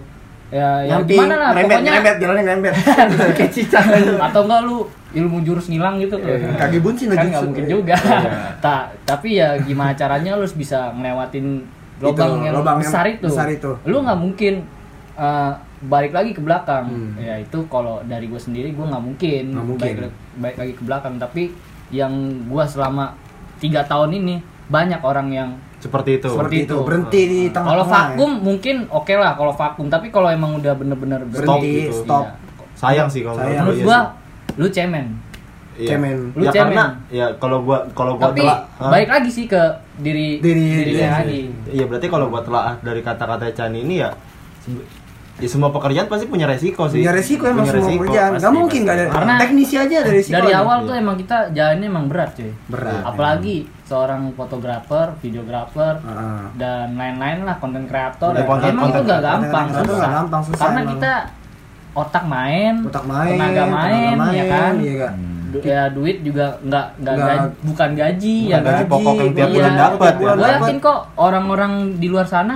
ya, 0.49 0.69
ya 0.85 0.97
gimana 1.05 1.35
lah, 1.37 1.49
ngerembet, 1.53 1.77
pokoknya 1.77 1.91
ngerembet, 1.93 2.17
jalannya 2.21 2.43
ngerembet. 2.45 2.75
kayak 3.39 3.53
cicak 3.53 3.85
atau 4.17 4.41
enggak 4.49 4.61
lu 4.65 4.79
ilmu 5.17 5.39
jurus 5.45 5.67
ngilang 5.73 5.97
gitu 6.01 6.21
tuh. 6.21 6.37
Kaki 6.57 6.79
bunsin 6.85 7.09
kan 7.13 7.25
lagi. 7.25 7.29
nggak 7.33 7.45
mungkin 7.49 7.67
juga. 7.69 7.97
Ta- 8.65 8.89
tapi 9.09 9.41
ya 9.41 9.57
gimana 9.61 9.97
caranya 9.97 10.37
lu 10.37 10.45
harus 10.45 10.57
bisa 10.57 10.93
ngelewatin 10.93 11.65
lubang 11.99 12.45
yang 12.45 12.55
lubang 12.61 12.79
yang 12.81 12.89
besar 12.89 13.05
itu. 13.09 13.27
besar 13.29 13.49
itu. 13.49 13.71
Lu 13.89 14.05
nggak 14.05 14.19
mungkin 14.21 14.55
uh, 15.17 15.53
balik 15.89 16.13
lagi 16.13 16.37
ke 16.37 16.41
belakang. 16.45 16.85
Hmm. 16.89 17.13
Ya 17.17 17.41
itu 17.41 17.59
kalau 17.73 18.05
dari 18.05 18.29
gue 18.29 18.41
sendiri 18.41 18.73
gue 18.77 18.85
nggak 18.85 19.05
mungkin, 19.05 19.45
Nggak 19.57 19.67
mungkin. 19.67 19.95
Balik, 19.97 20.15
balik 20.41 20.57
lagi 20.61 20.73
ke 20.77 20.83
belakang. 20.85 21.15
Tapi 21.17 21.43
yang 21.89 22.13
gue 22.45 22.65
selama 22.69 23.17
tiga 23.59 23.85
tahun 23.89 24.13
ini 24.21 24.41
banyak 24.69 25.01
orang 25.01 25.29
yang 25.33 25.51
Seperti 25.79 26.11
itu. 26.19 26.29
Seperti 26.29 26.57
itu. 26.67 26.77
Berhenti 26.83 27.21
di 27.25 27.41
tengah. 27.49 27.71
kalau 27.71 27.85
vakum 27.87 28.31
mungkin 28.43 28.77
oke 28.91 29.15
lah 29.15 29.33
kalau 29.35 29.55
vakum. 29.55 29.87
Tapi 29.87 30.11
kalau 30.11 30.29
emang 30.29 30.59
udah 30.59 30.75
bener-bener 30.75 31.23
Stop 31.31 31.63
berhenti, 31.63 31.71
gitu. 31.87 32.03
stop. 32.03 32.25
Iya. 32.27 32.35
Sayang 32.75 33.09
sih 33.09 33.23
kalau 33.23 33.39
Sayang. 33.39 33.65
Menurut 33.65 33.75
iya 33.75 33.85
gua 33.85 33.99
sih. 33.99 34.59
lu 34.59 34.67
cemen. 34.69 35.07
Iya. 35.79 35.89
Cemen. 35.95 36.17
Lu 36.35 36.43
ya 36.43 36.51
cemen. 36.51 36.75
karena 36.75 36.85
ya 37.09 37.27
kalau 37.39 37.59
gua 37.63 37.79
kalau 37.95 38.13
gua 38.19 38.31
Tapi 38.31 38.43
telah 38.43 38.59
baik 38.91 39.09
lagi 39.09 39.31
sih 39.31 39.47
ke 39.47 39.63
diri 39.99 40.39
Diri- 40.39 40.75
diri 40.83 40.93
diri 40.95 41.03
lagi. 41.03 41.41
Iya 41.71 41.85
berarti 41.87 42.07
kalau 42.07 42.27
gua 42.27 42.43
telah 42.43 42.75
dari 42.83 42.99
kata-kata 42.99 43.47
Chan 43.51 43.71
ini 43.71 44.03
ya 44.03 44.11
ya 45.39 45.49
semua 45.49 45.71
pekerjaan 45.71 46.07
pasti 46.07 46.27
punya 46.27 46.45
resiko 46.45 46.87
sih. 46.87 47.01
Punya 47.01 47.13
resiko 47.13 47.45
emang 47.45 47.63
Punya 47.63 47.73
semua 47.73 47.83
resiko, 47.85 48.01
pekerjaan. 48.03 48.31
pasti, 48.31 48.43
Gak 48.43 48.53
mungkin 48.53 48.81
pasti. 48.81 48.89
gak 48.89 48.97
ada. 48.97 49.05
Karena 49.09 49.33
teknisi 49.39 49.75
aja 49.75 49.95
ada 49.97 50.11
resiko. 50.11 50.35
Dari 50.35 50.51
awal 50.53 50.77
Iya. 50.77 50.85
tuh 50.85 50.95
emang 50.97 51.17
kita 51.17 51.37
jalannya 51.51 51.87
emang 51.87 52.05
berat 52.07 52.31
cuy. 52.35 52.53
Berat. 52.67 53.01
Apalagi 53.05 53.57
seorang 53.83 54.23
fotografer, 54.33 55.07
videografer 55.19 55.95
Heeh. 55.99 56.43
dan 56.55 56.87
lain-lain 56.93 57.39
lah 57.43 57.57
konten 57.57 57.85
kreator. 57.85 58.33
Ya, 58.33 58.45
konten- 58.45 58.73
emang 58.73 58.87
itu 58.87 58.99
konten- 58.99 59.09
gak 59.09 59.21
gampang, 59.23 59.67
konten 59.69 59.87
susah. 59.89 60.11
gampang, 60.13 60.43
susah 60.43 60.59
Karena 60.61 60.81
emang. 60.81 60.93
kita 60.93 61.13
otak 61.95 62.25
main, 62.25 62.75
Otak 62.85 63.05
main, 63.05 63.31
tenaga 63.33 63.65
main, 63.67 64.17
ya 64.31 64.45
kan. 64.47 64.73
Iya? 64.77 65.09
Du- 65.49 65.65
ya 65.65 65.89
duit 65.89 66.21
juga 66.21 66.53
nggak 66.61 66.87
nggak 67.01 67.15
gaji- 67.17 67.55
bukan 67.65 67.91
gaji 67.97 68.37
Bukan 68.39 68.53
ya 68.53 68.59
gaji 68.61 68.77
kan. 68.77 68.91
pokok 68.93 69.13
yang 69.17 69.33
tiap 69.33 69.49
Iya. 69.49 69.55
bulan 69.57 69.73
dapat 69.75 70.13
ya. 70.15 70.33
Gue 70.37 70.49
yakin 70.53 70.77
kok 70.79 70.99
orang-orang 71.17 71.73
di 71.97 72.07
luar 72.07 72.27
sana 72.27 72.55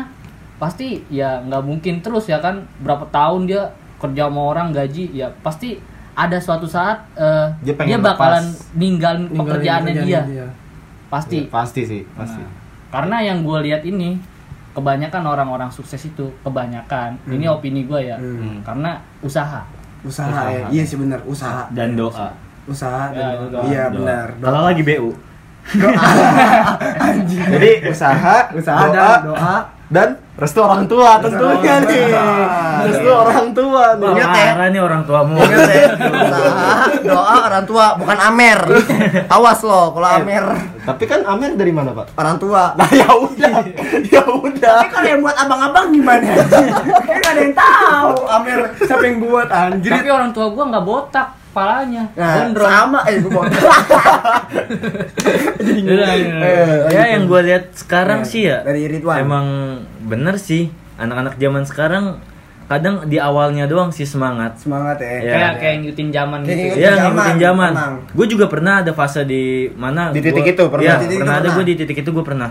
pasti 0.63 1.03
ya 1.11 1.43
nggak 1.43 1.59
mungkin 1.61 1.99
terus 1.99 2.31
ya 2.31 2.39
kan 2.39 2.63
berapa 2.79 3.03
tahun 3.11 3.51
dia 3.51 3.67
kerja 3.99 4.31
sama 4.31 4.41
orang 4.47 4.71
gaji 4.71 5.11
ya 5.11 5.27
pasti 5.43 5.83
ada 6.15 6.39
suatu 6.39 6.69
saat 6.69 7.03
eh, 7.15 7.51
Dia 7.65 7.75
dia, 7.75 7.99
bakalan 7.99 8.47
ninggalin 8.73 9.27
Ninggalin 9.27 9.27
pekerjaannya 9.35 9.95
dia 10.01 10.23
pasti 11.11 11.39
Iya, 11.43 11.51
pasti 11.51 11.83
sih, 11.83 12.03
pasti. 12.15 12.39
Nah, 12.39 12.51
karena 12.89 13.17
yang 13.23 13.43
gue 13.43 13.59
lihat 13.61 13.83
ini 13.83 14.17
kebanyakan 14.71 15.27
orang-orang 15.27 15.69
sukses 15.69 15.99
itu 16.01 16.31
kebanyakan 16.41 17.19
ini 17.27 17.45
opini 17.45 17.83
gue 17.83 18.01
ya 18.07 18.17
Hmm. 18.17 18.63
karena 18.63 19.03
usaha 19.21 19.67
Usaha, 20.03 20.31
Usaha. 20.31 20.47
ya. 20.49 20.67
Iya 20.71 20.83
sih 20.83 20.97
benar, 20.97 21.23
usaha. 21.23 21.63
dan 21.71 21.95
doa. 21.95 22.31
Usaha 22.65 23.11
Ya, 23.11 23.19
dan 23.19 23.29
itu 23.33 23.45
doa. 23.45 23.51
doa. 23.53 23.63
Iya 23.67 23.85
Doa. 23.85 23.95
benar. 23.95 24.27
Kalau 24.37 24.61
lagi 24.65 24.83
BU. 24.83 25.11
Jadi 27.53 27.71
usaha, 27.87 28.37
Usaha 28.51 28.83
doa, 28.83 28.93
dan 28.93 29.19
doa. 29.25 29.57
Dan 29.93 30.17
restu 30.33 30.65
orang 30.65 30.89
tua 30.89 31.21
tentunya 31.21 31.53
orang 31.77 31.85
nih. 31.85 32.01
tua. 32.09 32.25
Restu 32.89 33.11
orang 33.13 33.49
tua 33.53 33.85
nih. 33.93 34.09
Ingat 34.09 34.31
ya. 34.33 34.45
Marah 34.49 34.69
nih 34.73 34.81
orang 34.81 35.03
tuamu. 35.05 35.37
Ingat 35.37 35.69
ya, 35.69 35.85
usaha, 36.01 36.71
doa 37.13 37.35
orang 37.45 37.65
tua, 37.69 37.87
bukan 38.01 38.19
Amer. 38.19 38.61
Awas 39.29 39.61
loh 39.61 39.93
kalau 39.93 40.09
Amer 40.09 40.45
Tapi 40.83 41.05
kan 41.05 41.21
Amer 41.29 41.53
dari 41.53 41.71
mana, 41.71 41.93
Pak? 41.93 42.17
orang 42.17 42.37
tua. 42.41 42.73
Nah, 42.73 42.89
ya 42.89 43.09
udah. 43.13 43.55
ya 44.09 44.23
udah. 44.25 44.75
Tapi 44.81 44.89
kalau 44.89 45.09
yang 45.13 45.21
buat 45.21 45.37
abang-abang 45.37 45.87
gimana? 45.93 46.25
Kan 47.13 47.19
gak 47.21 47.33
ada 47.37 47.41
yang 47.45 47.53
tahu 47.55 48.13
Amer 48.27 48.59
siapa 48.81 49.05
yang 49.05 49.19
buat 49.21 49.49
anjir. 49.53 49.93
tapi 49.93 50.09
orang 50.09 50.31
tua 50.33 50.49
gue 50.49 50.65
nggak 50.65 50.85
botak 50.85 51.29
palanya 51.53 52.05
Nah, 52.13 52.33
gondrong 52.43 52.67
sama 52.67 53.01
eh 53.05 53.17
gue. 53.19 53.45
Iya, 55.63 56.09
iya. 56.15 56.39
ya 56.89 57.03
yang 57.11 57.25
gue 57.25 57.41
lihat 57.43 57.65
sekarang 57.75 58.21
Ya, 58.21 58.29
sih 58.29 58.43
ya 58.45 58.59
dari 58.63 58.87
Ridwan. 58.87 59.17
emang 59.19 59.47
bener 60.03 60.37
sih 60.37 60.69
anak-anak 60.97 61.37
zaman 61.37 61.63
sekarang 61.63 62.05
kadang 62.65 63.05
di 63.05 63.19
awalnya 63.19 63.67
doang 63.67 63.91
sih 63.91 64.03
semangat 64.03 64.57
Semangat 64.57 64.97
ya. 64.97 65.13
Ya. 65.15 65.21
kayak 65.31 65.53
kayak 65.59 65.75
ngikutin 65.79 66.09
zaman 66.11 66.39
Kayak 66.41 66.57
gitu 66.59 66.77
zaman, 66.81 66.97
ngikutin 67.05 67.39
zaman. 67.39 67.73
Gue 68.11 68.27
juga 68.27 68.47
pernah 68.47 68.75
ada 68.81 68.93
fase 68.93 69.21
di 69.23 69.43
mana 69.75 70.09
Di 70.09 70.19
gua- 70.19 70.27
titik 70.27 70.47
itu 70.51 70.65
pernah? 70.67 70.83
Iya, 70.83 70.95
Di 70.95 71.01
titik 71.03 71.13
itu 71.13 71.21
pernah 71.21 71.35
ada 71.35 71.43
pernah. 71.43 71.55
gue 71.55 71.65
di 71.65 71.75
titik 71.77 71.97
itu 71.99 72.11
gue 72.11 72.25
pernah. 72.25 72.51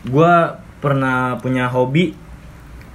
Gue 0.00 0.32
pernah 0.78 1.16
punya 1.36 1.64
hobi 1.66 2.16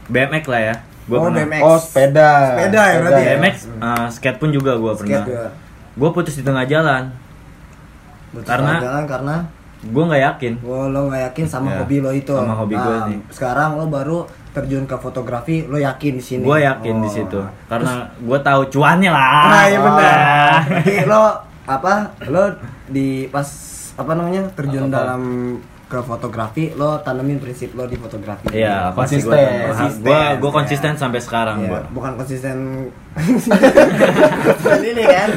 BMX 0.05 0.43
lah 0.47 0.61
ya. 0.63 0.75
Gue 1.03 1.17
Oh, 1.17 1.23
pernah. 1.25 1.43
BMX. 1.43 1.61
Oh, 1.61 1.77
sepeda. 1.77 2.29
Sepeda 2.49 2.81
ya 2.81 2.97
berarti 2.97 3.21
ya? 3.21 3.31
BMX, 3.33 3.55
uh, 3.77 4.07
skate 4.07 4.37
pun 4.37 4.49
juga 4.49 4.71
gue 4.73 4.93
pernah. 4.93 5.09
Skate 5.17 5.29
juga. 5.29 5.45
Gue 5.93 6.09
putus 6.09 6.33
di 6.33 6.43
tengah 6.43 6.63
jalan. 6.63 7.03
Betul, 8.31 8.47
Karena- 8.47 8.79
jalan 8.79 9.03
karena 9.05 9.35
Gue 9.83 9.99
nggak 10.01 10.23
yakin. 10.23 10.53
oh, 10.63 10.87
lo 10.87 10.99
nggak 11.05 11.21
yakin 11.27 11.45
sama 11.45 11.67
Ya, 11.69 11.77
hobi 11.77 11.99
lo 11.99 12.09
itu. 12.09 12.31
sama 12.31 12.55
hobi 12.55 12.73
gue 12.73 12.87
Nah, 12.89 13.03
nih. 13.05 13.19
Sekarang 13.29 13.75
lo 13.75 13.85
baru 13.85 14.23
terjun 14.49 14.85
ke 14.85 14.95
fotografi, 14.95 15.67
lo 15.67 15.75
yakin 15.75 16.13
di 16.13 16.23
sini. 16.23 16.41
Gue 16.41 16.63
yakin 16.63 16.95
di 16.97 17.09
Oh. 17.09 17.11
situ. 17.11 17.39
Karena 17.67 18.07
gue 18.09 18.39
tahu 18.39 18.61
cuannya 18.69 19.11
lah. 19.11 19.43
Nah, 19.45 19.63
iya 19.65 19.77
benar. 19.77 20.07
Ah. 20.07 20.59
Berarti 20.63 20.95
lo 21.03 21.21
apa? 21.65 21.93
Lo 22.25 22.43
di 22.87 23.07
pas 23.27 23.47
apa 23.93 24.11
namanya 24.13 24.47
terjun 24.51 24.87
Apa? 24.87 24.95
dalam 24.95 25.21
ke 25.93 26.01
fotografi, 26.01 26.73
lo 26.73 26.97
tanemin 26.99 27.37
prinsip 27.37 27.69
lo 27.71 27.85
di 27.85 27.93
fotografi. 27.95 28.49
Iya, 28.51 28.89
Konsisten. 28.91 29.29
Konsisten, 29.69 30.01
gue 30.01 30.21
gue 30.35 30.49
ya. 30.49 30.55
konsisten 30.55 30.93
sampai 30.95 31.19
sekarang 31.19 31.57
Iya, 31.59 31.69
gue. 31.69 31.81
bukan 31.93 32.11
konsisten 32.15 32.57
ini 34.83 35.03
kan. 35.03 35.29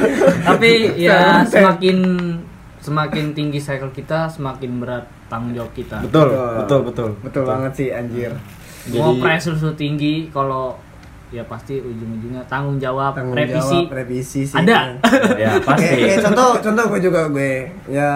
tapi 0.43 0.71
ya 0.97 1.45
semakin 1.45 1.97
semakin 2.79 3.25
tinggi 3.31 3.59
cycle 3.59 3.91
kita 3.91 4.25
semakin 4.27 4.79
berat 4.79 5.05
tanggung 5.27 5.53
jawab 5.53 5.69
kita 5.71 6.01
Betul, 6.01 6.33
betul, 6.57 6.79
betul. 6.83 7.09
Betul 7.21 7.43
banget 7.43 7.71
sih 7.75 7.87
anjir. 7.91 8.31
mau 8.89 9.11
Jadi- 9.11 9.19
pressure 9.19 9.53
lu 9.55 9.71
tinggi 9.73 10.31
kalau 10.31 10.73
ya 11.27 11.43
pasti 11.43 11.75
ujung-ujungnya 11.77 12.39
tanggung 12.47 12.79
jawab 12.79 13.11
Tanggung 13.13 13.35
revisi 13.35 13.83
jawab, 13.83 13.93
revisi 13.93 14.41
sih. 14.41 14.55
Ada. 14.55 14.95
Ya 15.35 15.53
Kayak, 15.53 15.53
pasti. 15.61 15.95
kayak 16.01 16.17
contoh 16.23 16.49
contoh 16.57 16.83
gue 16.87 16.99
juga 17.03 17.21
gue 17.27 17.51
ya 17.85 18.09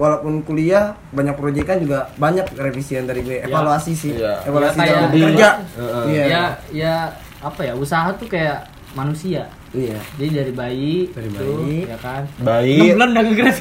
walaupun 0.00 0.40
kuliah 0.40 0.96
banyak 1.12 1.36
proyekan 1.36 1.76
juga 1.78 2.08
banyak 2.16 2.48
revisian 2.56 3.04
dari 3.04 3.20
gue 3.20 3.44
evaluasi 3.44 3.92
sih 3.92 4.16
Iya. 4.16 4.48
evaluasi 4.48 4.78
Ya, 4.80 4.86
dalam 4.88 5.10
kerja 5.12 5.48
Heeh. 5.76 6.04
iya 6.08 6.24
ya 6.24 6.42
ya 6.72 6.94
apa 7.38 7.60
ya 7.62 7.76
usaha 7.76 8.08
tuh 8.16 8.24
kayak 8.24 8.64
manusia. 8.90 9.46
Iya. 9.70 10.02
Jadi 10.18 10.30
dari 10.34 10.52
bayi, 10.52 10.94
Dari 11.14 11.30
itu, 11.30 11.46
bayi. 11.46 11.78
ya 11.86 11.98
kan. 12.02 12.22
Bayi. 12.42 12.90
6 12.90 12.98
bulan 12.98 13.08
udah 13.08 13.22
nge-grab. 13.22 13.54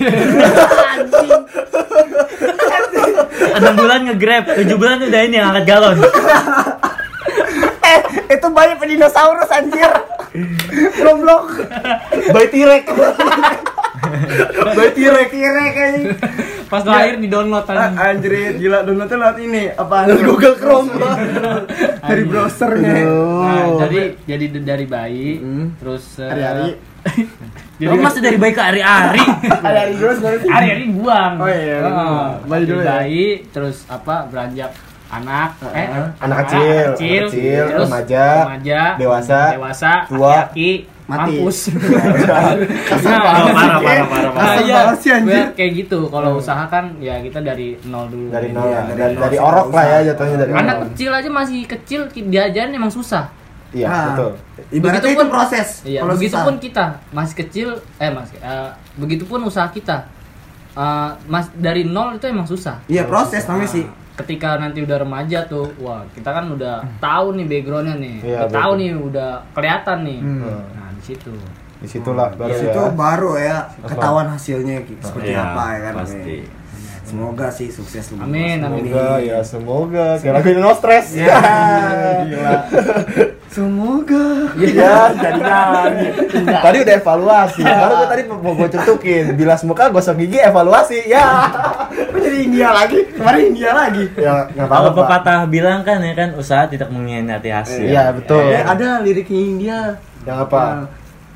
enam 3.59 3.73
bulan 3.77 3.99
nge-grab, 4.07 4.43
tujuh 4.57 4.75
bulan 4.75 4.97
udah 4.99 5.21
ini 5.21 5.35
yang 5.37 5.53
angkat 5.53 5.65
galon. 5.69 5.97
Eh, 7.85 7.99
itu 8.31 8.47
bayi 8.49 8.73
dinosaurus 8.79 9.53
anjir. 9.53 9.91
Goblok. 11.05 11.43
Bayi 12.33 12.47
tirek. 12.49 12.83
Bayi 14.77 14.89
tirek. 14.91 15.27
Tirek 15.29 15.73
anjing. 15.75 16.05
Pas 16.65 16.83
lahir 16.83 17.17
di 17.17 17.27
download 17.27 17.65
Ah, 17.65 17.89
tadi. 17.89 17.97
Anjir, 17.97 18.33
gila 18.55 18.77
downloadnya 18.81 19.17
lewat 19.17 19.37
ini 19.39 19.63
apa? 19.71 19.97
Dari 20.05 20.21
Google 20.21 20.55
Chrome. 20.55 20.89
Dari 22.05 22.23
browsernya. 22.23 22.93
Nah, 22.93 23.63
Oh. 23.65 23.77
jadi 23.79 23.99
jadi 24.23 24.45
dari 24.59 24.85
bayi, 24.85 25.29
Hmm. 25.37 25.73
terus 25.75 26.17
eh, 26.17 26.29
Hari-hari. 26.29 26.69
jadi 27.79 27.89
Oh, 27.89 27.97
masih 27.97 28.21
dari 28.21 28.37
bayi 28.37 28.51
ke 28.51 28.61
hari-hari. 28.61 29.23
Hari-hari 29.45 29.91
dulu 29.95 30.11
sebenarnya 30.11 30.39
sih. 30.39 30.49
hari-hari 30.49 30.85
buang. 30.91 31.33
Oh 31.37 31.47
iya, 31.47 31.77
buang. 31.81 32.31
Bayi 32.45 32.63
dulu 32.65 32.79
Dari 32.79 32.85
ya? 32.85 32.93
bayi, 32.95 33.25
terus 33.49 33.77
apa 33.87 34.15
beranjak 34.25 34.71
anak, 35.09 35.49
eh 35.73 35.87
Anak 36.19 36.37
kecil, 36.45 36.61
kecil, 36.93 37.17
anak 37.17 37.29
kecil, 37.33 37.63
terus 37.65 37.87
remaja, 37.87 38.25
remaja, 38.45 38.81
dewasa, 38.95 39.39
dewasa, 39.51 39.91
tua, 40.05 40.29
aki-aki, 40.29 40.71
mati. 41.09 41.35
mampus. 41.35 41.57
Kasar 42.89 43.09
Nah, 43.09 43.19
parah, 43.19 43.45
parah, 43.49 43.79
parah, 43.79 44.05
parah. 44.05 44.29
Nah, 44.29 44.43
Kasar 44.45 44.61
iya, 44.61 44.75
banget 44.79 44.97
sih 44.99 45.11
anjir. 45.11 45.45
kayak 45.53 45.71
gitu. 45.75 45.99
Kalau 46.05 46.29
usaha 46.35 46.63
kan 46.65 46.85
ya 46.99 47.17
kita 47.17 47.39
dari 47.41 47.67
nol 47.83 48.05
dulu. 48.07 48.27
Dari 48.29 48.49
nol, 48.49 48.63
Iya, 48.63 48.71
ya. 48.71 48.81
dari 48.85 48.95
dari, 48.95 49.13
nol 49.13 49.23
dari 49.23 49.37
orok 49.41 49.67
lah 49.71 49.85
ya 49.87 49.99
jatuhnya 50.07 50.37
dari 50.37 50.51
Anak 50.53 50.75
nol. 50.75 50.83
kecil 50.87 51.09
aja 51.11 51.29
masih 51.29 51.59
kecil 51.65 51.99
diajarin 52.07 52.71
emang 52.71 52.89
susah. 52.89 53.25
Iya, 53.69 53.85
Ah, 53.85 54.03
betul. 54.07 54.31
Ibaratnya 54.71 54.97
itu 54.99 55.07
Begitupun- 55.11 55.29
proses. 55.31 55.67
Iya, 55.83 55.99
Kalau 55.99 56.13
begitupun 56.15 56.55
kita 56.59 56.85
masih 57.11 57.35
kecil, 57.37 57.67
eh 57.97 58.09
mas, 58.09 58.29
eh, 58.31 58.69
begitupun 58.95 59.39
usaha 59.43 59.67
kita, 59.67 60.05
Eh, 60.71 61.11
mas 61.25 61.49
dari 61.51 61.83
nol 61.83 62.15
itu 62.15 62.25
emang 62.25 62.45
susah. 62.45 62.79
Iya, 62.85 63.03
proses 63.03 63.43
namanya 63.43 63.67
sih. 63.67 63.83
Ketika 64.15 64.55
nanti 64.55 64.79
udah 64.79 64.99
remaja 64.99 65.43
tuh, 65.43 65.65
wah 65.77 66.05
kita 66.09 66.29
kan 66.29 66.45
udah 66.47 66.85
tahu 66.99 67.33
nih 67.33 67.45
backgroundnya 67.45 67.95
nih, 67.95 68.15
Iya, 68.21 68.37
udah 68.39 68.53
tahu 68.53 68.71
nih, 68.75 68.89
udah 68.95 69.29
kelihatan 69.51 69.97
nih. 70.01 70.19
Hmm. 70.19 70.61
Di 70.99 71.87
situ. 71.87 72.11
Baru 72.11 72.35
Di 72.43 72.51
ya. 72.51 72.59
situ 72.61 72.81
baru 72.93 73.31
ya 73.35 73.57
ketahuan 73.81 74.27
hasilnya 74.27 74.83
seperti 74.99 75.31
Iya, 75.31 75.43
apa 75.45 75.63
ya 75.69 75.79
kan. 75.81 75.93
pasti. 75.97 76.37
Semoga 77.01 77.49
sih 77.49 77.73
sukses 77.73 78.13
lu. 78.13 78.21
Amin, 78.21 78.61
amin. 78.61 78.85
Semoga 78.85 79.17
ya 79.17 79.39
semoga 79.41 80.07
kayak 80.21 80.33
lagu 80.35 80.61
no 80.61 80.71
stress. 80.73 81.17
Ya, 81.17 81.41
gila. 82.29 82.53
Semoga. 83.49 84.25
Ya, 84.55 85.09
jadi 85.11 85.41
nyanyi. 85.41 86.07
Tadi 86.45 86.77
udah 86.79 86.95
evaluasi. 86.95 87.61
Baru 87.65 87.93
gue 87.95 88.07
tadi 88.07 88.21
mau 88.29 88.53
gue 88.53 88.69
cetukin. 88.69 89.25
Bilas 89.33 89.65
muka, 89.65 89.89
gosok 89.89 90.21
gigi, 90.21 90.37
evaluasi. 90.37 91.09
Ya. 91.09 91.49
Kok 92.13 92.19
jadi 92.19 92.37
India 92.45 92.69
lagi? 92.69 93.01
Kemarin 93.09 93.41
India 93.47 93.71
lagi. 93.73 94.05
Ya, 94.13 94.45
nggak 94.47 94.67
Kalau 94.67 94.81
apa-apa. 94.85 94.93
Pak. 94.93 95.07
pepatah 95.09 95.39
bilang 95.49 95.81
kan 95.81 95.97
ya 95.99 96.13
kan 96.13 96.29
usaha 96.37 96.69
tidak 96.69 96.93
mengkhianati 96.93 97.49
hasil. 97.49 97.89
Iya, 97.89 98.13
betul. 98.13 98.53
Eh, 98.53 98.61
ada 98.61 99.01
liriknya 99.01 99.41
India. 99.41 99.79
Yang 100.29 100.37
apa? 100.45 100.61
Nah, 100.61 100.85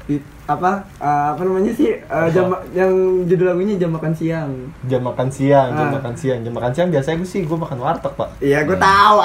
di- 0.04 0.22
apa 0.44 0.72
eh, 0.98 1.28
apa 1.32 1.42
namanya 1.42 1.72
sih 1.72 1.96
Eh, 1.96 2.28
jam 2.30 2.46
yang 2.72 2.92
judul 3.24 3.48
lagunya 3.48 3.76
jam 3.76 3.90
makan 3.90 4.12
siang 4.12 4.52
Jam 4.84 5.02
makan 5.02 5.28
siang, 5.28 5.72
jam 5.72 5.88
Ah. 5.88 5.94
makan 5.96 6.14
siang, 6.14 6.40
jam 6.40 6.52
makan 6.52 6.72
siang 6.72 6.90
biasanya 6.90 7.18
gue 7.18 7.30
sih 7.30 7.42
gue 7.42 7.56
makan 7.56 7.80
warteg 7.80 8.12
pak. 8.14 8.30
iya 8.40 8.60
gue 8.62 8.76
tahu 8.76 9.16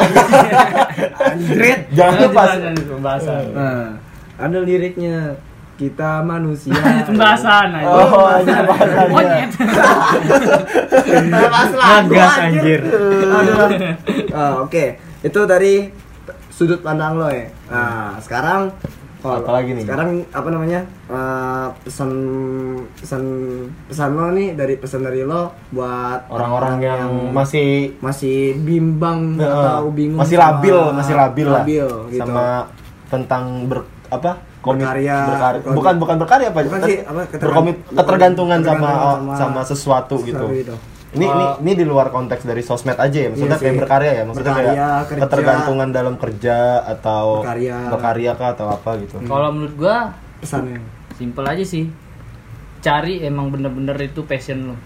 anjrit 1.27 1.81
Jangan 1.91 2.16
lupa. 2.25 2.43
Pembahasan. 2.73 3.43
nah 3.51 3.85
ada 4.39 4.59
liriknya 4.61 5.35
kita 5.75 6.23
manusia 6.23 6.75
Pembahasan 7.09 7.71
aja. 7.73 7.87
Oh, 7.89 8.23
anjir 8.25 8.62
bahasannya. 8.64 9.11
Monyet. 9.11 9.51
Bebas 11.29 11.71
lah, 11.73 11.89
Ngegas, 12.01 12.35
anjir. 12.41 12.81
Ah, 14.31 14.53
oke 14.61 14.85
itu 15.19 15.41
dari 15.45 15.91
sudut 16.49 16.79
pandang 16.79 17.14
lo 17.14 17.27
ya 17.27 17.51
nah 17.66 18.14
sekarang 18.19 18.71
kalau- 19.19 19.41
Apa 19.41 19.51
lagi 19.53 19.71
nih? 19.73 19.83
sekarang 19.83 20.09
apa 20.29 20.49
namanya 20.49 20.81
Eh, 21.09 21.66
pesan 21.83 22.11
pesan 22.95 23.23
pesan 23.87 24.11
lo 24.12 24.29
nih 24.31 24.53
dari 24.53 24.75
pesan 24.75 25.01
dari 25.01 25.23
lo 25.23 25.57
buat 25.71 26.29
Orang-orang 26.29 26.77
yang 26.79 27.09
masih 27.31 27.97
masih 27.99 28.55
bimbang 28.59 29.35
Heeh. 29.35 29.49
atau 29.49 29.89
bingung 29.89 30.21
masih 30.21 30.37
sama- 30.37 30.61
labil, 30.61 30.77
masih 30.93 31.14
labil, 31.14 31.47
lah. 31.47 31.59
labil, 31.59 31.89
gitu. 32.09 32.21
Sama 32.21 32.47
tentang 33.07 33.43
ber 33.64 33.81
apa? 34.09 34.33
komit- 34.59 34.85
Berkarya, 34.85 35.16
berkarya. 35.25 35.61
komit- 35.61 35.77
bukan 35.77 35.95
bukan 35.97 36.16
berkarya 36.19 36.47
apa 36.49 36.61
Bukan 36.61 36.81
sih, 36.83 36.97
apa, 37.01 37.21
ketergan- 37.25 37.41
berkomit 37.41 37.77
ketergantungan 37.89 38.59
sama 38.59 38.75
ketergantungan 38.77 39.16
sama, 39.16 39.33
sama 39.35 39.61
sesuatu 39.64 40.14
gitu 40.21 40.35
sesuatu 40.37 40.53
gitu. 40.53 40.75
ini 40.75 40.97
ini 41.11 41.24
Oh. 41.24 41.56
ini 41.59 41.72
di 41.72 41.82
luar 41.82 42.09
konteks 42.09 42.42
dari 42.42 42.61
sosmed 42.61 42.94
aja 42.94 43.18
ya 43.18 43.28
maksudnya 43.28 43.48
Iya 43.50 43.62
kayak 43.62 43.76
berkarya 43.78 44.12
ya 44.12 44.22
maksudnya 44.22 44.52
Berkarya, 44.52 44.68
kayak 44.68 45.06
kerja. 45.06 45.20
ketergantungan 45.24 45.88
dalam 45.88 46.14
kerja 46.14 46.56
atau 46.86 47.24
Berkarya. 47.40 47.76
berkarya 47.88 48.30
kah 48.34 48.48
atau 48.52 48.66
apa 48.68 48.90
gitu 48.98 49.14
Kalau 49.22 49.48
menurut 49.48 49.74
gua 49.74 49.96
pesannya 50.38 50.78
simple 51.14 51.44
aja 51.44 51.64
sih. 51.64 51.88
Cari 52.78 53.20
emang 53.20 53.48
bener-bener 53.48 53.98
itu 54.00 54.22
passion 54.22 54.70
lu. 54.70 54.76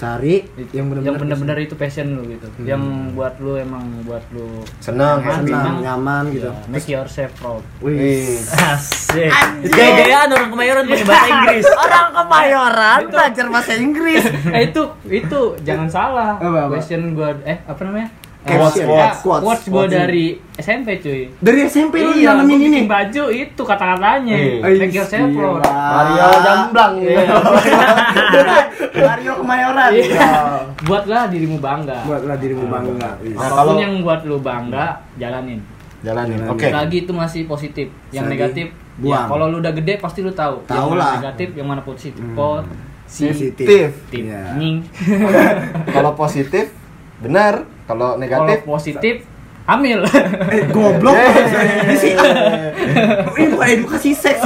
Cari 0.00 0.48
yang 0.72 0.88
benar-benar 0.88 1.60
yang 1.60 1.66
itu 1.68 1.76
passion 1.76 2.16
lu 2.16 2.24
gitu. 2.24 2.46
Yang 2.64 2.82
buat 3.12 3.36
lu 3.36 3.60
emang 3.60 3.84
buat 4.02 4.24
lu 4.32 4.64
senang 4.80 5.20
Senang. 5.20 5.84
nyaman 5.84 6.32
gitu 6.32 6.48
ya, 6.48 6.56
make 6.72 6.88
yourself 6.88 7.28
proud. 7.36 7.60
Wih. 7.84 8.40
Asik. 8.72 9.28
Gaya-gayaan 9.68 10.32
orang 10.32 10.48
kemayoran 10.48 10.82
pakai 10.88 11.04
bahasa 11.04 11.28
Inggris. 11.36 11.66
orang 11.68 12.06
kemayoran 12.16 12.98
belajar 13.12 13.44
bahasa 13.52 13.72
Inggris 13.76 14.24
eh 14.56 14.62
itu 14.72 14.82
itu 15.06 15.40
jangan 15.60 15.88
salah. 15.92 16.40
Apa, 16.40 16.58
apa? 16.66 16.80
Question 16.80 17.12
gua 17.12 17.36
eh 17.44 17.60
apa 17.60 17.80
namanya? 17.84 18.08
Eh, 18.40 18.56
quotes, 18.56 18.80
quotes, 18.80 19.18
quotes 19.44 19.64
quotes. 19.68 19.92
dari 19.92 20.32
SMP 20.50 20.96
cuy. 20.96 21.28
dari 21.36 21.60
SMP 21.62 22.00
lu 22.00 22.16
Iya, 22.16 22.32
nanamin 22.34 22.56
ini 22.58 22.68
bikin 22.74 22.88
baju 22.88 23.24
itu 23.28 23.62
kata-katanya. 23.62 24.32
Iya. 24.32 24.80
Make 24.80 24.94
yourself 24.94 25.28
proud. 25.30 25.60
Mario 25.60 26.24
Jamblang 26.40 26.92
Iya. 26.96 27.20
Mario 29.02 29.32
kemayoran 29.36 29.90
Iya. 29.92 30.28
Buatlah 30.80 31.22
dirimu 31.28 31.56
bangga. 31.58 32.00
buatlah 32.02 32.36
dirimu 32.36 32.64
bangga 32.66 33.10
Nah, 33.12 33.12
Apa 33.36 33.44
pun 33.44 33.56
kalau- 33.68 33.76
yang 33.78 34.00
buat 34.00 34.20
lu 34.24 34.40
bangga, 34.40 34.86
jalanin. 35.16 35.60
jalanin 36.00 36.40
Jalanin. 36.40 36.48
oke 36.48 36.66
Lagi 36.66 36.96
itu 36.98 37.12
masih 37.12 37.44
positif. 37.44 37.92
Yang 38.08 38.24
negatif, 38.26 38.66
buang. 38.96 39.12
ya, 39.12 39.28
kalau 39.28 39.44
lu 39.46 39.60
udah 39.60 39.72
gede 39.74 39.94
pasti 39.96 40.20
lu 40.20 40.32
tahu. 40.32 40.64
Tahu 40.64 40.96
lah. 40.96 41.20
negatif, 41.20 41.52
yang 41.52 41.68
mana 41.68 41.82
positif. 41.82 42.16
Hmm. 42.16 42.64
Positif. 43.04 43.66
Positif. 43.66 44.20
Iya. 44.24 44.56
Nying. 44.56 44.80
kalau 45.86 46.14
positif 46.14 46.72
benar 47.20 47.68
kalau 47.90 48.06
Kalau 48.06 48.14
negatif 48.16 48.58
positif, 48.62 49.14
hamil. 49.66 50.00
eh 50.54 50.62
goblok 50.68 51.14
Yeay. 51.14 51.84
ini 51.84 51.94
sih 51.96 52.12
ini 53.36 53.46
bukan 53.48 53.66
edukasi 53.68 54.10
seks 54.12 54.42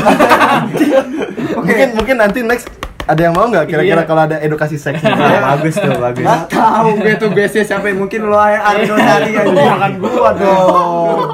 mungkin 1.57 1.89
mungkin 1.95 2.17
nanti 2.19 2.41
next 2.41 2.69
ada 3.05 3.21
yang 3.23 3.33
mau 3.33 3.45
nggak 3.45 3.69
kira-kira 3.69 4.01
Iya. 4.01 4.09
kalau 4.09 4.23
ada 4.23 4.37
edukasi 4.39 4.77
seks 4.77 5.05
bagus 5.05 5.77
tuh, 5.77 5.93
bagus. 5.95 6.25
Gak 6.25 6.49
tahu 6.49 6.89
gue 6.99 7.15
tuh 7.15 7.29
gue 7.31 7.47
siapa 7.47 7.85
yang 7.85 8.01
mungkin 8.01 8.25
lo 8.25 8.41
ya 8.41 8.65
Ardo 8.65 8.97
dari 8.97 9.31
aja 9.31 9.45
Jangan 9.45 9.93
gua 10.01 10.31
dong. 10.33 11.29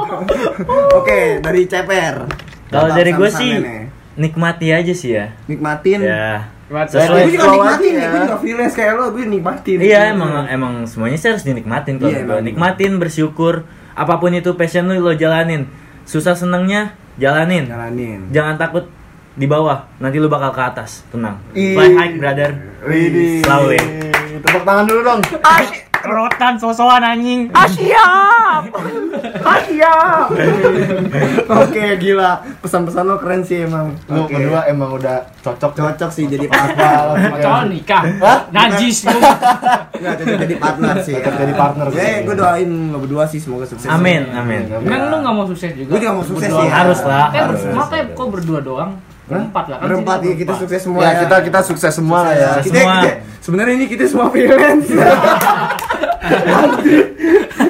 Oke 0.93 1.39
dari 1.39 1.63
ceper 1.65 2.27
Kalau 2.67 2.91
dari 2.91 3.11
gue 3.11 3.31
sih 3.31 3.51
nih. 3.57 3.83
nikmati 4.17 4.67
aja 4.69 4.91
sih 4.93 5.15
ya. 5.15 5.31
nikmatin 5.47 6.03
Ya. 6.03 6.51
Nikmati. 6.71 6.87
gue 6.89 7.03
Sesuai 7.03 7.23
juga 7.27 7.43
Slow 7.43 7.55
nikmatin 7.59 7.93
ya. 7.93 8.09
gue 8.09 8.21
juga 8.23 8.37
freelance 8.39 8.75
kayak 8.75 8.93
lo, 8.95 9.05
gue 9.11 9.25
nikmatin 9.27 9.77
Iya 9.77 10.01
emang 10.09 10.31
emang 10.47 10.73
semuanya 10.87 11.19
sih 11.19 11.29
harus 11.29 11.43
dinikmatin 11.43 11.99
kalau 11.99 12.09
Iya, 12.09 12.23
emang. 12.23 12.41
nikmatin 12.41 12.93
bersyukur 12.97 13.67
apa 13.93 14.15
pun 14.17 14.31
itu 14.31 14.55
passion 14.55 14.87
lu 14.87 14.97
lo 14.97 15.13
jalanin 15.13 15.67
susah 16.05 16.33
senengnya 16.33 16.95
jalanin 17.17 17.67
Jalanin 17.67 18.31
jangan 18.31 18.55
takut 18.55 18.87
di 19.33 19.45
bawah 19.45 19.91
nanti 19.99 20.17
lu 20.17 20.27
bakal 20.27 20.51
ke 20.51 20.63
atas 20.65 21.03
tenang 21.09 21.43
fly 21.51 21.91
high 21.93 22.15
brother. 22.15 22.51
Selalu 23.43 23.69
ya. 23.75 23.85
Tepuk 24.41 24.63
tangan 24.63 24.85
dulu 24.87 25.01
dong. 25.03 25.21
Rotan 26.03 26.57
sosokan 26.57 27.03
anjing. 27.07 27.53
Siap 27.53 28.63
Siap 29.63 30.27
Oke 31.47 31.85
gila 31.97 32.31
Pesan-pesan 32.59 33.05
lo 33.05 33.17
keren 33.17 33.41
sih 33.41 33.63
emang 33.63 33.93
Lu 34.07 34.25
Oke. 34.25 34.33
berdua 34.33 34.65
emang 34.67 34.91
udah 34.93 35.29
cocok 35.39 35.73
Cocok 35.73 36.11
sih 36.11 36.25
jadi 36.25 36.47
partner 36.47 37.17
Soal 37.45 37.65
nikah. 37.69 38.03
Hah? 38.19 38.39
Najis 38.51 39.05
lu. 39.05 39.19
Nggak 39.93 40.15
cocok 40.17 40.39
jadi 40.41 40.57
partner 40.57 40.95
sih 41.01 41.15
Cocok 41.15 41.35
jadi 41.39 41.55
partner 41.55 41.87
sih. 41.89 42.01
Eh 42.01 42.15
gue 42.23 42.35
doain 42.35 42.71
lo 42.89 42.99
berdua 42.99 43.25
sih 43.27 43.39
semoga 43.39 43.65
sukses 43.65 43.87
amin 43.87 44.29
amin 44.31 44.63
Emang 44.73 45.03
lu 45.07 45.17
gak 45.19 45.35
mau 45.35 45.45
sukses 45.47 45.71
juga? 45.75 45.91
Gue 45.91 46.01
juga 46.01 46.13
mau 46.13 46.25
sukses 46.25 46.49
sih 46.49 46.69
Harus 46.71 47.01
lah, 47.03 47.29
Eh, 47.31 47.41
harus. 47.41 47.61
makanya 47.69 48.05
kok 48.11 48.29
berdua 48.31 48.61
doang? 48.61 48.93
Berempat 49.27 49.65
lah 49.65 49.77
kan. 49.79 49.85
Berempat 49.87 50.19
ya 50.21 50.35
kita 50.35 50.53
sukses 50.57 50.81
semua 50.81 51.01
Ya, 51.01 51.23
kita 51.23 51.37
kita 51.41 51.61
sukses 51.63 51.93
semua 51.93 52.19
lah 52.21 52.35
ya. 52.35 52.51
Sukses. 52.53 52.67
Kita, 52.67 52.79
Semua. 52.81 52.97
kita- 52.99 53.19
sebenarnya 53.41 53.75
ini 53.75 53.87
kita 53.87 54.05
semua 54.05 54.27
freelance 54.27 54.91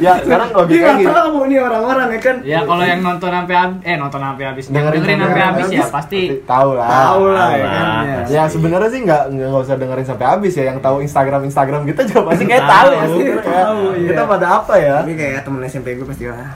ya 0.00 0.12
sekarang 0.24 0.48
Dia 0.48 0.56
logikanya 0.56 0.96
nggak 0.96 1.12
tahu 1.14 1.38
nih 1.44 1.58
orang-orang 1.60 2.08
ya 2.08 2.20
kan. 2.20 2.36
Ya 2.40 2.58
kalau 2.64 2.84
yang 2.84 3.00
nonton 3.00 3.30
sampai 3.30 3.54
habis, 3.54 3.78
eh 3.84 3.96
nonton 3.96 4.20
sampai 4.20 4.44
habis, 4.46 4.64
Dengerin 4.66 5.00
dengerin, 5.00 5.18
sampai 5.20 5.42
habis 5.42 5.66
ya 5.66 5.76
habis, 5.76 5.90
pasti. 5.92 6.22
tahu 6.42 6.70
lah 6.72 6.88
Tahu 6.88 7.22
lah 7.28 7.50
ya 7.52 7.66
kan. 7.66 7.84
ya. 8.00 8.20
Ya 8.30 8.42
sebenarnya 8.48 8.88
sih 8.88 9.00
nggak 9.04 9.22
nggak 9.30 9.60
usah 9.60 9.76
dengerin 9.76 10.06
sampai 10.06 10.26
habis 10.26 10.52
ya. 10.56 10.64
Yang 10.72 10.78
tahu 10.80 10.96
Instagram 11.04 11.40
Instagram 11.44 11.80
kita 11.84 12.00
juga 12.06 12.20
pasti 12.32 12.44
kayak 12.46 12.64
Tahu. 12.64 12.90
ya. 12.90 13.04
Tahu, 13.40 13.80
iya. 13.94 14.08
Kita 14.08 14.22
pada 14.24 14.46
apa 14.56 14.74
ya? 14.76 14.94
Tapi 15.04 15.12
kayak 15.14 15.40
temen 15.44 15.60
SMP 15.66 15.86
gue 15.94 16.06
pasti 16.06 16.24
lah. 16.26 16.48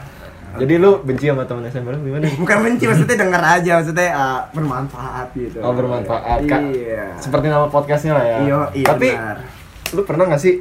Jadi 0.55 0.75
lu 0.79 1.03
benci 1.03 1.27
sama 1.27 1.43
teman 1.43 1.67
SMP 1.67 1.91
lu 1.91 1.99
gimana? 2.01 2.25
Bukan 2.47 2.57
benci 2.63 2.85
maksudnya 2.87 3.17
denger 3.19 3.43
aja 3.43 3.71
maksudnya 3.77 4.09
ah, 4.15 4.41
bermanfaat 4.55 5.27
gitu. 5.35 5.59
Oh 5.61 5.75
bermanfaat. 5.75 6.39
Kak. 6.47 6.61
Iya. 6.71 7.19
Seperti 7.19 7.47
nama 7.51 7.67
podcastnya 7.67 8.15
lah 8.15 8.25
ya. 8.25 8.37
Iya, 8.41 8.57
iya 8.73 8.87
Tapi 8.87 9.09
benar. 9.13 9.37
lu 9.93 10.01
pernah 10.07 10.25
nggak 10.31 10.41
sih 10.41 10.55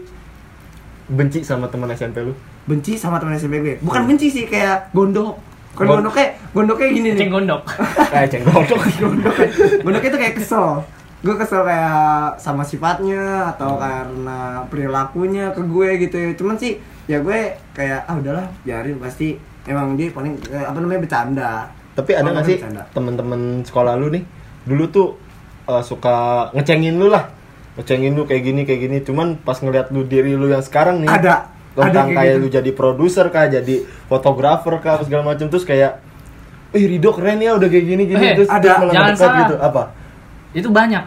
benci 1.08 1.40
sama 1.44 1.68
teman 1.68 1.92
SMP 1.92 2.24
lu? 2.24 2.34
benci 2.64 2.96
sama 2.96 3.20
temen 3.20 3.36
SMP 3.36 3.60
gue. 3.60 3.76
Bukan 3.84 4.08
benci 4.08 4.32
sih 4.32 4.48
kayak 4.48 4.96
gondok. 4.96 5.36
Kan 5.76 5.84
Gond- 5.84 6.00
gondok 6.00 6.14
kayak 6.16 6.32
gondok 6.56 6.78
kayak 6.80 6.92
gini 6.96 7.08
nih. 7.12 7.20
Ceng 7.20 7.32
gondok. 7.34 7.62
Kayak 8.14 8.28
cenggodok. 8.32 8.80
gondok 9.02 9.36
gondok 9.84 10.04
itu 10.06 10.18
kayak 10.18 10.36
kesel 10.40 10.80
gue 11.24 11.36
kesel 11.40 11.64
kayak 11.64 12.36
sama 12.36 12.68
sifatnya 12.68 13.56
atau 13.56 13.80
karena 13.80 14.60
perilakunya 14.68 15.56
ke 15.56 15.64
gue 15.64 15.90
gitu 16.04 16.20
cuman 16.44 16.60
sih 16.60 16.76
ya 17.08 17.24
gue 17.24 17.56
kayak 17.72 18.04
ah 18.04 18.20
udahlah 18.20 18.44
biarin 18.68 19.00
pasti 19.00 19.40
emang 19.64 19.96
dia 19.96 20.12
paling 20.12 20.36
eh, 20.52 20.68
apa 20.68 20.76
namanya 20.84 21.00
bercanda 21.00 21.52
Tapi 21.96 22.12
ada 22.12 22.28
nggak 22.28 22.44
sih 22.44 22.60
teman-teman 22.92 23.64
sekolah 23.64 23.96
lu 23.96 24.12
nih 24.12 24.20
dulu 24.68 24.84
tuh 24.92 25.08
uh, 25.64 25.80
suka 25.80 26.52
ngecengin 26.52 27.00
lu 27.00 27.08
lah, 27.08 27.32
ngecengin 27.76 28.14
lu 28.14 28.24
kayak 28.24 28.44
gini 28.44 28.62
kayak 28.64 28.82
gini. 28.82 28.98
Cuman 29.00 29.36
pas 29.36 29.56
ngeliat 29.56 29.90
lu 29.90 30.04
diri 30.04 30.34
lu 30.34 30.48
yang 30.48 30.62
sekarang 30.62 31.00
nih, 31.00 31.10
ada 31.10 31.50
tentang 31.74 32.08
ada 32.08 32.16
kayak 32.16 32.34
gitu. 32.34 32.42
lu 32.42 32.48
jadi 32.52 32.72
produser 32.72 33.26
kah, 33.28 33.46
jadi 33.48 33.76
fotografer 34.06 34.74
kah, 34.78 34.94
apa 34.96 35.04
segala 35.04 35.24
macam 35.26 35.48
terus 35.48 35.64
kayak, 35.64 35.98
Ih 36.72 36.86
Rido 36.88 37.10
keren 37.12 37.38
ya 37.38 37.54
udah 37.54 37.66
kayak 37.66 37.86
gini 37.88 38.04
gini 38.04 38.24
Eh, 38.24 38.34
terus 38.36 38.50
ada. 38.50 38.82
terus 38.82 38.92
Jangan 38.92 39.14
salah. 39.16 39.38
gitu 39.40 39.56
apa? 39.60 39.84
Itu 40.52 40.70
banyak. 40.70 41.04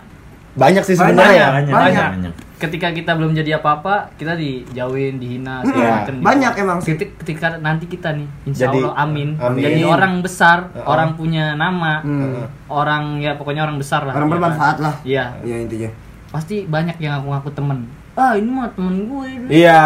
Banyak 0.54 0.82
sih 0.82 0.94
Banyak, 0.94 1.10
sebenarnya 1.12 1.34
ya. 1.36 1.48
banyak, 1.52 1.72
banyak. 1.72 2.06
banyak. 2.12 2.34
Ketika 2.56 2.88
kita 2.88 3.12
belum 3.12 3.36
jadi 3.36 3.60
apa-apa, 3.60 4.16
kita 4.16 4.32
dijauhin, 4.32 5.20
dihina, 5.20 5.60
Hmm, 5.60 5.68
segala 5.68 5.90
macem. 6.00 6.14
banyak 6.18 6.52
emang 6.56 6.78
sih. 6.80 6.94
Ketika, 6.94 7.12
ketika 7.20 7.46
nanti 7.58 7.84
kita 7.84 8.08
nih, 8.10 8.24
insya 8.44 8.66
Jadi- 8.66 8.80
Allah 8.80 8.94
amin, 8.96 9.28
amin. 9.36 9.60
jadi 9.60 9.80
orang 9.84 10.14
besar, 10.18 10.72
Heeh. 10.72 10.82
orang 10.82 11.10
punya 11.12 11.52
nama, 11.52 12.00
Hmm. 12.00 12.48
orang 12.66 13.20
ya 13.20 13.34
pokoknya 13.34 13.60
orang 13.62 13.76
besar 13.76 14.02
lah. 14.02 14.14
orang 14.14 14.22
ya 14.22 14.24
kan? 14.24 14.40
bermanfaat 14.40 14.76
lah 14.80 14.94
Iya, 15.04 15.24
ya 15.42 15.56
intinya 15.60 15.90
pasti 16.36 16.68
banyak 16.68 16.96
yang 16.98 17.16
ngaku-ngaku 17.16 17.50
temen. 17.50 17.78
Ah 18.12 18.32
ini 18.32 18.48
mah 18.48 18.68
temen 18.70 19.08
gue. 19.08 19.26
ini." 19.26 19.60
Iya, 19.60 19.80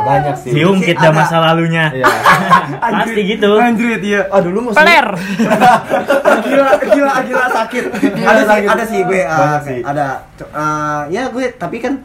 banyak 0.00 0.34
sih. 0.36 0.50
Diungkit 0.52 0.94
dah 0.96 1.10
Ada. 1.10 1.14
masa 1.16 1.36
lalunya. 1.40 1.90
Iya. 1.90 2.06
Pasti 2.94 3.20
gitu. 3.26 3.50
anjrit 3.54 4.02
ya 4.02 4.26
Ah 4.28 4.38
dulu 4.38 4.70
masih 4.70 4.78
Peler. 4.78 5.06
gila 6.44 6.70
gila 6.84 7.14
gila 7.22 7.46
sakit 7.48 7.84
ada 7.90 8.22
Ada 8.24 8.40
sih 8.40 8.48
sakit. 8.48 8.68
ada 8.68 8.84
sih 8.84 9.00
gue 9.02 9.22
Banyak 9.24 9.62
sih. 9.62 9.78
ada 9.82 10.06
Ah, 10.50 11.02
ya 11.08 11.28
gue 11.28 11.44
tapi 11.54 11.78
kan 11.78 12.02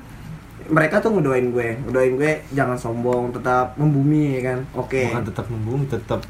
mereka 0.67 1.01
tuh 1.01 1.11
ngedoain 1.11 1.49
gue 1.49 1.67
ngedoain 1.83 2.13
gue 2.15 2.31
jangan 2.51 2.77
sombong 2.77 3.29
tetap 3.31 3.73
membumi 3.75 4.37
ya 4.37 4.41
kan 4.45 4.59
oke 4.75 5.01
bukan 5.07 5.25
tetap 5.25 5.45
membumi, 5.47 5.83
tetap 5.87 6.21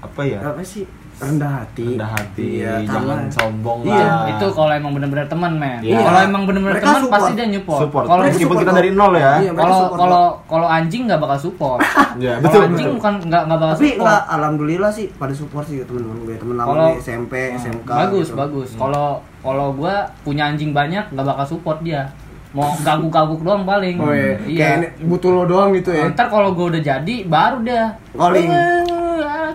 apa 0.00 0.20
ya? 0.22 0.38
apa 0.40 0.62
sih 0.62 0.86
rendah 1.20 1.52
hati 1.60 1.84
rendah 1.90 2.10
hati, 2.10 2.48
Iya, 2.58 2.72
jangan 2.82 3.18
sama. 3.22 3.36
sombong 3.36 3.78
Iya, 3.84 4.00
lah. 4.00 4.24
itu 4.26 4.46
kalau 4.50 4.72
emang 4.72 4.92
bener-bener 4.92 5.26
teman 5.26 5.52
men. 5.54 5.80
Iya. 5.80 6.00
Kalau 6.00 6.20
emang 6.22 6.42
bener-bener 6.42 6.74
Mereka 6.74 6.86
teman 6.86 7.02
support. 7.02 7.14
pasti 7.14 7.32
dia 7.34 7.46
nyupport. 7.46 7.80
support. 7.80 8.04
Kalau 8.06 8.22
meskipun 8.22 8.40
support 8.48 8.60
kita 8.62 8.72
dari 8.74 8.90
nol 8.90 9.12
ya. 9.14 9.32
Iya, 9.38 9.52
kalau 9.52 9.80
kalau 9.92 10.24
kalau 10.46 10.66
anjing 10.66 11.02
nggak 11.04 11.20
bakal 11.20 11.38
support. 11.38 11.80
Iya, 12.16 12.34
Kalau 12.34 12.42
betul. 12.42 12.62
anjing 12.66 12.88
bukan 12.96 13.14
nggak 13.22 13.42
nggak 13.44 13.58
bakal 13.58 13.74
tapi 13.74 13.86
support. 13.86 14.00
enggak 14.02 14.20
alhamdulillah 14.30 14.90
sih 14.90 15.06
pada 15.12 15.32
support 15.32 15.64
sih 15.64 15.76
teman-teman 15.80 16.16
gue 16.22 16.34
teman 16.36 16.54
lama 16.56 16.68
Kalau- 16.68 16.90
gue 16.90 17.00
SMP 17.00 17.32
SMK 17.54 17.90
bagus 17.90 18.26
gitu. 18.26 18.36
bagus. 18.36 18.68
Kalau 18.74 19.08
kalau 19.38 19.66
gua 19.72 19.94
punya 20.20 20.42
anjing 20.46 20.70
banyak 20.70 21.04
nggak 21.06 21.26
bakal 21.26 21.46
support 21.46 21.80
dia. 21.80 22.08
Mau 22.50 22.66
gaguk-gaguk 22.76 23.40
doang 23.40 23.62
paling. 23.62 23.94
oh 23.96 24.10
iya 24.10 24.34
Iya. 24.42 24.58
kayak 24.82 25.06
butuh 25.06 25.30
lo 25.30 25.42
doang 25.44 25.70
gitu 25.70 25.94
ya 25.94 26.10
Ntar 26.10 26.26
kalau 26.26 26.50
gua 26.50 26.66
udah 26.68 26.82
jadi 26.82 27.16
baru 27.22 27.62
dia 27.62 27.94
Calling. 28.10 28.50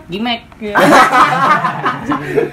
Gimek. 0.05 0.41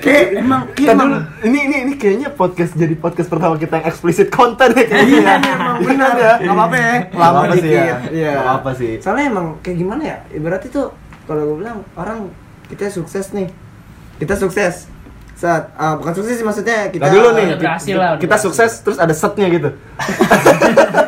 kayak 0.05 0.27
emang 0.41 0.63
Kita 0.73 0.93
dulu, 0.97 1.19
ini 1.45 1.59
ini 1.69 1.77
ini 1.89 1.93
kayaknya 1.99 2.29
podcast 2.33 2.73
jadi 2.73 2.95
podcast 2.97 3.29
pertama 3.29 3.61
kita 3.61 3.83
yang 3.83 3.87
explicit 3.89 4.29
content 4.33 4.73
ya 4.73 4.85
kayaknya. 4.89 5.19
Iya, 5.19 5.35
emang 5.53 5.77
benar 5.83 6.15
ya. 6.17 6.33
Enggak 6.41 6.57
apa-apa 6.57 6.77
ya. 6.77 6.95
Lama 7.13 7.27
apa-apa 7.27 7.55
sih 7.59 7.71
ya. 7.71 7.97
Iya. 8.09 8.33
Nggak 8.33 8.47
apa-apa 8.47 8.71
sih. 8.79 8.93
Soalnya 9.03 9.25
emang 9.33 9.47
kayak 9.61 9.77
gimana 9.77 10.03
ya? 10.03 10.17
Ibarat 10.33 10.63
itu 10.67 10.83
kalau 11.27 11.43
gue 11.53 11.57
bilang 11.63 11.79
orang 11.99 12.19
kita 12.71 12.89
sukses 12.89 13.35
nih. 13.37 13.49
Kita 14.17 14.35
sukses. 14.39 14.89
Saat 15.43 15.75
ah, 15.75 15.99
bukan 15.99 16.15
sukses 16.15 16.39
sih 16.39 16.47
maksudnya 16.47 16.87
kita 16.95 17.03
Nah 17.03 17.19
dulu 17.19 17.29
nih, 17.35 17.59
berhasil 17.59 17.97
lah, 17.99 18.15
kita 18.15 18.39
berhasil. 18.39 18.47
sukses 18.47 18.71
terus 18.87 18.95
ada 19.03 19.11
setnya 19.11 19.51
gitu. 19.51 19.75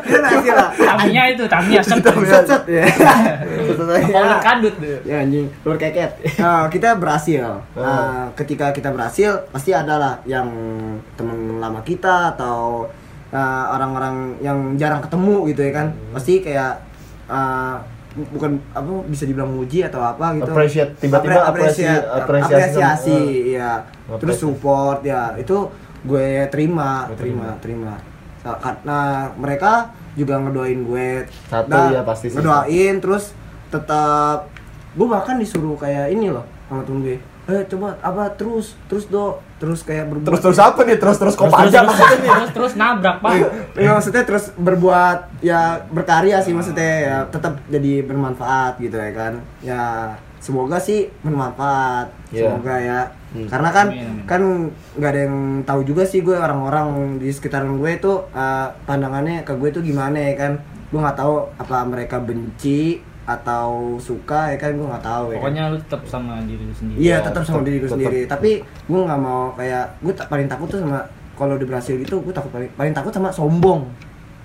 Kita 0.02 0.26
berhasil 0.26 0.54
lah. 0.58 0.70
Tamiya 0.74 1.22
itu, 1.30 1.44
Tamiya 1.46 1.80
set. 1.86 2.02
Set 2.02 2.44
set 2.50 2.62
ya. 2.66 2.82
Set, 2.82 3.78
set, 3.78 4.10
Kalau 4.10 4.26
ya. 4.26 4.42
kadut 4.42 4.74
tuh. 4.74 4.98
Ya 5.06 5.22
anjing, 5.22 5.46
luar 5.62 5.78
keket. 5.78 6.18
Nah, 6.42 6.66
kita 6.66 6.98
berhasil. 6.98 7.62
Nah, 7.78 8.34
ketika 8.34 8.74
kita 8.74 8.90
berhasil, 8.90 9.46
pasti 9.54 9.70
ada 9.70 9.94
lah 10.02 10.14
yang 10.26 10.50
teman 11.14 11.62
lama 11.62 11.78
kita 11.86 12.34
atau 12.34 12.90
uh, 13.30 13.64
orang-orang 13.70 14.34
yang 14.42 14.74
jarang 14.74 14.98
ketemu 14.98 15.46
gitu 15.54 15.62
ya 15.62 15.72
kan. 15.78 15.86
Pasti 16.10 16.42
kayak 16.42 16.82
uh, 17.30 17.78
bukan 18.14 18.62
apa 18.70 18.90
bisa 19.04 19.26
dibilang 19.26 19.50
muji 19.50 19.82
atau 19.82 19.98
apa 19.98 20.38
gitu. 20.38 20.46
Appreciate, 20.48 20.94
tiba-tiba 20.96 21.34
Apre- 21.34 21.50
apresi- 21.50 21.82
apresiasi, 21.82 22.14
apresiasi 22.14 22.54
apresiasi, 22.54 23.10
sama- 23.10 23.50
ya. 23.50 23.70
Apresiasi. 23.82 24.20
Terus 24.22 24.36
support 24.38 24.98
ya. 25.02 25.22
Itu 25.34 25.56
gue 26.02 26.28
terima, 26.48 27.10
Gue 27.10 27.18
terima, 27.18 27.46
terima. 27.58 27.94
Sa- 28.38 28.58
Karena 28.58 29.00
mereka 29.34 29.72
juga 30.14 30.38
ngedoain 30.38 30.80
gue. 30.80 31.26
Satu 31.50 31.68
Nah, 31.68 31.90
ya 31.90 32.00
pasti 32.02 32.30
sih. 32.30 32.38
Ngedoain 32.38 33.02
terus 33.02 33.34
tetap 33.68 34.46
gue 34.94 35.06
bahkan 35.06 35.34
disuruh 35.34 35.74
kayak 35.74 36.06
ini 36.08 36.30
loh 36.30 36.46
sama 36.64 36.86
temen 36.86 37.02
gue 37.02 37.18
eh 37.44 37.60
coba 37.68 37.92
apa 38.00 38.30
terus 38.32 38.78
terus 38.86 39.04
do 39.04 39.36
terus 39.64 39.80
kayak 39.80 40.04
berbuat 40.06 40.28
Terus 40.28 40.40
terus 40.42 40.58
apa 40.60 40.80
nih? 40.82 40.96
Terus 40.96 41.16
terus 41.16 41.32
Terus 41.32 41.40
kopaja 41.42 41.72
terus, 41.74 41.88
maksudnya 41.88 42.18
nih. 42.18 42.30
terus 42.30 42.50
terus 42.52 42.72
nabrak 42.74 43.16
pak. 43.18 43.32
ya 43.74 43.90
maksudnya 43.90 44.22
terus 44.22 44.44
berbuat 44.54 45.18
ya 45.40 45.60
berkarya 45.88 46.36
sih 46.38 46.52
maksudnya 46.52 46.92
ya 47.00 47.16
tetap 47.26 47.56
jadi 47.66 47.92
bermanfaat 48.02 48.76
gitu 48.76 48.94
ya 48.94 49.10
kan 49.10 49.32
ya 49.60 49.82
semoga 50.38 50.76
sih 50.76 51.08
bermanfaat 51.20 52.12
Iya. 52.28 52.50
semoga 52.50 52.76
ya 52.78 53.00
Hmm. 53.30 53.50
karena 53.50 53.66
kan 53.68 53.86
Amin, 53.88 54.06
amin. 54.06 54.24
kan 54.24 54.42
nggak 54.94 55.10
ada 55.10 55.20
yang 55.22 55.36
tahu 55.62 55.82
juga 55.82 56.04
sih 56.04 56.20
gue 56.20 56.38
orang-orang 56.38 56.86
di 57.18 57.26
sekitaran 57.28 57.74
gue 57.74 57.90
itu 57.92 58.12
eh, 58.30 58.68
pandangannya 58.84 59.42
ke 59.42 59.50
gue 59.52 59.70
tuh 59.70 59.82
gimana 59.82 60.14
ya 60.14 60.38
kan 60.38 60.52
gue 60.86 61.00
nggak 61.00 61.18
tahu 61.18 61.50
apa 61.52 61.82
mereka 61.82 62.22
benci 62.22 63.02
atau 63.24 63.68
suka 63.96 64.52
ya 64.52 64.58
kan 64.58 64.70
gue 64.70 64.84
nggak 64.84 65.00
tahu 65.02 65.24
ya 65.26 65.32
kan. 65.32 65.40
Pokoknya 65.40 65.62
lu 65.66 65.76
tetap 65.78 66.02
sama 66.04 66.34
diri 66.42 66.62
lu 66.62 66.74
sendiri. 66.74 66.98
Iya 66.98 67.10
Ya, 67.10 67.16
tetap 67.22 67.42
sama 67.42 67.60
diri 67.60 67.76
gue 67.78 67.88
sendiri. 67.88 68.20
Tapi 68.24 68.50
gue 68.60 69.00
nggak 69.00 69.18
mau 69.18 69.52
kayak 69.52 69.84
gue 69.98 70.12
tak 70.12 70.28
paling 70.28 70.44
takut 70.44 70.68
tuh 70.68 70.78
sama 70.78 71.00
kalau 71.34 71.56
udah 71.56 71.66
berhasil 71.66 71.94
gitu 71.94 72.20
gue 72.20 72.30
takut 72.30 72.50
paling, 72.50 72.70
paling 72.72 72.92
takut 72.92 73.10
sama 73.10 73.28
sombong. 73.28 73.88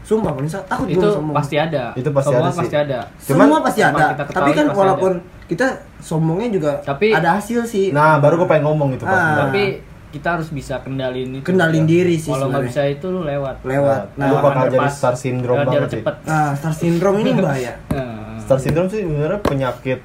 Sumpah 0.02 0.32
paling 0.32 0.48
takut 0.48 0.88
Itu 0.88 0.98
gue 0.98 1.12
sombong. 1.12 1.36
pasti 1.36 1.56
ada. 1.56 1.92
Itu 1.94 2.10
pasti 2.10 2.28
Sombongan 2.30 2.46
ada 2.46 2.56
sih. 2.56 2.62
pasti 2.64 2.78
ada. 2.78 3.00
Semua 3.20 3.46
Cuman- 3.46 3.62
pasti 3.62 3.80
Tanpa 3.82 4.00
ada. 4.00 4.24
Tapi 4.26 4.52
kan 4.52 4.66
pasti 4.66 4.80
walaupun 4.80 5.12
kita 5.46 5.66
sombongnya 6.00 6.50
juga 6.50 6.72
Tapi- 6.82 7.12
ada 7.12 7.30
hasil 7.36 7.60
sih. 7.64 7.92
Nah, 7.92 8.18
baru 8.18 8.40
gue 8.40 8.48
pengen 8.48 8.64
ngomong 8.66 8.90
itu 8.92 9.04
pasti. 9.04 9.30
Ah. 9.30 9.46
Tapi 9.46 9.64
kita 10.10 10.28
harus 10.34 10.50
bisa 10.50 10.82
kendalin 10.82 11.30
itu. 11.36 11.46
Kendalin 11.46 11.86
diri 11.86 12.16
sih 12.16 12.32
Kalau 12.32 12.50
nggak 12.50 12.66
bisa 12.66 12.82
itu 12.84 13.06
lu 13.06 13.22
lewat. 13.22 13.62
lewat. 13.62 14.02
Nah, 14.16 14.24
Nah, 14.24 14.28
lu 14.32 14.36
bakal 14.40 14.66
jadi 14.72 14.90
star 14.90 15.14
syndrome 15.14 15.62
banget 15.62 16.02
cepet. 16.02 16.16
nah, 16.24 16.50
star 16.56 16.74
syndrome 16.74 17.18
ini 17.20 17.30
bahaya. 17.38 17.74
Nah, 17.94 18.29
Star 18.50 18.58
syndrome 18.58 18.90
sih 18.90 19.00
sebenarnya 19.00 19.38
penyakit 19.40 20.00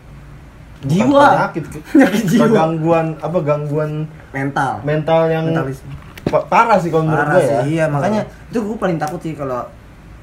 bukan 0.77 0.93
Jiwa. 1.09 1.25
penyakit, 1.27 1.65
Penyakit 1.91 2.25
jiwa. 2.29 2.45
gangguan 2.47 3.07
apa 3.19 3.39
gangguan 3.41 4.05
Mental. 4.31 4.85
mental 4.85 5.21
yang 5.27 5.49
Mentalisme. 5.49 5.89
pa- 6.27 6.45
parah 6.45 6.77
sih 6.77 6.89
kalau 6.89 7.05
menurut 7.07 7.25
gue 7.27 7.41
ya. 7.41 7.49
sih, 7.49 7.57
iya 7.73 7.85
makanya 7.87 8.21
itu 8.45 8.59
gue 8.59 8.77
paling 8.77 8.99
takut 8.99 9.17
sih 9.19 9.33
kalau 9.33 9.65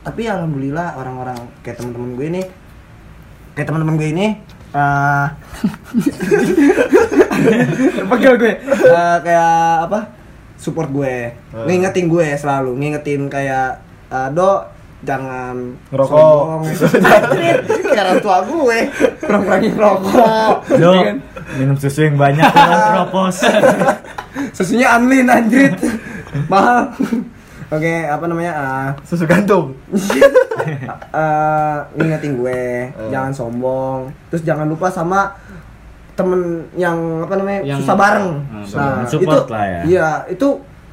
tapi 0.01 0.25
alhamdulillah 0.25 0.93
orang-orang 0.95 1.33
kayak 1.59 1.77
teman-teman 1.77 2.13
gue 2.13 2.25
ini 2.27 2.41
kayak 3.51 3.67
teman-teman 3.67 3.95
gue 3.95 4.09
ini 4.11 4.27
eh 4.71 5.27
pegel 8.07 8.33
gue 8.37 8.53
Eh, 8.83 9.17
kayak 9.19 9.51
apa 9.85 9.99
support 10.55 10.89
gue 10.89 11.33
ngingetin 11.65 12.05
gue 12.05 12.27
selalu 12.35 12.77
ngingetin 12.77 13.25
kayak 13.27 13.81
eh, 14.07 14.29
do 14.29 14.61
jangan 15.01 15.55
Ngerokok. 15.89 16.61
orang 17.91 18.17
tua 18.25 18.37
gue 18.43 18.79
kurang-kurangin 19.17 19.73
rokok 19.73 20.53
Dok, 20.67 20.77
Iya 20.77 20.89
kan? 21.03 21.17
minum 21.57 21.75
susu 21.75 22.05
yang 22.05 22.15
banyak 22.15 22.45
ya, 22.53 22.77
propos. 22.93 23.35
susunya 24.51 24.93
unlin 24.93 25.27
anjrit 25.27 25.73
mahal 26.47 26.93
Oke, 27.71 28.03
apa 28.03 28.27
namanya? 28.27 28.51
ah, 28.51 28.87
Susu 29.01 29.23
gantung. 29.23 29.71
eh 31.15 31.77
ingetin 31.95 32.35
gue, 32.35 32.91
jangan 33.07 33.31
sombong. 33.31 34.11
Terus 34.27 34.43
jangan 34.43 34.67
lupa 34.67 34.91
sama 34.91 35.31
temen 36.11 36.67
yang 36.75 36.99
apa 37.23 37.31
namanya 37.33 37.63
Yang- 37.63 37.79
susah 37.81 37.95
bareng. 37.95 38.29
Hmm, 38.43 38.65
nah, 38.75 39.07
support 39.07 39.47
itu, 39.47 39.53
lah 39.55 39.63
ya. 39.63 39.81
Iya, 39.87 40.09
itu 40.27 40.47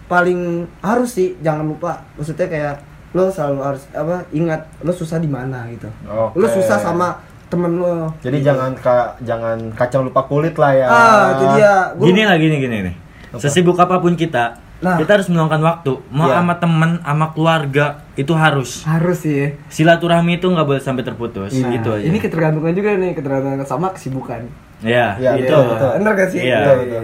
paling 0.06 0.40
harus 0.78 1.10
sih, 1.10 1.34
jangan 1.40 1.66
lupa. 1.66 1.98
Maksudnya 2.14 2.46
kayak 2.46 2.74
lo 3.10 3.28
selalu 3.28 3.58
harus 3.62 3.82
apa 3.90 4.28
ingat 4.30 4.68
lo 4.78 4.90
susah 4.90 5.16
di 5.16 5.26
mana 5.26 5.64
gitu. 5.68 5.88
Oke. 6.04 6.36
Lo 6.36 6.46
susah 6.46 6.76
sama 6.76 7.16
temen 7.46 7.76
lo. 7.76 8.12
Jadi 8.20 8.38
jangan 8.40 8.74
ka, 8.74 9.16
jangan 9.20 9.72
kacang 9.72 10.04
lupa 10.04 10.20
kulit 10.22 10.52
lah 10.54 10.70
ya. 10.70 10.86
Ah, 10.86 11.24
itu 11.32 11.44
dia. 11.54 11.72
Gua- 11.92 12.06
Gini 12.06 12.22
lah 12.22 12.36
gini 12.36 12.56
gini 12.58 12.76
nih. 12.84 12.94
Sesibuk 13.30 13.76
apa 13.76 13.96
pun 13.98 14.12
kita, 14.12 14.56
Nah. 14.78 14.96
kita 14.96 15.10
harus 15.14 15.28
meluangkan 15.28 15.58
waktu. 15.58 15.92
Mau 16.08 16.26
Iya. 16.26 16.38
sama 16.38 16.54
temen, 16.56 16.90
sama 16.98 17.26
keluarga 17.30 17.86
itu 18.14 18.32
harus. 18.32 18.84
harus 18.84 19.18
sih. 19.18 19.52
Silaturahmi 19.68 20.36
itu 20.36 20.46
nggak 20.46 20.64
boleh 20.64 20.78
sampai 20.78 21.02
terputus. 21.02 21.52
Nah, 21.54 21.68
gitu 21.70 21.88
aja. 21.90 22.04
Ini 22.04 22.18
ketergantungan 22.18 22.72
juga 22.72 22.92
nih, 22.94 23.12
ketergantungan 23.12 23.64
sama 23.64 23.90
kesibukan. 23.90 24.44
ya, 24.78 25.18
Iya, 25.18 25.34
itu. 25.34 25.50
betul, 25.50 25.62
betul. 25.66 25.90
Bener 25.98 26.12
gak 26.14 26.28
sih? 26.30 26.40
Iya. 26.40 26.58
Betul, 26.62 26.76
betul. 26.86 27.02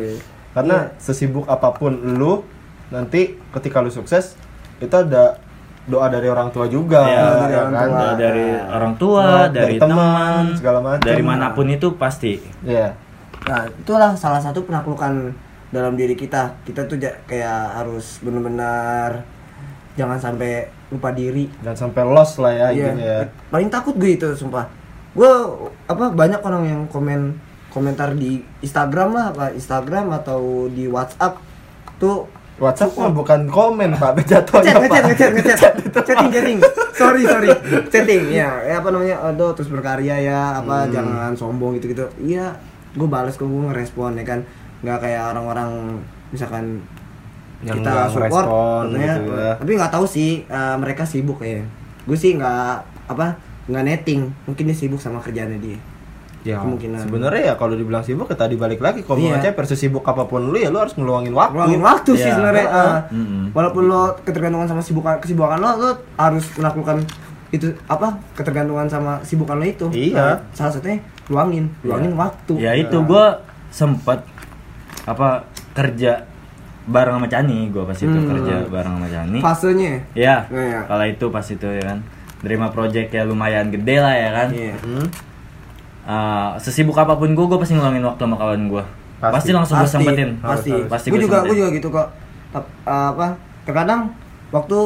Karena 0.55 0.77
sesibuk 0.97 1.45
apa 1.45 1.69
pun 1.73 1.91
lu 2.15 2.47
nanti 2.87 3.21
ketika 3.51 3.83
lu 3.83 3.91
sukses 3.91 4.39
itu 4.79 4.95
ada 4.95 5.43
doa 5.85 6.09
dari 6.09 6.27
orang 6.27 6.49
tua 6.49 6.65
juga 6.65 7.01
Iya, 7.03 7.13
ya 7.13 7.29
dari 7.37 7.55
orang 7.55 7.73
kan? 7.73 7.85
tua. 7.87 8.09
Dari 8.17 8.47
orang 8.67 8.95
tua, 8.97 9.25
Dari 9.45 9.53
dari, 9.53 9.75
teman, 9.77 10.43
segala 10.57 10.79
macam. 10.81 11.05
dari 11.05 11.23
mana 11.23 11.47
pun 11.53 11.67
itu 11.69 11.89
pasti. 11.95 12.41
Iya. 12.63 12.97
Nah, 13.45 13.63
itulah 13.69 14.13
salah 14.15 14.41
satu 14.41 14.65
penaklukan 14.65 15.37
dalam 15.69 15.93
diri 15.93 16.15
kita. 16.15 16.57
Kita 16.63 16.85
tuh 16.85 16.97
kayak 17.23 17.77
harus 17.77 18.17
benar-benar 18.19 19.21
jangan 19.95 20.17
sampai 20.17 20.65
lupa 20.89 21.13
diri. 21.13 21.53
Dan 21.61 21.75
sampai 21.75 22.03
lost 22.03 22.39
lah 22.39 22.51
ya 22.51 22.69
Iya. 22.71 22.85
intinya 22.91 23.05
ya. 23.05 23.21
Paling 23.49 23.69
takut 23.69 23.95
gue 23.95 24.11
itu 24.15 24.29
sumpah. 24.33 24.65
Gue 25.13 25.31
apa 25.85 26.09
banyak 26.09 26.41
orang 26.41 26.63
yang 26.65 26.81
komen 26.89 27.37
komentar 27.69 28.15
di 28.15 28.39
Instagram 28.61 29.13
lah, 29.13 29.27
apa 29.31 29.51
Instagram 29.51 30.15
atau 30.15 30.67
di 30.67 30.87
WhatsApp 30.87 31.37
tuh 31.97 32.25
WhatsApp 32.55 32.95
mah 32.95 33.11
bukan 33.11 33.41
komen 33.47 33.91
Pak, 33.93 34.15
jatuhnya 34.23 34.79
ngechat 34.79 35.03
Pak. 35.03 35.09
ngechat 35.11 35.31
ngechat 35.35 35.73
ngechat 35.77 36.05
chatting 36.05 36.31
chatting. 36.31 36.59
Sorry 36.93 37.23
sorry. 37.25 37.51
Chatting 37.91 38.31
ya. 38.31 38.63
Ya 38.63 38.79
apa 38.79 38.89
namanya? 38.89 39.19
Aduh 39.25 39.51
terus 39.53 39.67
berkarya 39.67 40.15
ya 40.17 40.63
apa 40.63 40.87
Hmm. 40.87 40.93
jangan 40.93 41.33
sombong 41.35 41.75
gitu 41.77 41.91
gitu 41.91 42.07
iya 42.21 42.55
gue 42.93 43.05
balas 43.05 43.35
kok 43.35 43.45
gue 43.45 43.63
ngerespon 43.65 44.15
ya 44.15 44.25
kan? 44.25 44.41
Nggak 44.81 44.99
kayak 45.01 45.35
orang-orang 45.35 45.99
misalkan 46.31 46.79
Yang 47.61 47.81
kita 47.81 47.93
support 48.09 48.47
katanya, 48.47 49.13
gitu 49.17 49.33
ya. 49.33 49.53
tapi 49.57 49.71
nggak 49.75 49.93
tahu 49.93 50.05
sih 50.05 50.31
eh, 50.45 50.77
mereka 50.77 51.03
sibuk 51.03 51.41
ya. 51.41 51.65
Gue 52.05 52.15
sih 52.15 52.39
nggak 52.39 52.75
apa 53.09 53.35
nggak 53.67 53.83
netting. 53.83 54.31
Mungkin 54.45 54.63
dia 54.69 54.77
sibuk 54.77 55.01
sama 55.01 55.19
kerjaannya 55.19 55.59
dia 55.59 55.79
Ya, 56.45 56.61
Kemungkinan. 56.61 57.01
sebenarnya 57.01 57.43
ya 57.43 57.55
kalau 57.57 57.73
dibilang 57.73 58.05
sibuk 58.05 58.29
ya 58.29 58.37
tadi 58.37 58.55
balik 58.55 58.77
lagi 58.79 59.01
kalau 59.01 59.17
Iya. 59.17 59.25
mau 59.27 59.33
ngechat 59.35 59.55
versus 59.55 59.81
sibuk 59.81 60.05
apa 60.05 60.25
pun 60.25 60.45
lu 60.45 60.55
ya 60.55 60.69
lu 60.69 60.77
harus 60.77 60.93
ngeluangin 60.93 61.33
waktu. 61.33 61.57
Luangin 61.57 61.81
waktu 61.81 62.11
sih 62.15 62.21
Iya. 62.23 62.37
sebenarnya. 62.37 62.67
Eh. 62.69 62.97
Mm-mm. 63.11 63.43
Walaupun 63.51 63.83
lo 63.85 64.03
ketergantungan 64.21 64.67
sama 64.67 64.81
sibukan 64.81 65.17
kesibukan 65.19 65.57
lo, 65.57 65.71
lo 65.75 65.91
harus 66.15 66.45
melakukan 66.55 67.01
itu 67.49 67.73
apa 67.87 68.07
ketergantungan 68.35 68.85
sama 68.87 69.19
sibukan 69.23 69.57
lo 69.57 69.65
itu. 69.65 69.87
Iya. 69.89 70.13
Nah, 70.15 70.37
salah 70.53 70.69
satunya 70.71 71.01
luangin, 71.27 71.73
luangin 71.81 72.13
Iya. 72.13 72.21
waktu. 72.21 72.53
Ya 72.61 72.73
itu 72.77 72.97
gue 72.99 73.25
sempet 73.71 74.21
apa 75.03 75.49
kerja 75.73 76.29
bareng 76.85 77.17
sama 77.17 77.27
Cani, 77.27 77.59
gue 77.69 77.81
pas 77.83 77.97
itu 77.97 78.05
Hmm. 78.11 78.29
kerja 78.29 78.55
bareng 78.69 78.95
sama 78.95 79.09
Cani. 79.09 79.39
Fasenya. 79.41 79.93
Ya, 80.13 80.45
Iya. 80.47 80.85
kalau 80.85 81.05
itu 81.05 81.25
pas 81.27 81.47
itu 81.47 81.65
ya 81.67 81.85
kan. 81.87 81.99
Terima 82.39 82.69
project 82.69 83.09
ya 83.09 83.25
lumayan 83.25 83.73
gede 83.73 83.97
lah 83.97 84.13
ya 84.13 84.29
kan. 84.31 84.49
Iya. 84.53 84.77
Hmm. 84.77 85.09
Eh, 86.05 86.51
sesibuk 86.61 86.93
apa 86.95 87.17
pun 87.17 87.33
gue, 87.33 87.45
gue 87.47 87.59
pasti 87.59 87.73
ngeluangin 87.73 88.05
waktu 88.05 88.23
sama 88.23 88.37
kawan 88.37 88.63
gue. 88.69 88.85
Pasti. 89.17 89.35
Pasti, 89.35 89.51
langsung 89.57 89.77
gue 89.79 89.89
sempetin. 89.89 90.31
Pasti. 90.39 90.71
Harus, 90.71 90.91
Pasti 90.93 91.07
gue 91.09 91.21
juga 91.21 91.41
gue 91.43 91.57
juga 91.57 91.71
gitu 91.73 91.89
kok. 91.89 92.09
Eh, 92.53 92.65
apa? 92.85 93.41
Terkadang 93.65 94.13
waktu 94.53 94.79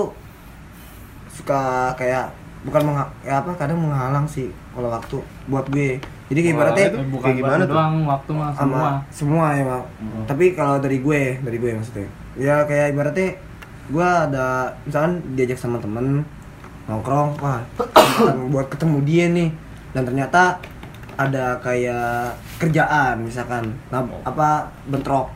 suka 1.29 1.93
kayak 1.95 2.31
bukan 2.63 2.83
mengha- 2.85 3.13
ya 3.23 3.39
apa 3.39 3.55
kadang 3.55 3.79
menghalang 3.79 4.27
sih 4.27 4.51
kalau 4.71 4.91
waktu 4.91 5.19
buat 5.47 5.67
gue. 5.69 5.99
Jadi 6.29 6.39
kayak 6.45 6.55
ibaratnya 6.55 6.85
itu 6.87 6.99
bukan 7.09 7.25
kayak 7.25 7.37
gimana 7.41 7.63
tuh? 7.65 7.73
doang 7.73 7.95
waktu 8.05 8.31
mah 8.31 8.51
semua 8.53 8.77
sama 8.77 8.91
semua 9.09 9.47
ya 9.57 9.65
Mak. 9.65 9.85
tapi 10.29 10.45
kalau 10.53 10.77
dari 10.77 11.01
gue 11.01 11.41
dari 11.41 11.57
gue 11.57 11.71
maksudnya 11.73 12.05
ya 12.37 12.69
kayak 12.69 12.93
ibaratnya 12.93 13.29
gue 13.89 14.05
ada 14.29 14.47
misalkan 14.85 15.25
diajak 15.33 15.57
sama 15.57 15.81
temen 15.81 16.29
nongkrong 16.85 17.33
wah 17.41 17.65
buat 18.53 18.69
ketemu 18.69 18.99
dia 19.09 19.25
nih 19.33 19.49
dan 19.97 20.05
ternyata 20.05 20.61
ada 21.19 21.59
kayak 21.59 22.31
kerjaan 22.63 23.19
misalkan 23.21 23.75
nah, 23.91 24.07
apa 24.23 24.71
bentrok. 24.87 25.27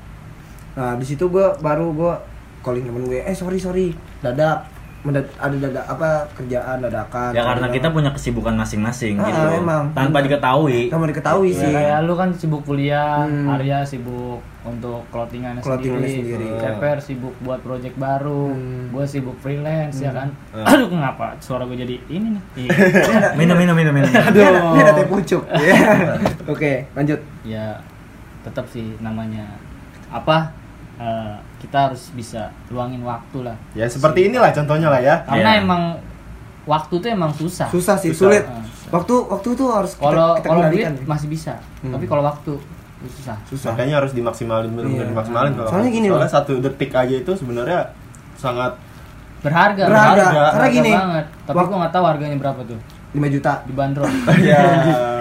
Nah 0.79 0.95
di 0.95 1.05
situ 1.05 1.27
gue 1.27 1.47
baru 1.59 1.91
gue 1.91 2.15
calling 2.63 2.87
temen 2.87 3.05
gue 3.11 3.21
eh 3.21 3.35
sorry 3.35 3.59
sorry 3.59 3.91
dadak. 4.23 4.63
Mendad- 4.63 4.72
ada 5.03 5.57
dadak 5.59 5.83
apa 5.85 6.09
kerjaan 6.33 6.79
dadakan 6.79 7.35
Ya 7.35 7.43
karena 7.43 7.67
kita 7.69 7.91
punya 7.91 8.15
kesibukan 8.15 8.55
masing-masing 8.55 9.19
Ah, 9.19 9.27
gitu. 9.27 9.59
emang. 9.59 9.91
Tanpa 9.91 10.23
diketahui. 10.23 10.87
Kamu 10.87 11.11
diketahui 11.11 11.51
Ya, 11.51 11.59
sih 11.59 11.69
kayak 11.69 11.99
lu 12.03 12.15
kan 12.15 12.31
sibuk 12.31 12.63
kuliah, 12.63 13.27
Hmm. 13.27 13.51
Arya 13.51 13.83
sibuk 13.83 14.39
untuk 14.63 15.03
Clothingannya 15.11 15.59
sendiri, 15.59 16.07
sendiri. 16.07 16.47
Keper 16.55 17.03
sibuk 17.03 17.35
buat 17.41 17.59
project 17.61 17.99
baru, 17.99 18.55
Hmm. 18.55 18.95
gue 18.95 19.05
sibuk 19.05 19.35
freelance 19.37 19.99
ya 19.99 20.15
kan. 20.15 20.31
Hmm. 20.49 20.71
Aduh 20.71 20.87
kenapa 20.87 21.35
suara 21.39 21.67
gue 21.67 21.75
jadi 21.77 21.99
ini 22.07 22.29
nih? 22.31 22.43
Iya. 22.63 23.35
Minum 23.35 23.59
minum 23.59 23.75
minum 23.75 23.91
minum. 23.93 24.07
Ada, 24.23 24.39
dia 24.71 24.81
ada 24.81 24.93
teh 24.95 25.07
pucuk. 25.07 25.43
Iya. 25.59 25.83
Oke, 26.47 26.87
lanjut. 26.93 27.19
ya 27.43 27.75
tetap 28.41 28.67
sih 28.69 28.95
namanya 28.99 29.51
apa? 30.09 30.55
eh, 30.95 31.35
kita 31.63 31.79
harus 31.89 32.11
bisa 32.11 32.51
luangin 32.69 33.01
waktu 33.01 33.39
lah. 33.43 33.55
Ya 33.73 33.87
seperti 33.87 34.27
inilah 34.27 34.51
contohnya 34.51 34.89
lah 34.89 34.99
ya. 34.99 35.23
Karena 35.23 35.51
Iya. 35.53 35.63
emang 35.63 35.83
waktu 36.65 36.95
tuh 36.95 37.09
emang 37.09 37.31
susah. 37.31 37.67
Susah 37.69 37.95
sih, 37.97 38.11
Susah. 38.11 38.19
sulit. 38.21 38.45
Ah, 38.45 38.59
susah. 38.61 38.91
Waktu 38.93 39.15
waktu 39.25 39.49
tuh 39.55 39.69
harus 39.71 39.93
kita, 39.95 40.05
Kalau 40.05 40.29
kalau 40.37 40.61
duit 40.67 40.83
kendalikan. 40.85 40.95
masih 41.07 41.29
bisa, 41.29 41.55
Hmm. 41.81 41.93
tapi 41.93 42.05
kalau 42.05 42.23
waktu 42.23 42.53
itu 42.99 43.09
susah. 43.17 43.37
susah. 43.47 43.71
Makanya 43.73 43.95
harus 43.99 44.13
dimaksimalin 44.13 44.71
benar-benar 44.71 45.01
Iya. 45.01 45.11
dimaksimalin 45.11 45.53
kalau 45.55 45.69
Soalnya 45.69 45.91
gini, 45.91 46.07
soalnya 46.07 46.27
Bang. 46.29 46.37
satu 46.37 46.53
detik 46.61 46.91
aja 46.93 47.15
itu 47.17 47.33
sebenarnya 47.33 47.81
sangat 48.37 48.73
Berharga, 49.41 49.83
Berharga. 49.85 50.23
berharga. 50.23 50.51
Karena 50.53 50.69
gini, 50.71 50.91
banget. 50.93 51.27
Tapi 51.43 51.57
wak- 51.57 51.67
gua 51.67 51.79
nggak 51.81 51.93
tahu 51.93 52.05
harganya 52.07 52.37
berapa 52.39 52.61
tuh 52.63 52.79
5 53.13 53.21
juta. 53.29 53.53
dibanderol. 53.65 54.09
ya 54.43 54.61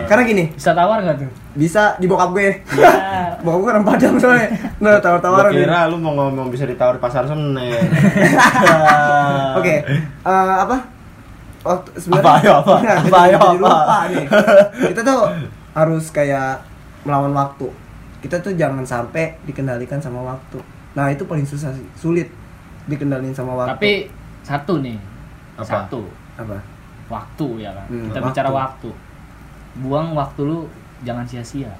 Karena 0.03 0.23
gini, 0.23 0.43
Bisa 0.51 0.71
tawar 0.71 0.99
nggak 0.99 1.17
tuh? 1.17 1.31
bisa 1.51 1.95
di 1.95 2.03
bokap 2.07 2.31
gue. 2.31 2.47
Ya. 2.71 2.91
Bokap 3.43 3.57
gue 3.57 3.69
orang 3.69 3.83
Padang 3.83 4.13
soalnya. 4.15 4.47
Nah, 4.77 4.97
tawar-tawaran. 4.97 5.49
nih. 5.51 5.61
kira 5.61 5.87
lu 5.87 5.97
mau 5.97 6.13
ngomong 6.13 6.47
bisa 6.47 6.63
ditawar 6.63 6.93
di 6.93 6.99
pasar 6.99 7.25
Senen. 7.25 7.57
Oke. 9.57 9.75
eh, 10.21 10.55
apa? 10.57 10.77
Waktu 11.61 11.89
sebenarnya 11.95 12.23
Apa, 12.23 12.31
ayo, 12.39 12.51
apa? 12.55 12.73
Nah, 12.79 12.95
Apa, 12.97 13.17
ayo, 13.21 13.29
jadi 13.29 13.37
apa? 13.37 13.55
lupa 13.55 13.97
nih. 14.07 14.25
Kita 14.87 14.99
tuh 15.03 15.19
harus 15.71 16.03
kayak 16.09 16.49
melawan 17.03 17.31
waktu. 17.31 17.67
Kita 18.19 18.35
tuh 18.39 18.51
jangan 18.53 18.83
sampai 18.83 19.35
dikendalikan 19.43 19.97
sama 19.97 20.19
waktu. 20.23 20.59
Nah, 20.91 21.07
itu 21.07 21.23
paling 21.23 21.43
susah 21.43 21.71
sih, 21.71 21.85
sulit 21.93 22.27
dikendalin 22.85 23.31
sama 23.31 23.55
waktu. 23.55 23.71
Tapi 23.73 23.91
satu 24.41 24.79
nih, 24.79 24.97
Apa? 25.55 25.85
satu 25.85 26.01
apa? 26.35 26.57
Waktu 27.11 27.47
ya 27.59 27.71
kan. 27.71 27.85
Hmm, 27.85 28.07
Kita 28.07 28.17
waktu. 28.17 28.27
bicara 28.31 28.49
waktu. 28.49 28.89
Buang 29.77 30.07
waktu 30.11 30.41
lu 30.41 30.59
jangan 31.01 31.23
sia-sia. 31.23 31.71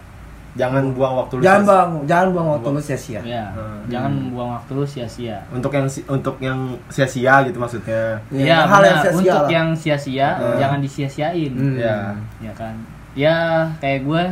Jangan 0.52 0.92
buang 0.92 1.16
waktu 1.18 1.40
lu. 1.40 1.42
Jangan 1.42 1.64
bang, 1.64 1.90
jangan 2.06 2.28
buang 2.30 2.48
waktu 2.52 2.68
lu 2.70 2.82
sia-sia. 2.82 3.22
Ya, 3.22 3.46
Hmm. 3.50 3.88
jangan 3.88 4.12
buang 4.30 4.52
waktu 4.52 4.72
lu 4.74 4.84
sia-sia. 4.84 5.40
Untuk 5.50 5.72
yang 5.72 5.88
si- 5.88 6.04
untuk 6.06 6.36
yang 6.38 6.60
sia-sia 6.88 7.40
gitu 7.42 7.56
maksudnya. 7.56 8.20
Ya, 8.30 8.68
hal 8.68 8.82
yang 8.82 9.00
sia-sia 9.00 9.16
untuk 9.24 9.42
lah. 9.42 9.50
yang 9.50 9.68
sia-sia 9.74 10.28
Hmm. 10.36 10.60
jangan 10.60 10.80
disia-siain. 10.80 11.52
Hmm. 11.52 11.76
Ya. 11.78 11.96
Ya 12.42 12.52
kan. 12.52 12.76
Ya 13.14 13.36
kayak 13.80 14.04
gue 14.04 14.24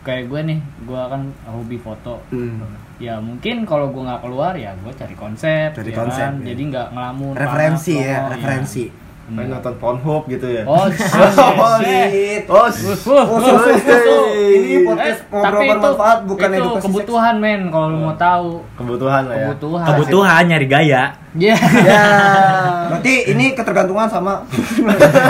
kayak 0.00 0.24
gue 0.26 0.40
nih, 0.44 0.58
gue 0.82 1.00
kan 1.04 1.22
hobi 1.44 1.76
foto. 1.76 2.18
Hmm. 2.28 2.58
Ya 2.98 3.14
mungkin 3.16 3.62
kalau 3.62 3.90
gue 3.90 4.02
nggak 4.02 4.18
keluar 4.20 4.54
ya 4.54 4.74
gue 4.76 4.90
cari 4.92 5.14
konsep, 5.14 5.70
Cari 5.70 5.86
ya 5.88 5.96
konsep, 5.96 6.28
kan? 6.28 6.42
ya. 6.42 6.46
Jadi 6.50 6.62
nggak 6.68 6.86
ngelamun. 6.90 7.32
Referensi 7.32 7.94
panas, 7.94 8.02
ya, 8.04 8.16
oh, 8.16 8.26
referensi. 8.32 8.84
iya. 8.84 9.06
Main 9.28 9.44
Benar. 9.44 9.60
nonton 9.60 9.74
Pornhub 9.76 10.24
gitu 10.26 10.48
ya. 10.48 10.64
Oh, 10.64 10.84
Oh, 10.88 10.88
shit. 10.88 12.08
shit. 12.08 12.42
Oh, 12.48 12.64
Wuh, 12.64 12.72
s- 12.72 13.04
wuh, 13.04 13.12
wuh, 13.12 13.36
wuh, 13.36 13.60
wuh, 13.60 13.76
wuh. 13.76 14.24
Ini 14.48 14.76
podcast 14.82 15.20
Eh, 15.20 15.36
ngobrol 15.36 15.68
bermanfaat, 15.68 16.18
bukan 16.24 16.48
itu 16.48 16.56
edukasi 16.58 16.82
kebutuhan 16.82 17.34
men 17.36 17.60
kalau 17.68 17.86
lu 17.88 17.98
mau 18.00 18.16
tahu 18.16 18.64
kebutuhan 18.74 19.22
lah 19.24 19.36
ya. 19.36 19.46
kebutuhan 19.46 19.84
Kebutuhan 19.86 20.42
nyari 20.44 20.66
gaya. 20.66 21.02
Iya. 21.34 21.56
Ya. 21.60 22.04
Berarti 22.90 23.12
ini 23.28 23.52
ketergantungan 23.52 24.08
sama 24.08 24.48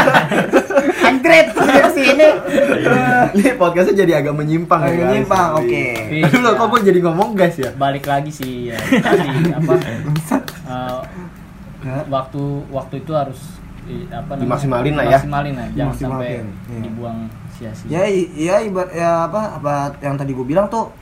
Angkret 1.08 1.50
sih 1.90 2.04
ini. 2.06 2.28
Ini 3.34 3.50
podcastnya 3.54 3.94
jadi 3.98 4.12
agak 4.16 4.34
menyimpang 4.34 4.78
ya. 4.80 4.88
Guys. 4.88 5.00
menyimpang, 5.02 5.48
oke. 5.56 5.84
Iya. 6.06 6.22
Aduh 6.24 6.38
loh, 6.38 6.52
kok 6.54 6.66
gue 6.68 6.80
jadi 6.86 6.98
ngomong 7.02 7.28
guys 7.34 7.56
ya? 7.56 7.70
balik 7.74 8.04
lagi 8.04 8.30
sih 8.30 8.70
ya 8.70 8.78
tadi 8.78 9.28
apa 9.50 9.74
eh, 10.66 11.00
waktu 12.06 12.42
waktu 12.68 12.94
itu 12.98 13.12
harus 13.12 13.38
i- 13.88 14.06
apa 14.06 14.30
namanya? 14.30 14.42
Dimaksimalin 14.44 14.92
lah 14.92 15.04
ya. 15.04 15.10
Dimaksimalin 15.10 15.54
lah, 15.54 15.66
jangan 15.72 15.94
sampai 15.96 16.30
iya. 16.30 16.80
dibuang 16.80 17.18
sia-sia. 17.50 17.88
ya 17.88 18.02
i- 18.06 18.30
ya 18.38 18.56
ibarat 18.60 18.92
ya 18.92 19.10
apa 19.24 19.40
apa 19.56 19.72
yang 19.98 20.14
tadi 20.14 20.30
gue 20.30 20.46
bilang 20.46 20.68
tuh 20.68 20.92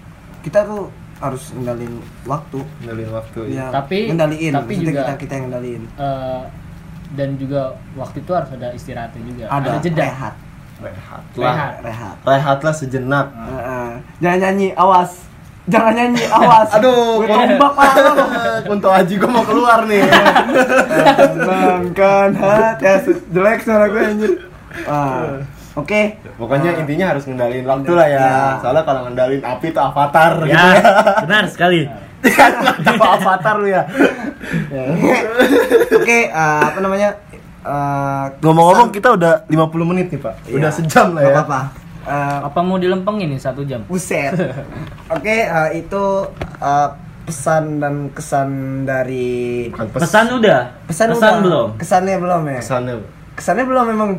kita 0.41 0.62
tuh 0.62 0.89
harus 1.16 1.51
ngendalin 1.51 1.97
waktu 2.22 2.61
Ngendalin 2.78 3.09
waktu 3.11 3.41
ya 3.51 3.66
Tapi- 3.68 4.07
ngendaliin 4.07 4.53
tapi 4.55 4.64
Maksudnya 4.70 4.87
juga- 4.87 5.03
kita 5.03 5.12
kita 5.18 5.32
yang 5.32 5.45
ngendaliin 5.47 5.82
Eh, 5.97 6.43
dan 7.12 7.28
juga 7.34 7.61
waktu 7.93 8.16
itu 8.18 8.30
harus 8.30 8.51
ada 8.51 8.68
istirahatnya 8.70 9.22
juga. 9.22 9.45
ada, 9.49 9.68
jeda. 9.78 10.01
rehat 10.03 10.34
Rehat 10.76 11.22
Rehat. 11.32 11.72
lah. 11.72 11.80
rehat 11.82 12.16
Rehatlah 12.22 12.74
sejenak. 12.74 13.26
Heeh. 13.32 13.89
jangan 14.18 14.39
nyanyi 14.39 14.68
awas 14.72 15.24
jangan 15.67 15.93
nyanyi 15.93 16.23
awas 16.29 16.69
Aduh, 16.73 17.19
gue 17.19 17.27
tombak 17.27 17.75
lah 17.75 17.93
lo 17.97 18.12
Kunto 18.64 18.89
Aji 18.89 19.14
gue 19.14 19.27
mau 19.27 19.43
keluar 19.43 19.83
nih. 19.85 20.03
tenangkan 21.09 22.29
hati 22.33 22.83
ya 22.83 22.95
jelek 23.29 23.61
suara 23.61 23.87
gue 23.87 23.99
anjir 24.01 24.33
ah. 24.85 25.43
oke 25.75 26.01
Pokoknya 26.37 26.71
Ah. 26.71 26.81
intinya 26.81 27.07
harus 27.11 27.25
ngendalin 27.25 27.64
waktu 27.64 27.91
lah 27.91 28.07
ya. 28.07 28.19
Ya. 28.19 28.37
Soalnya 28.59 28.83
kalau 28.83 29.01
ngendalin 29.05 29.41
api 29.41 29.67
itu 29.67 29.81
avatar 29.81 30.33
gitu 30.39 30.53
Ya, 30.53 30.64
ya. 30.71 30.83
benar 31.25 31.45
sekali. 31.49 31.81
Apa 32.87 33.05
avatar 33.17 33.55
lu 33.57 33.69
ya? 33.69 33.83
oke 35.93 36.19
ah, 36.31 36.61
apa 36.64 36.79
namanya 36.81 37.11
Ah, 37.62 38.31
Ngomong-ngomong 38.39 38.95
kita 38.95 39.11
udah 39.12 39.43
50 39.45 39.59
menit 39.85 40.07
nih, 40.09 40.23
Pak. 40.23 40.35
Udah 40.49 40.71
Iya. 40.71 40.77
sejam 40.77 41.19
lah 41.19 41.23
ya. 41.25 41.35
apa-apa 41.35 41.61
Ah, 42.07 42.46
Apa 42.46 42.62
mau 42.62 42.76
dilempengin 42.76 43.28
nih 43.28 43.40
satu 43.40 43.61
jam? 43.62 43.82
Buset. 43.84 44.30
Oke, 45.14 45.36
eh, 45.42 45.68
itu 45.76 46.04
eh, 46.57 46.88
pesan 47.22 47.82
dan 47.82 47.94
kesan 48.11 48.48
dari 48.82 49.66
Bukan 49.68 49.90
Pesan 49.92 50.30
udah. 50.32 50.70
pesan, 50.86 51.11
Pesan 51.11 51.32
udah. 51.32 51.42
belum. 51.42 51.68
Kesannya 51.76 52.16
belum 52.16 52.42
ya? 52.46 52.59
Pesannya 52.59 52.94
Kesannya 53.34 53.64
belum 53.64 53.84
memang. 53.88 54.11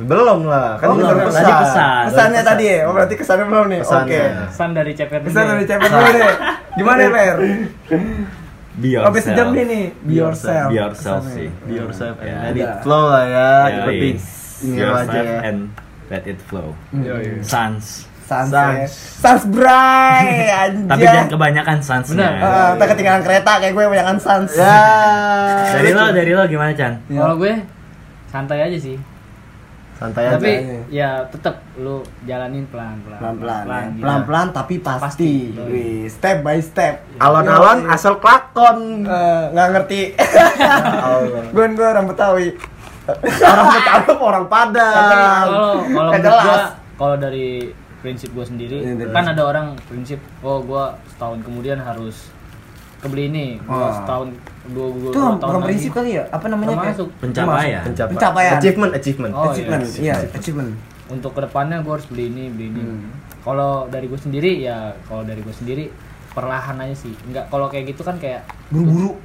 belum 0.00 0.38
lah. 0.44 0.74
Kan 0.76 0.86
Oh, 0.86 0.94
belum. 0.96 1.12
pesan. 1.22 1.38
Tadi 1.38 1.52
pesan. 1.54 2.02
Pesannya 2.08 2.42
tadi 2.42 2.64
ya. 2.66 2.78
Oh, 2.82 2.92
berarti 2.92 3.14
kesannya 3.14 3.46
belum 3.46 3.66
nih. 3.68 3.78
Oke. 3.78 3.86
Pesannya. 3.86 4.24
Pesan 4.48 4.68
dari 4.72 4.92
CPR 4.92 5.20
Pesan 5.22 5.44
dari 5.46 5.64
cepet 5.64 5.88
dulu 5.88 6.10
deh. 6.10 6.34
Gimana, 6.72 7.00
Per? 7.06 7.36
Be 8.72 8.88
Oke, 8.88 8.96
yourself. 9.12 9.22
sejam 9.22 9.46
nih 9.52 9.64
nih. 9.66 9.84
Be 10.00 10.14
yourself. 10.16 10.68
Be 10.68 10.76
yourself 10.76 11.20
Pesannya. 11.20 11.34
sih. 11.36 11.48
Be 11.62 11.72
yourself 11.76 12.16
and 12.18 12.26
Ya. 12.26 12.38
let 12.42 12.56
it 12.56 12.72
flow 12.80 13.04
lah 13.06 13.24
ya. 13.24 13.36
Ya, 13.36 13.50
Seperti 13.76 14.08
ini 14.08 14.16
Be 14.72 14.80
aja 14.80 14.82
yourself 14.82 15.14
ya. 15.22 15.38
and 15.44 15.58
let 16.10 16.26
it 16.26 16.38
flow. 16.42 16.74
Yoi. 16.92 17.38
Sans. 17.40 17.78
Sans. 18.26 18.46
Sans. 18.46 18.74
ya. 18.74 18.86
Sans 19.18 19.42
bray. 19.46 20.50
Tapi 20.90 21.02
jangan 21.02 21.28
kebanyakan 21.28 21.78
sansnya. 21.80 22.14
Benar. 22.14 22.32
Eh, 22.38 22.68
kita 22.74 22.84
ketinggalan 22.88 23.22
kereta 23.22 23.52
kayak 23.58 23.72
gue 23.72 23.84
banyakan 23.88 24.18
sans. 24.18 24.50
Ya. 24.54 24.78
Dari 25.74 25.90
lo, 25.90 26.04
dari 26.10 26.30
lo 26.30 26.42
gimana 26.46 26.70
Chan? 26.70 26.92
Ya. 27.06 27.18
Kalau 27.20 27.36
gue 27.36 27.54
santai 28.28 28.62
aja 28.62 28.78
sih. 28.78 28.94
Santai 29.98 30.24
aja. 30.26 30.38
Tapi 30.38 30.52
ya 30.88 31.26
tetap 31.26 31.60
lu 31.76 32.00
jalanin 32.22 32.64
pelan-pelan. 32.66 33.18
pelan-pelan 33.20 33.66
ya. 33.66 33.82
gitu. 33.92 34.02
pelan-pelan 34.02 34.46
tapi 34.50 34.74
pasti, 34.78 35.02
Pasti. 35.02 35.32
Wih, 35.66 36.02
step 36.06 36.40
by 36.40 36.56
step 36.58 36.94
Alon-alon 37.18 37.84
Yoi. 37.84 37.92
asal 37.92 38.16
klakon. 38.16 39.04
Eh, 39.04 39.42
nggak 39.52 39.68
ngerti 39.74 40.00
Allah. 41.04 41.44
gue 41.50 41.64
gue 41.68 41.84
orang 41.84 42.06
Betawi 42.06 42.54
Orang 43.20 43.66
Betawi 43.68 44.10
orang 44.16 44.46
Padang. 44.46 44.94
Kalau 45.44 45.72
kalau 46.12 46.58
kalau 46.94 47.16
dari 47.16 47.72
prinsip 47.98 48.32
gue 48.32 48.42
sendiri 48.42 48.76
Iya, 48.80 49.12
kan 49.12 49.24
ada 49.26 49.42
orang 49.42 49.76
prinsip 49.84 50.16
oh 50.40 50.60
gua 50.60 50.96
setahun 51.06 51.40
kemudian 51.40 51.76
harus 51.76 52.32
kebeli 52.96 53.28
ini 53.28 53.46
gua 53.60 53.76
Oh. 53.76 53.92
setahun 53.92 54.28
dua, 54.70 54.86
dua, 54.88 55.10
itu 55.10 55.12
dua 55.12 55.28
tahun 55.30 55.36
bukan 55.36 55.52
lagi 55.54 55.68
prinsip 55.68 55.90
kali 55.92 56.10
ya 56.14 56.24
apa 56.26 56.46
namanya 56.48 56.68
termasuk 56.74 57.08
Pencapaian. 57.18 57.82
Pencapaian. 57.84 58.16
Pencapaian. 58.16 58.52
Achievement, 58.56 58.92
achievement. 58.94 59.32
Oh, 59.32 59.44
achievement 59.46 59.82
iya. 59.96 60.16
iya 60.16 60.32
achievement 60.32 60.70
untuk 61.08 61.30
ke 61.32 61.40
depannya 61.42 61.76
gue 61.78 61.92
harus 61.92 62.06
beli 62.06 62.24
ini 62.26 62.44
beli 62.48 62.66
ini 62.70 62.80
Hmm. 62.80 63.08
kalau 63.42 63.84
dari 63.86 64.08
gue 64.08 64.16
sendiri 64.16 64.50
ya 64.60 64.96
kalau 65.04 65.20
dari 65.20 65.40
gue 65.40 65.52
sendiri 65.52 65.84
perlahan 66.30 66.78
aja 66.78 66.96
sih 66.96 67.12
nggak 67.26 67.50
kalau 67.50 67.66
kayak 67.66 67.90
gitu 67.90 68.00
kan 68.00 68.16
kayak 68.16 68.48
buru-buru 68.70 69.18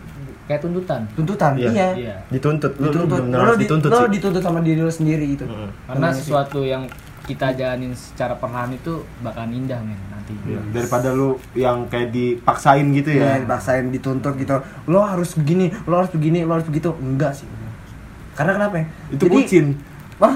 kayak 0.46 0.62
tuntutan 0.62 1.02
tuntutan 1.12 1.52
Iya. 1.56 1.70
iya, 1.70 1.88
iya 1.96 2.16
Dituntut. 2.28 2.74
Lu, 2.76 2.88
lu 2.88 3.04
dituntut 3.04 3.34
lo, 3.34 3.52
di- 3.52 3.62
dituntut 3.64 3.90
lo 3.90 3.98
sih. 4.00 4.12
dituntut 4.14 4.42
sama 4.42 4.60
diri 4.60 4.80
lo 4.80 4.90
sendiri 4.90 5.26
itu 5.28 5.44
Mm-mm. 5.44 5.70
karena 5.86 6.08
sesuatu 6.12 6.62
yang 6.62 6.86
kita 7.24 7.50
jalanin 7.52 7.90
secara 7.92 8.34
perlahan 8.34 8.70
itu 8.72 8.94
bakalan 9.20 9.50
indah 9.56 9.80
men 9.80 9.98
nanti 10.08 10.38
Iya, 10.44 10.62
Daripada 10.72 11.10
lu 11.12 11.34
yang 11.54 11.86
kayak 11.86 12.10
dipaksain 12.10 12.86
gitu 12.92 13.10
ya 13.12 13.26
ya. 13.32 13.42
dipaksain 13.42 13.90
dituntut 13.90 14.34
gitu 14.36 14.54
lo 14.86 15.00
harus 15.02 15.34
begini 15.34 15.74
lo 15.84 15.98
harus 15.98 16.10
begini 16.10 16.42
lo 16.42 16.54
harus 16.54 16.66
begitu 16.66 16.94
enggak 16.96 17.34
sih 17.36 17.50
karena 18.34 18.52
kenapa 18.54 18.76
ya? 18.76 18.86
Itu 19.10 19.24
Jadi- 19.24 19.36
bucin. 19.40 19.66
Wah, 20.16 20.32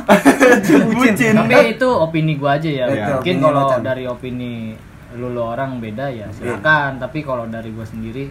Bucin. 0.91 1.33
tapi 1.33 1.55
itu 1.73 1.87
opini 1.87 2.35
gue 2.35 2.49
aja 2.49 2.67
ya 2.69 2.85
Itu 2.85 3.11
mungkin 3.15 3.35
kalau 3.39 3.63
lo, 3.65 3.79
dari 3.79 4.03
opini 4.05 4.75
lu 5.11 5.27
lu 5.29 5.41
orang 5.41 5.77
beda 5.77 6.05
ya 6.07 6.27
silakan 6.29 6.97
tapi 6.97 7.21
kalau 7.21 7.45
dari 7.45 7.69
gue 7.69 7.81
sendiri 7.81 8.27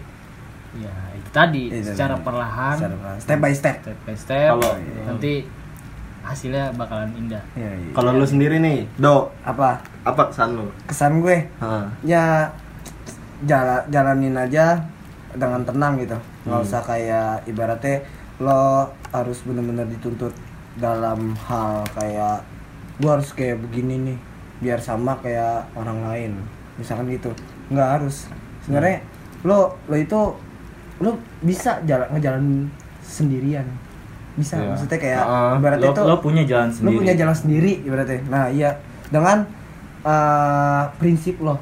ya 0.75 0.93
itu 1.29 1.31
tadi 1.31 1.63
Itu 1.69 1.85
secara 1.87 2.15
tadi. 2.15 2.25
perlahan 2.25 2.75
Secara 2.75 2.95
perlahan, 2.95 3.19
step 3.19 3.37
by 3.39 3.53
step 3.53 3.75
step 3.79 3.97
by 4.01 4.15
step 4.15 4.49
Kalau- 4.51 4.77
nanti 5.05 5.33
hasilnya 6.19 6.65
bakalan 6.73 7.09
indah 7.15 7.41
Iya, 7.53 7.69
iya. 7.71 7.89
Kalau 7.91 8.11
lu 8.11 8.21
sendiri 8.23 8.57
nih, 8.57 8.85
Do, 8.95 9.29
apa 9.41 9.77
apa 10.03 10.21
kesan 10.27 10.53
lu? 10.55 10.67
kesan 10.85 11.21
gue 11.21 11.45
Hah. 11.59 11.85
ya 12.01 12.49
jala, 13.39 13.85
jalanin 13.87 14.35
aja 14.35 14.81
dengan 15.31 15.61
tenang 15.61 15.95
gitu 15.95 16.17
nggak 16.43 16.55
Hmm. 16.55 16.65
usah 16.65 16.81
kayak 16.81 17.45
ibaratnya 17.45 18.01
lo 18.37 18.89
harus 19.07 19.43
bener-bener 19.43 19.85
dituntut 19.87 20.33
dalam 20.75 21.35
hal 21.41 21.85
kayak 21.91 22.41
gua 22.97 23.15
harus 23.15 23.31
kayak 23.31 23.59
begini 23.59 23.95
nih 24.01 24.17
biar 24.59 24.79
sama 24.79 25.13
kayak 25.17 25.67
orang 25.73 26.01
lain 26.01 26.31
misalkan 26.75 27.07
gitu 27.07 27.31
nggak 27.69 27.89
harus 27.95 28.27
sebenarnya 28.61 29.03
lo 29.41 29.59
lo 29.85 29.95
itu 29.95 30.19
lo 30.99 31.11
bisa 31.39 31.79
jalan 31.83 32.07
ngejalanin 32.09 32.67
sendirian 33.01 33.65
bisa 34.35 34.55
Iya. 34.55 34.69
maksudnya 34.69 34.97
kayak 34.97 35.21
Heeh. 35.21 35.51
ibaratnya 35.57 35.85
Lo, 35.85 35.93
itu 35.93 36.01
lo 36.05 36.15
punya 36.17 36.43
jalan 36.43 36.67
lu 36.67 36.75
sendiri. 36.75 36.97
punya 36.97 37.13
jalan 37.15 37.35
sendiri 37.35 37.71
ibaratnya 37.81 38.19
nah 38.25 38.45
iya 38.47 38.69
dengan 39.07 39.37
eh, 40.01 40.83
prinsip 40.95 41.39
lo 41.39 41.59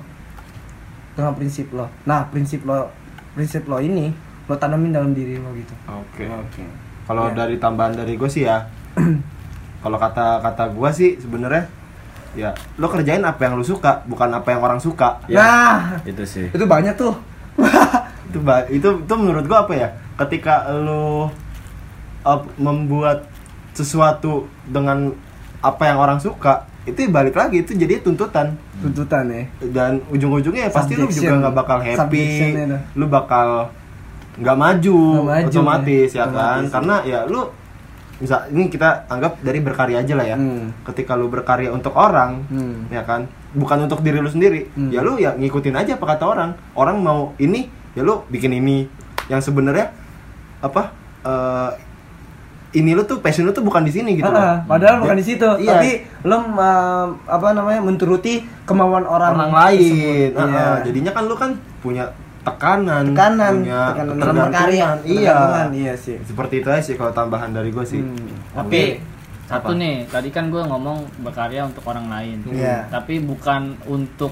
dengan 1.14 1.34
prinsip 1.34 1.68
lo 1.72 1.86
nah 2.04 2.26
prinsip 2.26 2.62
lo 2.62 2.90
prinsip 3.34 3.66
lo 3.66 3.78
ini 3.78 4.14
lo 4.46 4.56
tanamin 4.56 4.92
dalam 4.92 5.12
diri 5.12 5.36
lo 5.36 5.50
gitu 5.54 5.74
Oke. 5.88 6.26
oke 6.26 6.64
Kalau 7.04 7.32
Iya. 7.32 7.40
dari 7.40 7.56
tambahan 7.56 7.96
dari 7.96 8.14
gue 8.14 8.28
sih 8.28 8.44
ya, 8.44 8.68
kalau 9.80 9.96
kata 9.96 10.44
kata 10.44 10.64
gue 10.70 10.90
sih 10.92 11.16
sebenarnya 11.16 11.64
ya 12.36 12.52
lo 12.76 12.86
kerjain 12.86 13.24
apa 13.24 13.40
yang 13.42 13.56
lo 13.56 13.64
suka, 13.64 14.04
bukan 14.04 14.28
apa 14.30 14.52
yang 14.52 14.60
orang 14.60 14.76
suka. 14.78 15.16
Ya. 15.26 15.40
nah 15.40 15.80
Itu 16.04 16.28
sih. 16.28 16.52
itu 16.52 16.66
banyak 16.68 16.94
tuh 16.94 17.16
Itu 18.38 18.74
itu 18.74 18.90
itu 19.04 19.14
menurut 19.18 19.46
gue 19.46 19.58
apa 19.58 19.74
ya? 19.74 19.90
Ketika 20.18 20.70
lo 20.74 21.30
uh, 22.26 22.42
membuat 22.58 23.26
sesuatu 23.74 24.50
dengan 24.66 25.14
apa 25.62 25.84
yang 25.90 25.98
orang 26.02 26.18
suka, 26.22 26.66
itu 26.86 27.10
balik 27.12 27.36
lagi 27.36 27.62
itu 27.62 27.76
jadi 27.76 28.00
tuntutan 28.00 28.56
tuntutan 28.80 29.28
ya 29.28 29.44
dan 29.74 30.00
ujung-ujungnya 30.08 30.70
ya 30.70 30.72
pasti 30.72 30.94
lu 30.96 31.10
juga 31.10 31.34
nggak 31.44 31.56
bakal 31.58 31.78
happy, 31.84 32.54
dah. 32.54 32.82
lu 32.96 33.06
bakal 33.10 33.48
nggak 34.38 34.58
maju, 34.58 35.00
maju, 35.26 35.50
otomatis 35.50 36.10
ya. 36.14 36.24
ya 36.24 36.26
kan, 36.30 36.62
Otomatis, 36.62 36.70
karena 36.70 36.96
ya 37.10 37.20
lu 37.26 37.42
misal 38.18 38.50
ini 38.54 38.70
kita 38.70 39.10
anggap 39.10 39.42
dari 39.42 39.60
berkarya 39.62 40.02
aja 40.02 40.14
lah 40.18 40.26
ya. 40.26 40.38
Hmm. 40.38 40.74
Ketika 40.86 41.14
lu 41.18 41.30
berkarya 41.30 41.70
untuk 41.74 41.94
orang, 41.94 42.46
Hmm. 42.50 42.90
ya 42.90 43.06
kan, 43.06 43.30
bukan 43.54 43.86
untuk 43.90 44.02
diri 44.02 44.22
lu 44.22 44.30
sendiri, 44.30 44.70
Hmm. 44.74 44.90
ya 44.90 45.02
lu 45.06 45.18
ya 45.22 45.34
ngikutin 45.38 45.76
aja 45.78 45.98
apa 45.98 46.06
kata 46.18 46.24
orang. 46.26 46.50
Orang 46.74 47.02
mau 47.02 47.34
ini, 47.38 47.70
ya 47.98 48.06
lu 48.06 48.22
bikin 48.30 48.54
ini. 48.54 48.86
Yang 49.26 49.50
sebenarnya 49.50 49.90
apa? 50.60 50.94
eh, 51.20 51.70
ini 52.74 52.94
lu 52.94 53.02
tuh 53.04 53.18
passion 53.18 53.42
lu 53.42 53.52
tuh 53.52 53.64
bukan 53.64 53.82
di 53.82 53.90
sini 53.90 54.14
gitu. 54.14 54.28
Loh. 54.28 54.62
padahal 54.64 55.00
Ya, 55.00 55.02
bukan 55.02 55.18
di 55.18 55.26
situ 55.26 55.50
iya. 55.58 55.72
tapi 55.74 55.90
lo 56.24 56.38
eh, 56.38 57.06
apa 57.26 57.48
namanya 57.52 57.82
menturuti 57.82 58.46
kemauan 58.64 59.04
orang, 59.04 59.34
orang 59.34 59.52
lain. 59.52 60.30
Ah, 60.36 60.46
Iya. 60.46 60.66
jadinya 60.86 61.12
kan 61.12 61.24
lu 61.26 61.34
kan 61.34 61.52
punya 61.80 62.06
tekanan, 62.44 63.12
tekanan 63.12 63.54
punya 63.60 63.82
tekanan 63.92 64.36
berkarya 64.40 64.88
Iya. 65.04 65.36
iya 65.68 65.94
sih 65.96 66.16
Seperti 66.22 66.62
itu 66.62 66.68
aja 66.70 66.80
sih 66.80 66.96
kalau 66.96 67.12
tambahan 67.12 67.52
dari 67.52 67.72
gue 67.72 67.84
sih. 67.84 68.00
Hmm. 68.00 68.36
tapi 68.54 69.00
Apa? 69.48 69.64
satu 69.64 69.72
nih 69.76 70.04
tadi 70.08 70.30
kan 70.30 70.52
gue 70.52 70.60
ngomong 70.60 71.24
berkarya 71.24 71.64
untuk 71.64 71.84
orang 71.88 72.08
lain 72.08 72.44
Iya. 72.48 72.88
tapi 72.88 73.20
bukan 73.20 73.76
untuk 73.88 74.32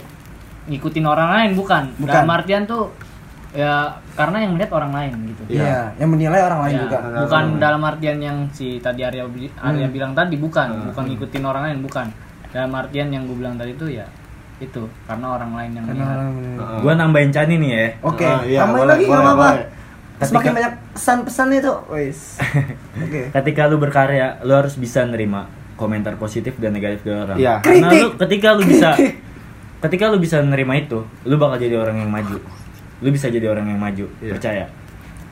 ngikutin 0.65 1.05
orang 1.05 1.29
lain 1.29 1.49
bukan, 1.53 1.83
Bukan. 1.95 2.09
dalam 2.09 2.29
artian 2.31 2.63
tuh 2.65 2.89
ya 3.55 3.87
karena 4.13 4.37
yang 4.37 4.51
melihat 4.53 4.71
orang 4.73 4.91
lain 4.91 5.11
gitu 5.25 5.41
Iya. 5.49 5.63
Iya, 5.63 5.81
yang 5.97 6.09
menilai 6.11 6.41
orang 6.43 6.59
lain 6.61 6.75
Ya, 6.75 6.81
juga. 6.83 6.97
bukan 7.23 7.43
Hmm. 7.47 7.57
dalam 7.57 7.81
artian 7.81 8.17
yang 8.19 8.37
si 8.51 8.77
tadi 8.77 9.01
Arya, 9.01 9.23
bi- 9.25 9.51
Arya 9.55 9.87
Hmm. 9.87 9.95
bilang 9.95 10.11
tadi 10.11 10.35
bukan 10.35 10.67
Hmm. 10.69 10.85
bukan 10.91 11.03
ngikutin 11.07 11.43
orang 11.43 11.63
lain 11.65 11.79
bukan 11.79 12.07
dalam 12.49 12.71
artian 12.73 13.07
yang 13.09 13.23
gue 13.23 13.35
bilang 13.35 13.55
tadi 13.55 13.71
itu 13.71 13.87
ya 13.89 14.03
itu 14.55 14.83
karena 15.03 15.27
orang 15.29 15.51
lain 15.53 15.71
yang 15.73 15.85
Karena 15.85 15.99
melihat 15.99 16.15
orang. 16.15 16.31
Heeh. 16.55 16.79
Gua 16.79 16.93
nambahin 16.95 17.29
Chan 17.29 17.49
ini 17.49 17.67
ya. 17.69 17.87
Oke, 18.01 18.23
Ah, 18.23 18.39
iya, 18.41 18.59
tambahin 18.61 18.75
boleh, 18.77 18.87
lagi 18.89 19.03
nggak 19.05 19.19
apa-apa. 19.21 19.47
boleh. 19.49 19.65
Semakin 20.15 20.31
Ketika- 20.31 20.55
banyak 20.55 20.73
pesan-pesannya 20.93 21.59
tuh, 21.61 21.77
wis. 21.89 22.19
Oke. 22.97 23.21
ketika 23.35 23.61
lu 23.65 23.75
berkarya 23.77 24.39
lu 24.41 24.53
harus 24.53 24.75
bisa 24.75 25.03
nerima 25.03 25.43
komentar 25.75 26.15
positif 26.15 26.55
dan 26.55 26.71
negatif 26.71 27.03
dari 27.03 27.19
orang 27.21 27.35
Iya. 27.37 27.53
karena 27.59 27.83
Kritik. 27.85 27.99
lu 27.99 28.07
ketika 28.17 28.47
lu 28.49 28.63
bisa 28.63 28.89
ketika 29.77 30.03
lu 30.07 30.17
bisa 30.17 30.37
nerima 30.39 30.73
itu 30.73 31.03
lu 31.21 31.35
bakal 31.35 31.57
jadi 31.57 31.75
orang 31.77 31.99
yang 31.99 32.07
maju 32.09 32.39
lu 32.97 33.09
bisa 33.09 33.27
jadi 33.27 33.45
orang 33.45 33.67
yang 33.67 33.77
maju 33.77 34.05
Iya. 34.17 34.31
percaya 34.31 34.65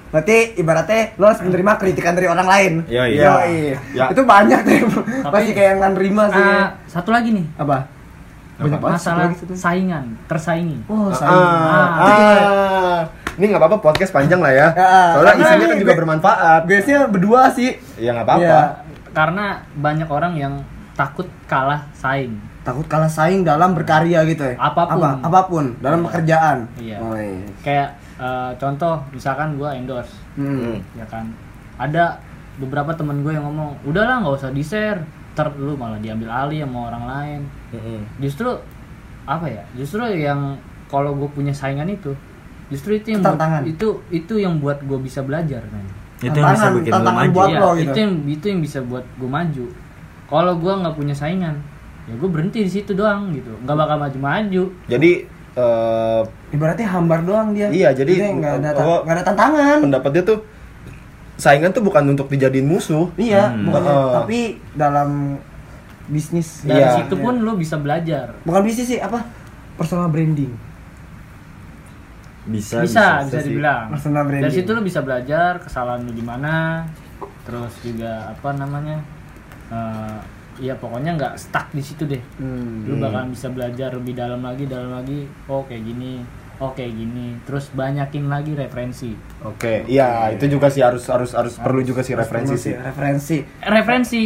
Berarti 0.09 0.37
ibaratnya 0.55 1.17
lo 1.17 1.25
harus 1.25 1.41
menerima 1.41 1.73
kritikan 1.75 2.13
dari 2.13 2.29
orang 2.29 2.45
lain. 2.45 2.73
Yoi. 2.85 3.17
Iya. 3.17 3.25
Yoi. 3.25 3.57
Ya. 3.97 4.05
Itu 4.07 4.21
banyak 4.21 4.59
tuh. 4.61 5.01
Pasti 5.33 5.51
kayak 5.51 5.81
nggak 5.81 5.91
nerima 5.91 6.23
sih. 6.29 6.37
Ah, 6.39 6.77
satu 6.85 7.09
lagi 7.09 7.33
nih 7.33 7.41
Apa? 7.57 7.89
Banyak 8.53 8.77
banget 8.77 8.93
masalah 8.95 9.33
satu 9.33 9.49
lagi 9.49 9.57
saingan 9.57 10.05
tersaingi 10.23 10.77
Oh, 10.85 11.09
Ah, 11.09 11.17
saya. 11.17 11.33
ah. 11.33 13.01
Ini 13.33 13.49
nggak 13.49 13.57
apa-apa 13.57 13.77
podcast 13.81 14.13
panjang 14.13 14.37
lah 14.37 14.53
ya. 14.53 14.67
Ya, 14.69 15.17
Soalnya 15.17 15.33
karena 15.33 15.49
isinya 15.49 15.67
kan 15.67 15.79
juga 15.81 15.93
bermanfaat. 15.97 16.61
Biasanya 16.69 16.99
berdua 17.09 17.41
sih. 17.49 17.69
Ya 17.97 18.13
nggak 18.13 18.27
apa-apa. 18.27 18.45
Iya. 18.45 18.61
karena 19.09 19.45
banyak 19.73 20.09
orang 20.09 20.33
yang 20.33 20.53
takut 20.93 21.25
kalah 21.45 21.89
saing 21.91 22.37
Takut 22.63 22.85
kalah 22.85 23.07
saing 23.07 23.43
dalam 23.43 23.71
berkarya 23.71 24.23
gitu 24.23 24.39
ya. 24.41 24.55
Apa 24.55 24.87
pun. 24.87 25.03
Apa? 25.03 25.09
Apa 25.21 25.39
pun 25.45 25.65
dalam 25.79 25.99
pekerjaan. 26.01 26.63
Iya. 26.75 26.97
Oh, 26.97 27.11
iya. 27.13 27.43
kayak 27.59 27.89
eh, 28.15 28.51
contoh 28.55 28.95
misalkan 29.09 29.55
gue 29.55 29.69
endorse 29.69 30.13
Hmm. 30.33 30.81
ya 30.91 31.05
kan 31.05 31.29
ada 31.75 32.17
beberapa 32.55 32.89
temen 32.91 33.19
gue 33.19 33.29
yang 33.31 33.43
ngomong 33.43 33.73
udahlah 33.83 34.17
nggak 34.19 34.33
usah 34.35 34.49
di 34.49 34.61
share 34.61 34.97
ter 35.31 35.45
lu 35.55 35.73
malah 35.73 35.97
diambil 35.97 36.25
alih 36.27 36.61
sama 36.61 36.87
orang 36.87 37.03
lain 37.03 37.41
Mm-mm. 37.71 38.01
justru 38.17 38.49
apa 39.23 39.45
ya 39.45 39.61
justru 39.73 40.01
yang 40.07 40.57
kalau 40.87 41.13
gue 41.13 41.25
punya 41.27 41.49
saingan 41.51 41.85
itu 41.87 42.13
justru 42.67 42.95
itu 42.95 43.11
yang 43.11 43.21
buat, 43.21 43.37
itu 43.63 43.87
itu 44.11 44.33
yang 44.35 44.57
buat 44.57 44.77
gue 44.79 44.99
bisa 44.99 45.21
belajar 45.21 45.61
men 45.67 45.85
itu 46.19 46.29
yang 46.31 46.45
bisa 46.47 46.69
Tantangan- 46.69 46.73
bikin 46.75 46.89
lu 46.89 46.95
tantangan 46.95 47.17
maju 47.19 47.33
buat 47.33 47.49
Iya, 47.49 47.59
lo 47.59 47.69
gitu. 47.71 47.81
itu 47.83 47.97
yang 47.99 48.13
itu 48.27 48.45
yang 48.47 48.59
bisa 48.59 48.79
buat 48.81 49.05
gue 49.11 49.29
maju 49.29 49.65
kalau 50.25 50.53
gue 50.55 50.73
nggak 50.75 50.95
punya 50.95 51.13
saingan 51.13 51.55
ya 52.03 52.13
gue 52.13 52.27
berhenti 52.27 52.59
di 52.59 52.71
situ 52.71 52.91
doang 52.91 53.31
gitu 53.31 53.51
nggak 53.59 53.75
bakal 53.75 53.95
maju-maju 53.97 54.63
Jadi 54.85 55.11
eh, 55.53 56.21
Ibaratnya 56.49 56.87
hambar 56.87 57.21
doang 57.21 57.53
dia. 57.53 57.69
Iya, 57.69 57.93
jadi- 57.93 58.13
Dia 58.15 58.29
nggak 58.31 58.53
ada, 58.59 58.69
oh, 58.79 59.01
ada 59.03 59.21
tantangan. 59.21 59.81
pendapatnya 59.81 60.23
tuh 60.23 60.39
saingan 61.35 61.69
tuh 61.69 61.81
bukan 61.81 62.05
untuk 62.07 62.25
dijadiin 62.27 62.63
musuh. 62.63 63.09
Iya, 63.15 63.49
Hmm. 63.49 63.65
bukannya- 63.65 63.89
Heeh. 63.91 64.11
tapi 64.15 64.39
dalam 64.73 65.09
bisnis 66.03 66.61
dari 66.61 66.77
Iya. 66.79 66.99
situ 66.99 67.15
pun 67.15 67.39
lo 67.39 67.55
bisa 67.55 67.77
belajar 67.77 68.35
bukan 68.43 68.61
bisnis 68.61 68.87
sih 68.87 68.99
apa 68.99 69.23
personal 69.73 70.11
branding 70.11 70.51
bisa 72.43 72.83
bisa 72.83 73.23
bisa, 73.23 73.39
sih. 73.39 73.55
dibilang 73.55 73.87
Personal 73.87 74.27
branding. 74.27 74.43
dari 74.43 74.55
situ 74.57 74.69
lo 74.69 74.83
bisa 74.83 74.99
belajar 74.99 75.63
kesalahan 75.63 76.03
lo 76.03 76.11
di 76.11 76.19
mana 76.21 76.83
terus 77.47 77.71
juga 77.79 78.35
apa 78.35 78.51
namanya 78.51 78.99
eh 79.69 80.17
ya 80.61 80.73
pokoknya 80.77 81.17
nggak 81.17 81.33
stuck 81.39 81.69
di 81.73 81.81
situ 81.81 82.05
deh. 82.05 82.21
Hmm. 82.37 82.85
lu 82.85 82.99
bakalan 83.01 83.33
bisa 83.33 83.49
belajar 83.49 83.93
lebih 83.93 84.13
dalam 84.13 84.41
lagi 84.41 84.65
dalam 84.69 84.93
lagi 84.93 85.25
oh 85.49 85.65
kayak 85.65 85.83
gini 85.85 86.21
oh 86.61 86.71
kayak 86.71 86.93
gini. 86.93 87.35
Terus 87.43 87.73
banyakin 87.73 88.29
lagi 88.29 88.53
referensi. 88.53 89.11
Oke, 89.43 89.83
iya 89.89 90.29
itu 90.31 90.45
juga 90.47 90.69
sih 90.69 90.79
harus 90.79 91.03
harus 91.09 91.35
harus 91.35 91.57
perlu 91.57 91.81
juga 91.81 92.05
sih 92.05 92.13
referensi 92.13 92.55
sih. 92.55 92.73
referensi. 92.77 93.37
Referensi 93.63 94.21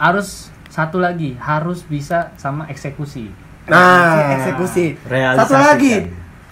harus 0.00 0.48
satu 0.72 0.98
lagi 0.98 1.36
harus 1.36 1.84
bisa 1.84 2.32
sama 2.40 2.66
eksekusi. 2.72 3.28
Nah, 3.68 4.40
eksekusi 4.40 4.98
satu 5.38 5.54
lagi 5.54 6.08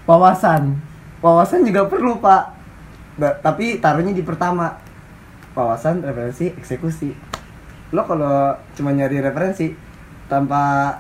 wawasan. 0.07 0.77
Wawasan 1.19 1.67
juga 1.67 1.89
perlu 1.89 2.21
pak. 2.21 2.43
Ba- 3.19 3.37
tapi 3.41 3.81
taruhnya 3.81 4.15
di 4.15 4.23
pertama. 4.23 4.79
Wawasan 5.51 6.07
referensi 6.07 6.55
eksekusi 6.55 7.30
lo 7.91 8.03
kalau 8.03 8.35
cuma 8.73 8.91
nyari 8.91 9.19
referensi 9.19 9.75
tanpa 10.27 10.95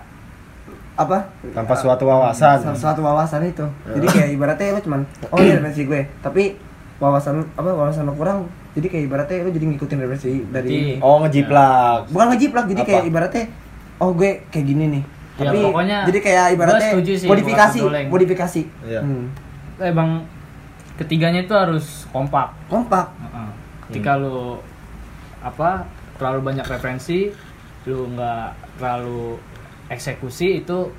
apa 0.94 1.32
tanpa 1.50 1.72
suatu 1.72 2.04
wawasan. 2.04 2.60
Sa- 2.60 2.76
suatu 2.76 3.00
wawasan 3.00 3.46
itu 3.46 3.64
jadi 3.88 4.06
kayak 4.06 4.30
ibaratnya 4.32 4.74
lo 4.74 4.80
cuman 4.80 5.00
oh 5.26 5.38
ini 5.38 5.54
referensi 5.54 5.82
gue 5.82 6.02
tapi 6.20 6.58
wawasan 6.98 7.40
apa 7.54 7.70
wawasan 7.70 8.04
lo 8.04 8.12
kurang 8.12 8.44
jadi 8.72 8.86
kayak 8.86 9.04
ibaratnya 9.06 9.36
lo 9.40 9.50
jadi 9.50 9.66
ngikutin 9.66 9.98
referensi 9.98 10.30
dari 10.46 11.00
Oh, 11.00 11.18
ngejiplak. 11.20 12.10
bukan 12.10 12.26
ngejiplak 12.28 12.64
jadi 12.66 12.82
Apa? 12.82 12.88
kayak 12.90 13.04
ibaratnya 13.06 13.44
oh 13.96 14.10
gue 14.12 14.30
kayak 14.48 14.66
gini 14.66 14.86
nih 14.90 15.04
Ya, 15.40 15.48
tapi 15.48 15.64
pokoknya 15.64 15.98
jadi 16.04 16.18
kayak 16.20 16.46
ibaratnya 16.52 16.88
sih, 17.00 17.24
modifikasi 17.24 17.78
modifikasi 18.12 18.60
Iya. 18.84 19.00
Hmm. 19.00 19.32
emang 19.80 20.20
ketiganya 20.94 21.40
itu 21.40 21.54
harus 21.56 22.04
kompak 22.12 22.52
kompak 22.68 23.08
Heeh. 23.16 23.48
ketika 23.88 24.20
lu 24.20 24.60
apa 25.40 25.88
terlalu 26.20 26.40
banyak 26.44 26.66
referensi 26.66 27.32
lu 27.82 28.12
nggak 28.12 28.46
terlalu 28.76 29.40
eksekusi 29.88 30.60
itu 30.60 30.92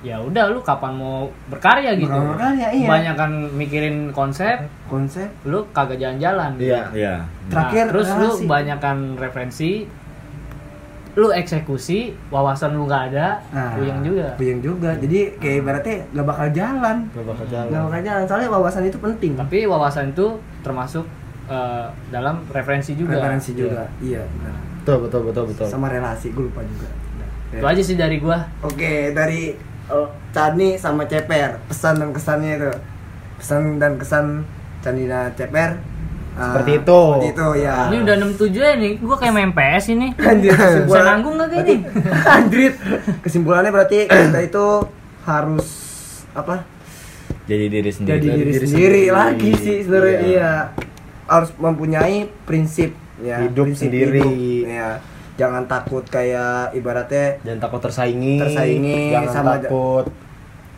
ya 0.00 0.18
udah 0.18 0.50
lu 0.50 0.58
kapan 0.60 0.94
mau 0.94 1.30
berkarya 1.46 1.94
gitu 1.94 2.10
berkarya, 2.10 2.70
iya. 2.72 2.86
banyak 2.86 3.14
kan 3.14 3.30
mikirin 3.52 4.10
konsep 4.10 4.58
konsep 4.86 5.30
lu 5.44 5.62
kagak 5.70 5.94
jalan-jalan 5.96 6.58
Iya. 6.58 6.82
Iya. 6.90 7.14
Nah, 7.18 7.48
Terakhir, 7.48 7.84
terus 7.88 8.08
lu 8.12 8.28
relasi. 8.32 8.46
banyakan 8.46 8.96
referensi 9.14 9.70
lu 11.12 11.28
eksekusi 11.28 11.98
wawasan 12.30 12.72
lu 12.72 12.88
nggak 12.88 13.12
ada 13.12 13.36
nah 13.52 13.76
puyeng 13.76 14.00
juga 14.00 14.32
puyeng 14.34 14.58
juga 14.58 14.90
jadi 14.96 15.36
kayak 15.36 15.56
ibaratnya 15.60 15.96
nggak 16.08 16.24
bakal 16.26 16.48
jalan 16.50 16.96
Gak 17.06 17.26
bakal 17.28 17.44
nggak 17.44 17.52
jalan. 17.68 17.82
bakal 17.84 18.00
jalan 18.00 18.22
soalnya 18.24 18.48
wawasan 18.48 18.82
itu 18.82 18.96
penting 18.96 19.32
tapi 19.36 19.58
wawasan 19.68 20.06
itu 20.08 20.26
termasuk 20.64 21.04
eh, 21.52 21.84
dalam 22.08 22.48
referensi 22.48 22.92
juga 22.94 23.14
referensi 23.14 23.52
juga 23.52 23.84
iya 24.00 24.24
benar. 24.24 24.56
Betul, 24.78 24.96
betul, 25.04 25.20
betul, 25.28 25.44
betul. 25.46 25.66
sama 25.68 25.86
relasi 25.86 26.32
gue 26.32 26.42
lupa 26.42 26.64
juga 26.64 26.88
itu 27.52 27.60
aja 27.62 27.82
sih 27.84 27.94
dari 27.94 28.16
gua 28.16 28.48
Oke, 28.64 29.12
dari 29.12 29.52
oh, 29.86 30.08
Cani 30.32 30.74
sama 30.74 31.04
Ceper, 31.04 31.60
pesan 31.62 32.00
dan 32.00 32.08
kesannya 32.10 32.52
itu. 32.56 32.72
Pesan 33.36 33.76
dan 33.76 33.92
kesan 33.94 34.48
Cani 34.80 35.04
dan 35.04 35.36
Ceper. 35.36 35.76
ah, 36.32 36.56
Seperti 36.56 36.80
itu. 36.80 37.00
Seperti 37.12 37.28
itu 37.30 37.48
ya. 37.60 37.76
ini 37.86 37.96
udah 38.00 38.14
67 38.16 38.56
ya 38.56 38.72
nih 38.74 38.92
gua 38.98 39.16
kayak 39.20 39.34
main 39.36 39.52
PS 39.52 39.84
ini 39.92 40.08
Anjir, 40.24 40.48
bisa 40.48 40.64
kesimpulan- 40.64 41.04
nanggung 41.06 41.34
gak 41.36 41.48
kayak 41.52 41.62
ini 41.62 41.76
Anjrit. 42.40 42.74
Kesimpulannya 43.20 43.68
berarti 43.70 43.98
kita 44.08 44.38
itu 44.40 44.66
harus 45.22 45.68
apa? 46.32 46.64
Jadi 47.44 47.64
diri 47.68 47.90
sendiri. 47.92 48.12
Jadi 48.16 48.28
diri, 48.32 48.40
diri 48.48 48.64
sendiri, 48.64 48.64
sendiri. 48.64 49.02
lagi 49.12 49.50
sih 49.60 49.76
sebenarnya 49.84 50.16
Iya. 50.16 50.24
iya. 50.24 50.52
Harus 51.32 51.50
mempunyai 51.56 52.16
prinsip 52.44 52.92
ya, 53.18 53.40
Hidup 53.40 53.64
prinsip 53.66 53.88
sendiri. 53.88 54.20
hidup, 54.20 54.68
ya. 54.68 54.90
Jangan 55.32 55.64
takut 55.64 56.04
kayak 56.04 56.70
ibaratnya 56.72 57.40
Jangan 57.40 57.60
takut 57.60 57.80
tersaingi. 57.80 58.36
Tersaingi 58.38 59.00
Jangan 59.10 59.32
sama- 59.32 59.56
takut. 59.56 60.04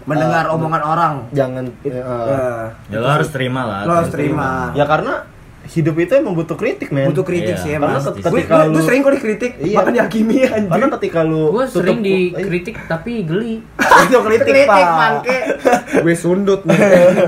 mendengar 0.05 0.45
Eh, 0.45 0.55
omongan 0.55 0.83
orang. 0.85 1.15
Jangan. 1.33 1.65
eh, 1.83 1.91
Eh, 1.91 2.65
Ya 2.87 2.99
lo 2.99 3.09
harus 3.09 3.29
terima 3.29 3.65
lah. 3.65 3.81
Lo 3.83 3.93
harus 3.97 4.13
terima. 4.13 4.69
ya 4.73 4.85
karena 4.85 5.25
hidup 5.67 5.97
itu 5.97 6.13
emang 6.15 6.33
butuh 6.33 6.55
kritik, 6.55 6.89
men. 6.89 7.09
butuh 7.09 7.23
kritik 7.23 7.55
Iya. 7.55 7.59
sih 7.59 7.71
Karena 7.73 7.97
emang. 7.97 8.05
Gue 8.05 8.13
ketika 8.37 8.57
lu- 8.65 8.81
sering 8.81 9.01
kok 9.01 9.13
dikritik, 9.13 9.53
Iya. 9.57 9.77
bahkan 9.77 9.93
dihakimi 9.93 10.37
anjir. 10.45 10.71
Karena 10.71 10.89
ketika 10.93 11.21
lu 11.23 11.43
tutup- 11.51 11.69
sering 11.73 11.99
eh, 11.99 12.05
dikritik 12.35 12.75
tapi 12.85 13.13
geli 13.23 13.55
itu 14.05 14.19
kritik, 14.21 14.55
Pak. 14.65 14.85
bangke. 14.95 15.39
Gue 16.05 16.15
sundut 16.15 16.61
nih. 16.65 16.79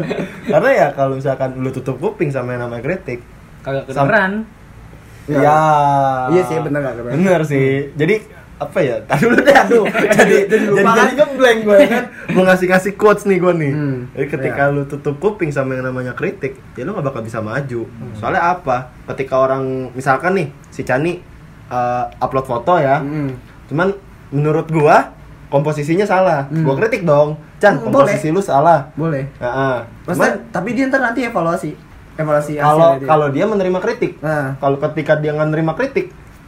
Karena 0.52 0.70
ya 0.70 0.86
kalau 0.92 1.14
misalkan 1.14 1.56
lu 1.56 1.70
tutup 1.70 1.96
kuping 1.96 2.28
sama 2.28 2.52
yang 2.52 2.62
namanya 2.62 2.84
kritik, 2.84 3.24
kagak 3.60 3.84
kedengeran 3.86 4.44
Iya. 5.26 5.40
ya. 5.40 5.58
Iya 6.30 6.42
sih, 6.44 6.56
bener 6.60 6.78
nggak, 6.78 6.94
bener. 6.98 7.12
Bener 7.14 7.40
sih. 7.42 7.90
Jadi 7.92 8.14
apa 8.56 8.78
ya? 8.80 8.96
Tadi 9.04 9.22
dulu 9.22 9.36
deh, 9.38 9.52
aduh. 9.54 9.84
jadi 10.18 10.36
jadi 10.48 10.64
lupa 10.66 10.80
jadi 10.80 10.88
kan? 10.88 10.96
jadi 10.96 11.12
ngeblank 11.20 11.58
gue 11.60 11.78
kan. 11.86 12.04
Mau 12.34 12.42
ngasih 12.42 12.66
ngasih 12.68 12.92
quotes 12.96 13.24
nih 13.24 13.36
gue 13.36 13.52
nih. 13.52 13.72
Hmm. 13.72 13.98
Jadi 14.16 14.26
ketika 14.32 14.62
lu 14.68 14.82
tutup 14.84 15.16
kuping 15.16 15.50
sama 15.50 15.76
yang 15.76 15.84
namanya 15.84 16.12
kritik, 16.12 16.56
ya 16.72 16.82
lu 16.82 16.96
gak 16.96 17.04
bakal 17.04 17.20
bisa 17.20 17.38
maju. 17.40 17.84
Hmm. 17.84 18.12
Soalnya 18.16 18.42
apa? 18.50 18.96
Ketika 19.12 19.36
orang 19.36 19.92
misalkan 19.92 20.32
nih 20.34 20.48
si 20.68 20.82
Chani 20.82 21.20
uh, 21.68 22.08
upload 22.16 22.44
foto 22.44 22.80
ya, 22.80 22.98
Hmm. 22.98 23.36
cuman 23.68 23.92
menurut 24.28 24.66
gua 24.68 25.12
komposisinya 25.46 26.04
salah. 26.04 26.48
Hmm. 26.48 26.64
Gua 26.64 26.74
kritik 26.76 27.04
dong. 27.04 27.36
Chan, 27.56 27.76
Hmm, 27.76 27.88
komposisi 27.88 28.28
lu 28.28 28.40
salah. 28.40 28.92
Boleh. 28.92 29.28
Heeh. 29.36 29.76
Cuman 30.04 30.48
tapi 30.48 30.72
dia 30.72 30.88
ntar 30.88 31.00
nanti 31.00 31.24
evaluasi. 31.24 31.72
Evaluasi 32.16 32.56
kalau 32.56 32.96
kalau 32.98 33.26
dia 33.28 33.44
menerima 33.44 33.76
kritik, 33.78 34.16
Nah. 34.24 34.56
kalau 34.56 34.80
ketika 34.80 35.20
dia 35.20 35.36
nggak 35.36 35.52
menerima 35.52 35.72
kritik, 35.76 36.06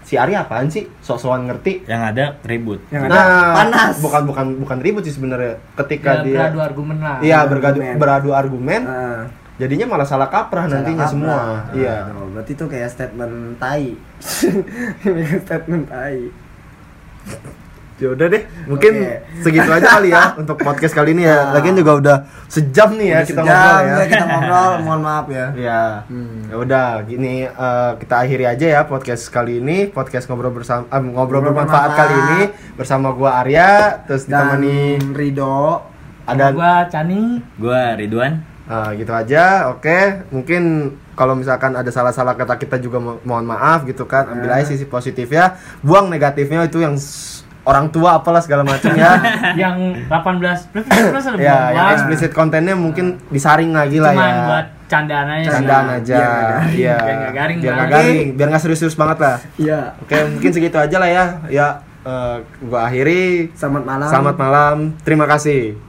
si 0.09 0.17
Ari 0.17 0.33
apaan 0.33 0.73
sih? 0.73 0.89
Sok-sokan 1.05 1.45
ngerti. 1.45 1.85
Yang 1.85 2.03
ada 2.09 2.25
ribut. 2.43 2.81
Yang 2.89 3.13
ada 3.13 3.21
panas. 3.53 4.01
Bukan 4.01 4.23
bukan 4.25 4.47
bukan 4.65 4.79
ribut 4.81 5.05
sih 5.05 5.13
sebenarnya. 5.13 5.61
Ketika 5.77 6.21
ya, 6.21 6.25
dia 6.25 6.37
beradu 6.41 6.59
argumen 6.65 6.97
lah 6.97 7.17
Iya, 7.21 7.39
Beradu 7.45 7.79
beradu 8.01 8.31
argumen. 8.33 8.81
Nah, 8.89 9.29
jadinya 9.61 9.85
malah 9.85 10.09
salah 10.09 10.33
kaprah 10.33 10.65
salah 10.65 10.81
nantinya 10.81 11.05
kaprah. 11.05 11.13
semua. 11.13 11.37
Nah, 11.37 11.77
Iya. 11.77 11.97
berarti 12.33 12.53
itu 12.57 12.65
kayak 12.65 12.89
statement 12.89 13.35
tai. 13.61 13.87
statement 15.45 15.85
tai. 15.87 16.17
Ya 17.99 18.09
udah 18.09 18.26
deh, 18.28 18.42
mungkin 18.64 18.92
Oke. 18.94 19.42
segitu 19.42 19.66
aja 19.68 19.88
kali 19.92 20.09
ya 20.09 20.30
untuk 20.40 20.55
podcast 20.57 20.90
kali 20.92 21.12
ini 21.12 21.22
ya. 21.22 21.34
Nah. 21.44 21.53
Lagian 21.53 21.74
juga 21.74 21.92
udah 21.94 22.16
sejam 22.46 22.94
nih 22.94 23.09
ya 23.09 23.16
Udah 23.16 23.26
kita 23.26 23.40
sejam 23.40 23.55
ngobrol 23.59 23.78
ya. 23.82 23.90
ya 23.90 24.05
kita 24.07 24.24
ngobrol 24.24 24.72
mohon 24.84 25.01
maaf 25.01 25.26
ya 25.28 25.46
Ya, 25.53 25.82
Hmm. 26.07 26.38
ya 26.46 26.57
udah 26.57 26.88
gini 27.03 27.34
eh, 27.44 27.90
kita 27.96 28.14
akhiri 28.18 28.44
aja 28.44 28.66
ya 28.70 28.80
podcast 28.84 29.26
kali 29.28 29.59
ini 29.59 29.78
podcast 29.88 30.24
ngobrol 30.24 30.51
bersama 30.53 30.86
eh, 30.86 30.94
ngobrol 30.96 31.11
Ngobrol 31.11 31.42
bermanfaat 31.51 31.90
bermanfaat. 31.90 31.99
kali 32.01 32.14
ini 32.16 32.40
bersama 32.72 33.09
gua 33.11 33.30
Arya 33.36 33.70
terus 34.05 34.24
dan 34.24 34.57
ditemani 34.57 34.78
Rido 35.12 35.82
ada 36.22 36.44
gua 36.51 36.86
Cani 36.86 37.42
Gua 37.55 37.92
Ridwan. 37.92 38.46
Ah, 38.64 38.92
gitu 38.92 39.09
aja, 39.11 39.72
oke. 39.72 39.96
Mungkin 40.28 40.62
kalau 41.14 41.32
misalkan 41.32 41.72
ada 41.72 41.88
salah-salah 41.88 42.36
kata 42.36 42.55
kita 42.55 42.76
juga 42.76 43.01
mo- 43.01 43.16
mohon 43.22 43.42
maaf 43.42 43.82
gitu 43.82 44.05
kan. 44.05 44.28
Ambil 44.28 44.53
aja 44.53 44.68
sisi 44.68 44.84
positifnya, 44.84 45.57
buang 45.80 46.07
negatifnya 46.07 46.62
itu 46.62 46.76
yang 46.76 46.92
orang 47.69 47.93
tua 47.93 48.16
apalah 48.16 48.41
segala 48.41 48.64
macam 48.64 48.97
ya. 48.97 49.21
yang 49.69 49.77
18 50.09 50.73
plus 50.73 50.87
plus 50.89 51.25
ada 51.29 51.37
ya, 51.37 51.59
yang 51.77 51.87
eksplisit 51.93 52.33
kontennya 52.33 52.73
mungkin 52.73 53.21
disaring 53.29 53.77
lagi 53.77 54.01
lah 54.01 54.16
cuman 54.16 54.33
ya. 54.33 54.45
buat 54.49 54.66
candaan 54.89 55.27
aja 55.29 55.45
sih. 55.45 55.53
Candaan 55.53 55.87
aja. 56.01 56.16
Nggak 56.16 56.33
garing. 56.33 56.73
Iya. 56.73 56.97
Biar 56.97 57.16
nggak 57.21 57.35
garing 57.37 57.59
Biar 57.61 57.75
nggak 57.77 57.91
garing, 57.93 58.29
biar 58.35 58.47
nggak 58.49 58.62
serius-serius 58.64 58.97
banget 58.97 59.19
lah. 59.21 59.37
iya 59.61 59.81
Oke, 60.01 60.16
mungkin 60.33 60.51
segitu 60.51 60.77
aja 60.81 60.97
lah 60.97 61.11
ya. 61.12 61.25
Ya, 61.53 61.69
eh, 62.09 62.37
gua 62.64 62.89
akhiri. 62.89 63.53
selamat 63.53 63.85
malam 63.85 64.09
Selamat 64.09 64.37
malam. 64.41 64.77
Terima 65.05 65.29
kasih. 65.29 65.88